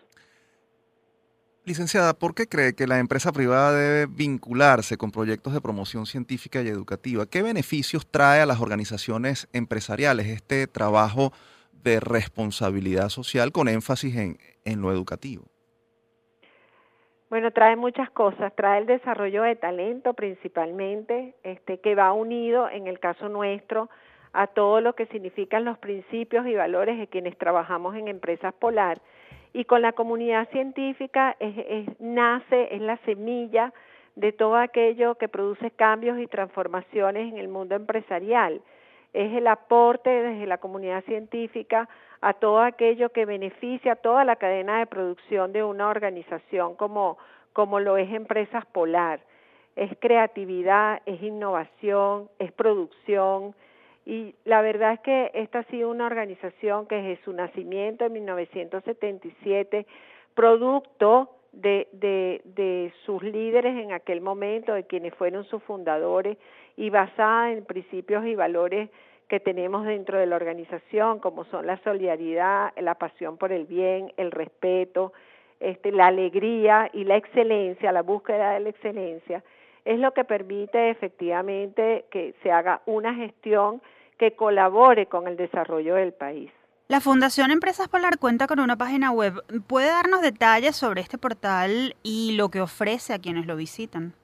Licenciada, 1.63 2.15
¿por 2.15 2.33
qué 2.33 2.47
cree 2.47 2.73
que 2.73 2.87
la 2.87 2.97
empresa 2.97 3.31
privada 3.31 3.71
debe 3.71 4.07
vincularse 4.07 4.97
con 4.97 5.11
proyectos 5.11 5.53
de 5.53 5.61
promoción 5.61 6.07
científica 6.07 6.61
y 6.61 6.67
educativa? 6.67 7.27
¿Qué 7.27 7.43
beneficios 7.43 8.07
trae 8.09 8.41
a 8.41 8.47
las 8.47 8.59
organizaciones 8.59 9.47
empresariales 9.53 10.25
este 10.25 10.65
trabajo 10.65 11.31
de 11.83 11.99
responsabilidad 11.99 13.09
social 13.09 13.51
con 13.51 13.67
énfasis 13.67 14.15
en, 14.15 14.37
en 14.65 14.81
lo 14.81 14.91
educativo? 14.91 15.45
Bueno, 17.31 17.51
trae 17.51 17.77
muchas 17.77 18.09
cosas, 18.11 18.53
trae 18.57 18.79
el 18.79 18.85
desarrollo 18.85 19.43
de 19.43 19.55
talento 19.55 20.13
principalmente, 20.13 21.33
este, 21.43 21.79
que 21.79 21.95
va 21.95 22.11
unido, 22.11 22.69
en 22.69 22.87
el 22.87 22.99
caso 22.99 23.29
nuestro, 23.29 23.89
a 24.33 24.47
todo 24.47 24.81
lo 24.81 24.95
que 24.95 25.05
significan 25.05 25.63
los 25.63 25.77
principios 25.77 26.45
y 26.45 26.55
valores 26.55 26.99
de 26.99 27.07
quienes 27.07 27.37
trabajamos 27.37 27.95
en 27.95 28.09
empresas 28.09 28.53
polar. 28.55 29.01
Y 29.53 29.63
con 29.63 29.81
la 29.81 29.93
comunidad 29.93 30.49
científica 30.49 31.37
nace, 31.99 32.75
es 32.75 32.81
la 32.81 32.97
semilla 33.05 33.73
de 34.17 34.33
todo 34.33 34.57
aquello 34.57 35.15
que 35.15 35.29
produce 35.29 35.71
cambios 35.71 36.19
y 36.19 36.27
transformaciones 36.27 37.31
en 37.31 37.37
el 37.37 37.47
mundo 37.47 37.75
empresarial. 37.75 38.61
Es 39.13 39.33
el 39.33 39.47
aporte 39.47 40.09
desde 40.09 40.45
la 40.45 40.57
comunidad 40.57 41.03
científica 41.03 41.89
a 42.21 42.33
todo 42.33 42.61
aquello 42.61 43.09
que 43.09 43.25
beneficia 43.25 43.93
a 43.93 43.95
toda 43.95 44.23
la 44.23 44.35
cadena 44.35 44.79
de 44.79 44.85
producción 44.85 45.51
de 45.51 45.63
una 45.63 45.89
organización 45.89 46.75
como, 46.75 47.17
como 47.53 47.79
lo 47.79 47.97
es 47.97 48.11
Empresas 48.11 48.65
Polar. 48.67 49.19
Es 49.75 49.91
creatividad, 49.99 51.01
es 51.05 51.21
innovación, 51.21 52.29
es 52.39 52.51
producción, 52.51 53.55
y 54.05 54.33
la 54.45 54.61
verdad 54.61 54.93
es 54.93 54.99
que 55.01 55.31
esta 55.33 55.59
ha 55.59 55.63
sido 55.63 55.89
una 55.89 56.05
organización 56.05 56.87
que 56.87 56.95
desde 56.95 57.23
su 57.23 57.33
nacimiento 57.33 58.05
en 58.05 58.13
1977, 58.13 59.85
producto 60.33 61.29
de, 61.51 61.87
de, 61.91 62.41
de, 62.45 62.93
sus 63.05 63.21
líderes 63.21 63.75
en 63.77 63.91
aquel 63.91 64.21
momento, 64.21 64.73
de 64.73 64.85
quienes 64.85 65.13
fueron 65.15 65.43
sus 65.45 65.61
fundadores, 65.63 66.37
y 66.81 66.89
basada 66.89 67.51
en 67.51 67.63
principios 67.63 68.25
y 68.25 68.33
valores 68.33 68.89
que 69.27 69.39
tenemos 69.39 69.85
dentro 69.85 70.17
de 70.17 70.25
la 70.25 70.35
organización, 70.35 71.19
como 71.19 71.45
son 71.45 71.67
la 71.67 71.77
solidaridad, 71.83 72.73
la 72.75 72.95
pasión 72.95 73.37
por 73.37 73.51
el 73.51 73.65
bien, 73.65 74.11
el 74.17 74.31
respeto, 74.31 75.13
este, 75.59 75.91
la 75.91 76.07
alegría 76.07 76.89
y 76.91 77.03
la 77.03 77.17
excelencia, 77.17 77.91
la 77.91 78.01
búsqueda 78.01 78.53
de 78.53 78.61
la 78.61 78.69
excelencia, 78.69 79.43
es 79.85 79.99
lo 79.99 80.11
que 80.13 80.23
permite 80.23 80.89
efectivamente 80.89 82.05
que 82.09 82.33
se 82.41 82.51
haga 82.51 82.81
una 82.87 83.13
gestión 83.13 83.79
que 84.17 84.31
colabore 84.31 85.05
con 85.05 85.27
el 85.27 85.37
desarrollo 85.37 85.93
del 85.93 86.13
país. 86.13 86.51
La 86.87 86.99
Fundación 86.99 87.51
Empresas 87.51 87.89
Polar 87.89 88.17
cuenta 88.17 88.47
con 88.47 88.59
una 88.59 88.75
página 88.75 89.11
web. 89.11 89.33
¿Puede 89.67 89.89
darnos 89.89 90.23
detalles 90.23 90.75
sobre 90.75 91.01
este 91.01 91.19
portal 91.19 91.95
y 92.01 92.35
lo 92.37 92.49
que 92.49 92.59
ofrece 92.59 93.13
a 93.13 93.19
quienes 93.19 93.45
lo 93.45 93.55
visitan? 93.55 94.15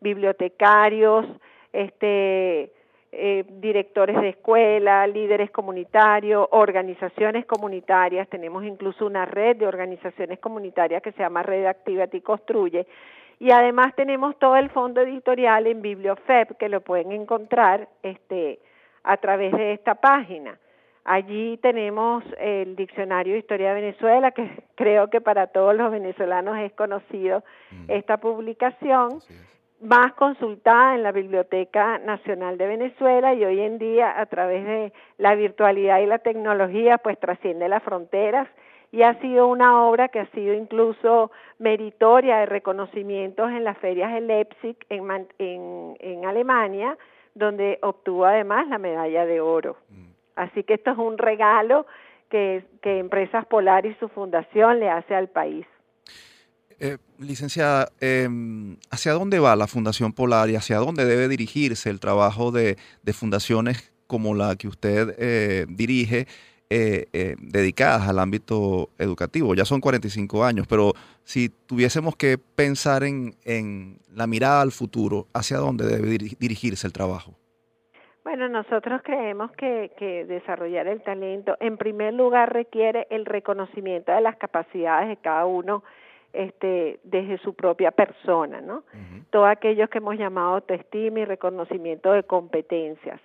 bibliotecarios, 0.00 1.26
este, 1.74 2.72
eh, 3.12 3.44
directores 3.60 4.18
de 4.18 4.30
escuela, 4.30 5.06
líderes 5.06 5.50
comunitarios, 5.50 6.48
organizaciones 6.52 7.44
comunitarias. 7.44 8.26
Tenemos 8.30 8.64
incluso 8.64 9.04
una 9.04 9.26
red 9.26 9.58
de 9.58 9.66
organizaciones 9.66 10.38
comunitarias 10.38 11.02
que 11.02 11.12
se 11.12 11.18
llama 11.18 11.42
Red 11.42 11.66
Activate 11.66 12.22
Construye 12.22 12.86
y 13.40 13.50
además 13.52 13.94
tenemos 13.96 14.38
todo 14.38 14.54
el 14.56 14.68
fondo 14.68 15.00
editorial 15.00 15.66
en 15.66 15.80
BiblioFeb 15.80 16.58
que 16.58 16.68
lo 16.68 16.82
pueden 16.82 17.10
encontrar 17.10 17.88
este, 18.02 18.60
a 19.02 19.16
través 19.16 19.52
de 19.52 19.72
esta 19.72 19.94
página. 19.94 20.58
Allí 21.04 21.56
tenemos 21.62 22.22
el 22.38 22.76
Diccionario 22.76 23.32
de 23.32 23.38
Historia 23.38 23.72
de 23.72 23.80
Venezuela, 23.80 24.30
que 24.32 24.62
creo 24.76 25.08
que 25.08 25.22
para 25.22 25.46
todos 25.46 25.74
los 25.74 25.90
venezolanos 25.90 26.58
es 26.58 26.72
conocido 26.74 27.42
mm. 27.70 27.84
esta 27.88 28.18
publicación, 28.18 29.20
más 29.80 30.12
consultada 30.12 30.94
en 30.94 31.02
la 31.02 31.10
Biblioteca 31.10 31.98
Nacional 31.98 32.58
de 32.58 32.66
Venezuela 32.66 33.32
y 33.32 33.42
hoy 33.42 33.60
en 33.60 33.78
día 33.78 34.20
a 34.20 34.26
través 34.26 34.66
de 34.66 34.92
la 35.16 35.34
virtualidad 35.34 36.00
y 36.00 36.06
la 36.06 36.18
tecnología 36.18 36.98
pues 36.98 37.18
trasciende 37.18 37.66
las 37.70 37.82
fronteras 37.82 38.46
y 38.92 39.02
ha 39.02 39.20
sido 39.20 39.46
una 39.46 39.84
obra 39.84 40.08
que 40.08 40.20
ha 40.20 40.30
sido 40.32 40.52
incluso 40.54 41.30
meritoria 41.58 42.38
de 42.38 42.46
reconocimientos 42.46 43.50
en 43.50 43.64
las 43.64 43.78
ferias 43.78 44.12
de 44.12 44.20
Leipzig 44.20 44.76
en, 44.88 45.26
en, 45.38 46.24
Alemania, 46.24 46.98
donde 47.34 47.78
obtuvo 47.82 48.24
además 48.24 48.66
la 48.68 48.78
medalla 48.78 49.26
de 49.26 49.40
oro. 49.40 49.76
Mm. 49.88 50.10
Así 50.36 50.64
que 50.64 50.74
esto 50.74 50.90
es 50.90 50.98
un 50.98 51.18
regalo 51.18 51.86
que, 52.30 52.64
que 52.82 52.98
Empresas 52.98 53.46
Polar 53.46 53.86
y 53.86 53.94
su 53.96 54.08
fundación 54.08 54.80
le 54.80 54.90
hace 54.90 55.14
al 55.14 55.28
país. 55.28 55.66
Eh, 56.80 56.96
licenciada, 57.18 57.90
em, 58.00 58.76
¿hacia 58.90 59.12
dónde 59.12 59.38
va 59.38 59.54
la 59.54 59.66
Fundación 59.66 60.14
Polar 60.14 60.48
y 60.48 60.56
hacia 60.56 60.78
dónde 60.78 61.04
debe 61.04 61.28
dirigirse 61.28 61.90
el 61.90 62.00
trabajo 62.00 62.50
de, 62.52 62.78
de 63.02 63.12
fundaciones 63.12 63.92
como 64.06 64.34
la 64.34 64.56
que 64.56 64.66
usted 64.66 65.14
eh, 65.18 65.66
dirige 65.68 66.26
eh, 66.72 67.06
eh, 67.12 67.34
dedicadas 67.40 68.08
al 68.08 68.20
ámbito 68.20 68.90
educativo. 68.96 69.56
Ya 69.56 69.64
son 69.64 69.80
45 69.80 70.44
años, 70.44 70.68
pero 70.68 70.92
si 71.24 71.48
tuviésemos 71.48 72.14
que 72.14 72.38
pensar 72.38 73.02
en, 73.02 73.34
en 73.44 73.98
la 74.14 74.28
mirada 74.28 74.62
al 74.62 74.70
futuro, 74.70 75.26
¿hacia 75.34 75.56
dónde 75.56 75.84
debe 75.84 76.16
dirigirse 76.38 76.86
el 76.86 76.92
trabajo? 76.92 77.34
Bueno, 78.22 78.48
nosotros 78.48 79.00
creemos 79.02 79.50
que, 79.52 79.90
que, 79.98 80.24
desarrollar 80.26 80.86
el 80.86 81.02
talento, 81.02 81.56
en 81.58 81.76
primer 81.76 82.14
lugar, 82.14 82.52
requiere 82.52 83.08
el 83.10 83.26
reconocimiento 83.26 84.12
de 84.12 84.20
las 84.20 84.36
capacidades 84.36 85.08
de 85.08 85.16
cada 85.16 85.46
uno 85.46 85.82
este, 86.32 87.00
desde 87.02 87.38
su 87.38 87.54
propia 87.54 87.90
persona, 87.90 88.60
¿no? 88.60 88.84
Todos 89.30 89.48
aquellos 89.48 89.90
que 89.90 89.98
hemos 89.98 90.16
llamado 90.16 90.54
autoestima 90.54 91.18
y 91.18 91.24
reconocimiento 91.24 92.12
de 92.12 92.22
competencias 92.22 93.20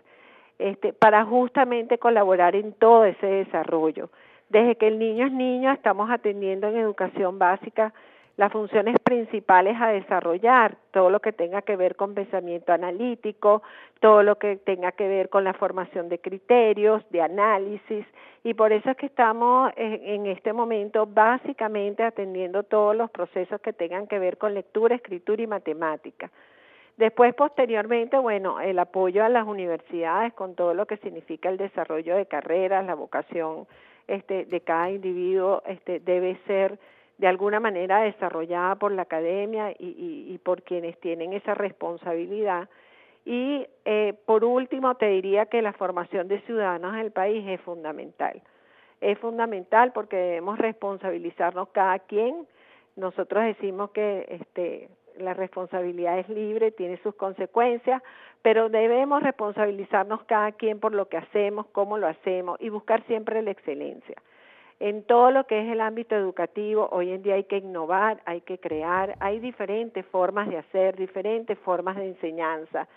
este, 0.59 0.93
para 0.93 1.25
justamente 1.25 1.97
colaborar 1.97 2.55
en 2.55 2.73
todo 2.73 3.05
ese 3.05 3.25
desarrollo. 3.25 4.09
Desde 4.49 4.75
que 4.75 4.87
el 4.87 4.99
niño 4.99 5.25
es 5.25 5.31
niño 5.31 5.71
estamos 5.71 6.09
atendiendo 6.09 6.67
en 6.67 6.77
educación 6.77 7.39
básica 7.39 7.93
las 8.37 8.51
funciones 8.51 8.97
principales 9.01 9.77
a 9.79 9.87
desarrollar, 9.87 10.75
todo 10.91 11.09
lo 11.09 11.21
que 11.21 11.31
tenga 11.31 11.61
que 11.61 11.77
ver 11.77 11.95
con 11.95 12.13
pensamiento 12.13 12.73
analítico, 12.73 13.63
todo 14.01 14.23
lo 14.23 14.35
que 14.35 14.57
tenga 14.57 14.91
que 14.91 15.07
ver 15.07 15.29
con 15.29 15.45
la 15.45 15.53
formación 15.53 16.09
de 16.09 16.19
criterios, 16.19 17.01
de 17.11 17.21
análisis, 17.21 18.05
y 18.43 18.53
por 18.53 18.73
eso 18.73 18.91
es 18.91 18.97
que 18.97 19.05
estamos 19.07 19.71
en 19.77 20.27
este 20.27 20.53
momento 20.53 21.07
básicamente 21.07 22.03
atendiendo 22.03 22.63
todos 22.63 22.95
los 22.95 23.09
procesos 23.09 23.59
que 23.61 23.73
tengan 23.73 24.05
que 24.05 24.19
ver 24.19 24.37
con 24.37 24.53
lectura, 24.53 24.95
escritura 24.95 25.41
y 25.41 25.47
matemática. 25.47 26.29
Después, 26.97 27.33
posteriormente, 27.35 28.17
bueno, 28.17 28.61
el 28.61 28.79
apoyo 28.79 29.23
a 29.25 29.29
las 29.29 29.45
universidades 29.45 30.33
con 30.33 30.55
todo 30.55 30.73
lo 30.73 30.85
que 30.85 30.97
significa 30.97 31.49
el 31.49 31.57
desarrollo 31.57 32.15
de 32.15 32.25
carreras, 32.25 32.85
la 32.85 32.95
vocación 32.95 33.67
este, 34.07 34.45
de 34.45 34.61
cada 34.61 34.91
individuo 34.91 35.61
este, 35.65 35.99
debe 35.99 36.37
ser 36.47 36.79
de 37.17 37.27
alguna 37.27 37.59
manera 37.59 38.01
desarrollada 38.01 38.75
por 38.75 38.91
la 38.91 39.03
academia 39.03 39.71
y, 39.71 40.27
y, 40.29 40.37
por 40.39 40.63
quienes 40.63 40.97
tienen 40.99 41.33
esa 41.33 41.53
responsabilidad. 41.53 42.69
Y 43.25 43.65
eh, 43.85 44.13
por 44.25 44.43
último, 44.43 44.95
te 44.95 45.07
diría 45.07 45.47
que 45.47 45.61
la 45.61 45.73
formación 45.73 46.27
de 46.27 46.41
ciudadanos 46.41 46.95
del 46.95 47.11
país 47.11 47.45
es 47.47 47.59
fundamental. 47.61 48.41
Es 49.01 49.17
fundamental 49.19 49.91
porque 49.93 50.15
debemos 50.15 50.57
responsabilizarnos 50.59 51.69
cada 51.69 51.99
quien. 51.99 52.47
Nosotros 52.95 53.43
decimos 53.43 53.91
que 53.91 54.25
este, 54.29 54.89
la 55.18 55.34
responsabilidad 55.34 56.20
es 56.20 56.30
libre, 56.30 56.72
tiene 56.72 56.97
sus 56.97 57.16
consecuencias, 57.16 58.01
pero 58.41 58.70
debemos 58.70 59.24
responsabilizarnos 59.24 60.24
cada 60.24 60.51
quien 60.51 60.80
por 60.80 60.93
lo 60.93 61.07
que 61.07 61.18
hacemos, 61.18 61.66
cómo 61.68 61.97
lo 61.97 62.07
hacemos 62.07 62.59
y 62.61 62.70
buscar 62.70 63.03
siempre 63.07 63.41
la 63.41 63.51
excelencia. 63.51 64.16
En 64.80 65.03
todo 65.03 65.32
lo 65.32 65.45
que 65.47 65.61
es 65.61 65.72
el 65.72 65.80
ámbito 65.80 66.16
educativo, 66.16 66.89
hoy 66.91 67.11
en 67.11 67.24
día 67.24 67.36
hay 67.36 67.45
que 67.45 67.57
innovar, 67.57 68.22
hay 68.26 68.41
que 68.41 68.57
crear, 68.57 69.16
hay 69.20 69.39
diferentes 69.39 70.05
formas 70.07 70.49
de 70.49 70.57
hacer, 70.57 70.97
diferentes 70.97 71.57
formas 71.59 71.95
de 71.95 72.07
enseñanza. 72.07 72.88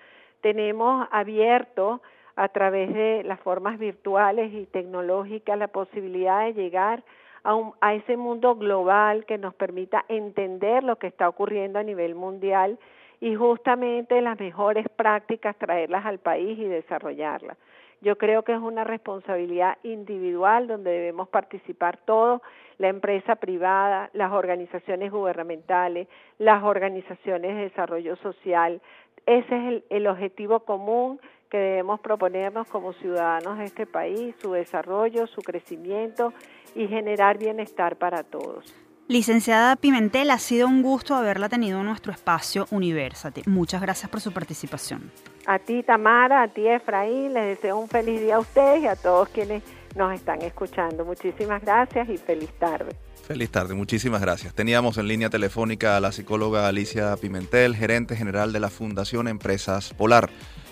Tenemos 0.40 1.06
abierto 1.12 2.02
a 2.34 2.48
través 2.48 2.92
de 2.92 3.22
las 3.24 3.40
formas 3.40 3.78
virtuales 3.78 4.52
y 4.52 4.66
tecnológicas 4.66 5.58
la 5.58 5.68
posibilidad 5.68 6.44
de 6.46 6.54
llegar 6.54 7.02
a, 7.44 7.94
ese 7.94 8.16
mundo 8.16 8.56
global 8.56 9.24
que 9.26 9.38
nos 9.38 9.54
permita 9.54 10.04
entender 10.08 10.84
lo 10.84 10.96
que 10.96 11.06
está 11.06 11.28
ocurriendo 11.28 11.78
a 11.78 11.82
nivel 11.82 12.14
mundial 12.14 12.78
y 13.20 13.34
justamente 13.34 14.20
las 14.20 14.38
mejores 14.38 14.86
prácticas 14.88 15.56
traerlas 15.56 16.06
al 16.06 16.18
país 16.18 16.58
y 16.58 16.64
desarrollarlas. 16.64 17.56
Yo 18.00 18.16
creo 18.16 18.44
que 18.44 18.52
es 18.52 18.60
una 18.60 18.84
responsabilidad 18.84 19.76
individual 19.82 20.68
donde 20.68 20.90
debemos 20.90 21.28
participar 21.28 21.98
todos, 22.04 22.40
la 22.78 22.88
empresa 22.88 23.34
privada, 23.36 24.08
las 24.12 24.30
organizaciones 24.30 25.10
gubernamentales, 25.10 26.06
las 26.38 26.62
organizaciones 26.62 27.56
de 27.56 27.62
desarrollo 27.62 28.14
social. 28.16 28.80
Ese 29.26 29.56
es 29.56 29.64
el, 29.66 29.84
el 29.90 30.06
objetivo 30.06 30.60
común 30.60 31.20
que 31.50 31.58
debemos 31.58 31.98
proponernos 32.00 32.68
como 32.68 32.92
ciudadanos 32.92 33.58
de 33.58 33.64
este 33.64 33.86
país, 33.86 34.36
su 34.38 34.52
desarrollo, 34.52 35.26
su 35.26 35.40
crecimiento 35.40 36.32
y 36.74 36.86
generar 36.86 37.38
bienestar 37.38 37.96
para 37.96 38.22
todos. 38.22 38.74
Licenciada 39.08 39.76
Pimentel, 39.76 40.30
ha 40.30 40.38
sido 40.38 40.66
un 40.66 40.82
gusto 40.82 41.14
haberla 41.14 41.48
tenido 41.48 41.80
en 41.80 41.86
nuestro 41.86 42.12
espacio 42.12 42.66
Universate. 42.70 43.42
Muchas 43.46 43.80
gracias 43.80 44.10
por 44.10 44.20
su 44.20 44.32
participación. 44.32 45.10
A 45.46 45.58
ti, 45.58 45.82
Tamara, 45.82 46.42
a 46.42 46.48
ti, 46.48 46.66
Efraín, 46.66 47.32
les 47.32 47.56
deseo 47.56 47.78
un 47.78 47.88
feliz 47.88 48.20
día 48.20 48.36
a 48.36 48.40
ustedes 48.40 48.82
y 48.82 48.86
a 48.86 48.96
todos 48.96 49.30
quienes 49.30 49.62
nos 49.96 50.12
están 50.12 50.42
escuchando. 50.42 51.06
Muchísimas 51.06 51.62
gracias 51.62 52.06
y 52.10 52.18
feliz 52.18 52.50
tarde. 52.58 52.94
Feliz 53.26 53.50
tarde, 53.50 53.74
muchísimas 53.74 54.20
gracias. 54.20 54.54
Teníamos 54.54 54.98
en 54.98 55.08
línea 55.08 55.30
telefónica 55.30 55.96
a 55.96 56.00
la 56.00 56.12
psicóloga 56.12 56.68
Alicia 56.68 57.16
Pimentel, 57.16 57.76
gerente 57.76 58.14
general 58.14 58.52
de 58.52 58.60
la 58.60 58.68
Fundación 58.68 59.26
Empresas 59.26 59.94
Polar. 59.94 60.28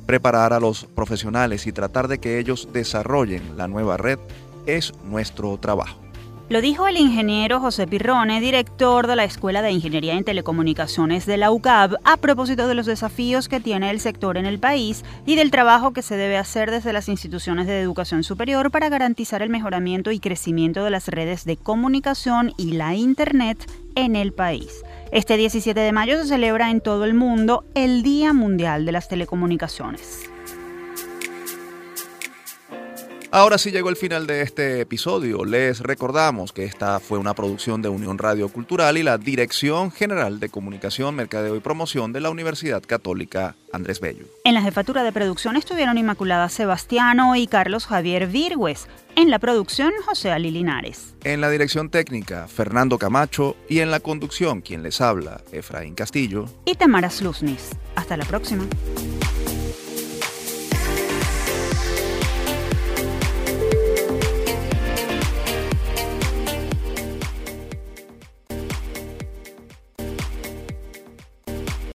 Preparar 0.07 0.53
a 0.53 0.59
los 0.59 0.85
profesionales 0.85 1.67
y 1.67 1.71
tratar 1.71 2.07
de 2.07 2.17
que 2.17 2.39
ellos 2.39 2.69
desarrollen 2.73 3.57
la 3.57 3.67
nueva 3.67 3.97
red 3.97 4.17
es 4.65 4.91
nuestro 5.03 5.55
trabajo. 5.59 6.06
Lo 6.49 6.61
dijo 6.61 6.87
el 6.87 6.95
ingeniero 6.95 7.59
José 7.59 7.87
Pirrone, 7.87 8.39
director 8.39 9.05
de 9.05 9.17
la 9.17 9.25
Escuela 9.25 9.61
de 9.61 9.71
Ingeniería 9.71 10.13
en 10.13 10.23
Telecomunicaciones 10.23 11.25
de 11.25 11.35
la 11.35 11.51
UCAB, 11.51 11.97
a 12.05 12.15
propósito 12.15 12.69
de 12.69 12.73
los 12.73 12.85
desafíos 12.85 13.49
que 13.49 13.59
tiene 13.59 13.89
el 13.89 13.99
sector 13.99 14.37
en 14.37 14.45
el 14.45 14.57
país 14.57 15.03
y 15.25 15.35
del 15.35 15.51
trabajo 15.51 15.91
que 15.91 16.01
se 16.01 16.15
debe 16.15 16.37
hacer 16.37 16.71
desde 16.71 16.93
las 16.93 17.09
instituciones 17.09 17.67
de 17.67 17.81
educación 17.81 18.23
superior 18.23 18.71
para 18.71 18.87
garantizar 18.87 19.41
el 19.41 19.49
mejoramiento 19.49 20.09
y 20.11 20.21
crecimiento 20.21 20.85
de 20.85 20.89
las 20.89 21.09
redes 21.09 21.43
de 21.43 21.57
comunicación 21.57 22.53
y 22.55 22.71
la 22.71 22.95
Internet 22.95 23.69
en 23.95 24.15
el 24.15 24.31
país. 24.31 24.85
Este 25.11 25.35
17 25.35 25.77
de 25.77 25.91
mayo 25.91 26.17
se 26.17 26.29
celebra 26.29 26.71
en 26.71 26.79
todo 26.79 27.03
el 27.03 27.13
mundo 27.13 27.65
el 27.75 28.03
Día 28.03 28.31
Mundial 28.31 28.85
de 28.85 28.93
las 28.93 29.09
Telecomunicaciones. 29.09 30.29
Ahora 33.29 33.57
sí 33.57 33.71
llegó 33.71 33.89
el 33.89 33.97
final 33.97 34.25
de 34.25 34.41
este 34.41 34.79
episodio. 34.79 35.43
Les 35.43 35.81
recordamos 35.81 36.53
que 36.53 36.63
esta 36.63 37.01
fue 37.01 37.17
una 37.17 37.33
producción 37.33 37.81
de 37.81 37.89
Unión 37.89 38.17
Radio 38.17 38.47
Cultural 38.47 38.97
y 38.97 39.03
la 39.03 39.17
Dirección 39.17 39.91
General 39.91 40.39
de 40.39 40.47
Comunicación, 40.47 41.13
Mercadeo 41.13 41.57
y 41.57 41.59
Promoción 41.59 42.13
de 42.13 42.21
la 42.21 42.29
Universidad 42.29 42.81
Católica 42.81 43.55
Andrés 43.73 43.99
Bello. 43.99 44.25
En 44.45 44.53
la 44.53 44.61
jefatura 44.61 45.03
de 45.03 45.11
producción 45.11 45.57
estuvieron 45.57 45.97
Inmaculada 45.97 46.47
Sebastiano 46.47 47.35
y 47.35 47.47
Carlos 47.47 47.85
Javier 47.85 48.27
Virgües. 48.27 48.87
En 49.17 49.29
la 49.29 49.39
producción, 49.39 49.91
José 50.05 50.31
Ali 50.31 50.49
Linares. 50.49 51.13
En 51.25 51.41
la 51.41 51.49
dirección 51.49 51.89
técnica, 51.89 52.47
Fernando 52.47 52.97
Camacho. 52.97 53.57
Y 53.67 53.79
en 53.79 53.91
la 53.91 53.99
conducción, 53.99 54.61
quien 54.61 54.83
les 54.83 55.01
habla, 55.01 55.41
Efraín 55.51 55.95
Castillo. 55.95 56.45
Y 56.63 56.75
Tamara 56.75 57.09
Sluznis. 57.09 57.71
Hasta 57.95 58.15
la 58.15 58.23
próxima. 58.23 58.63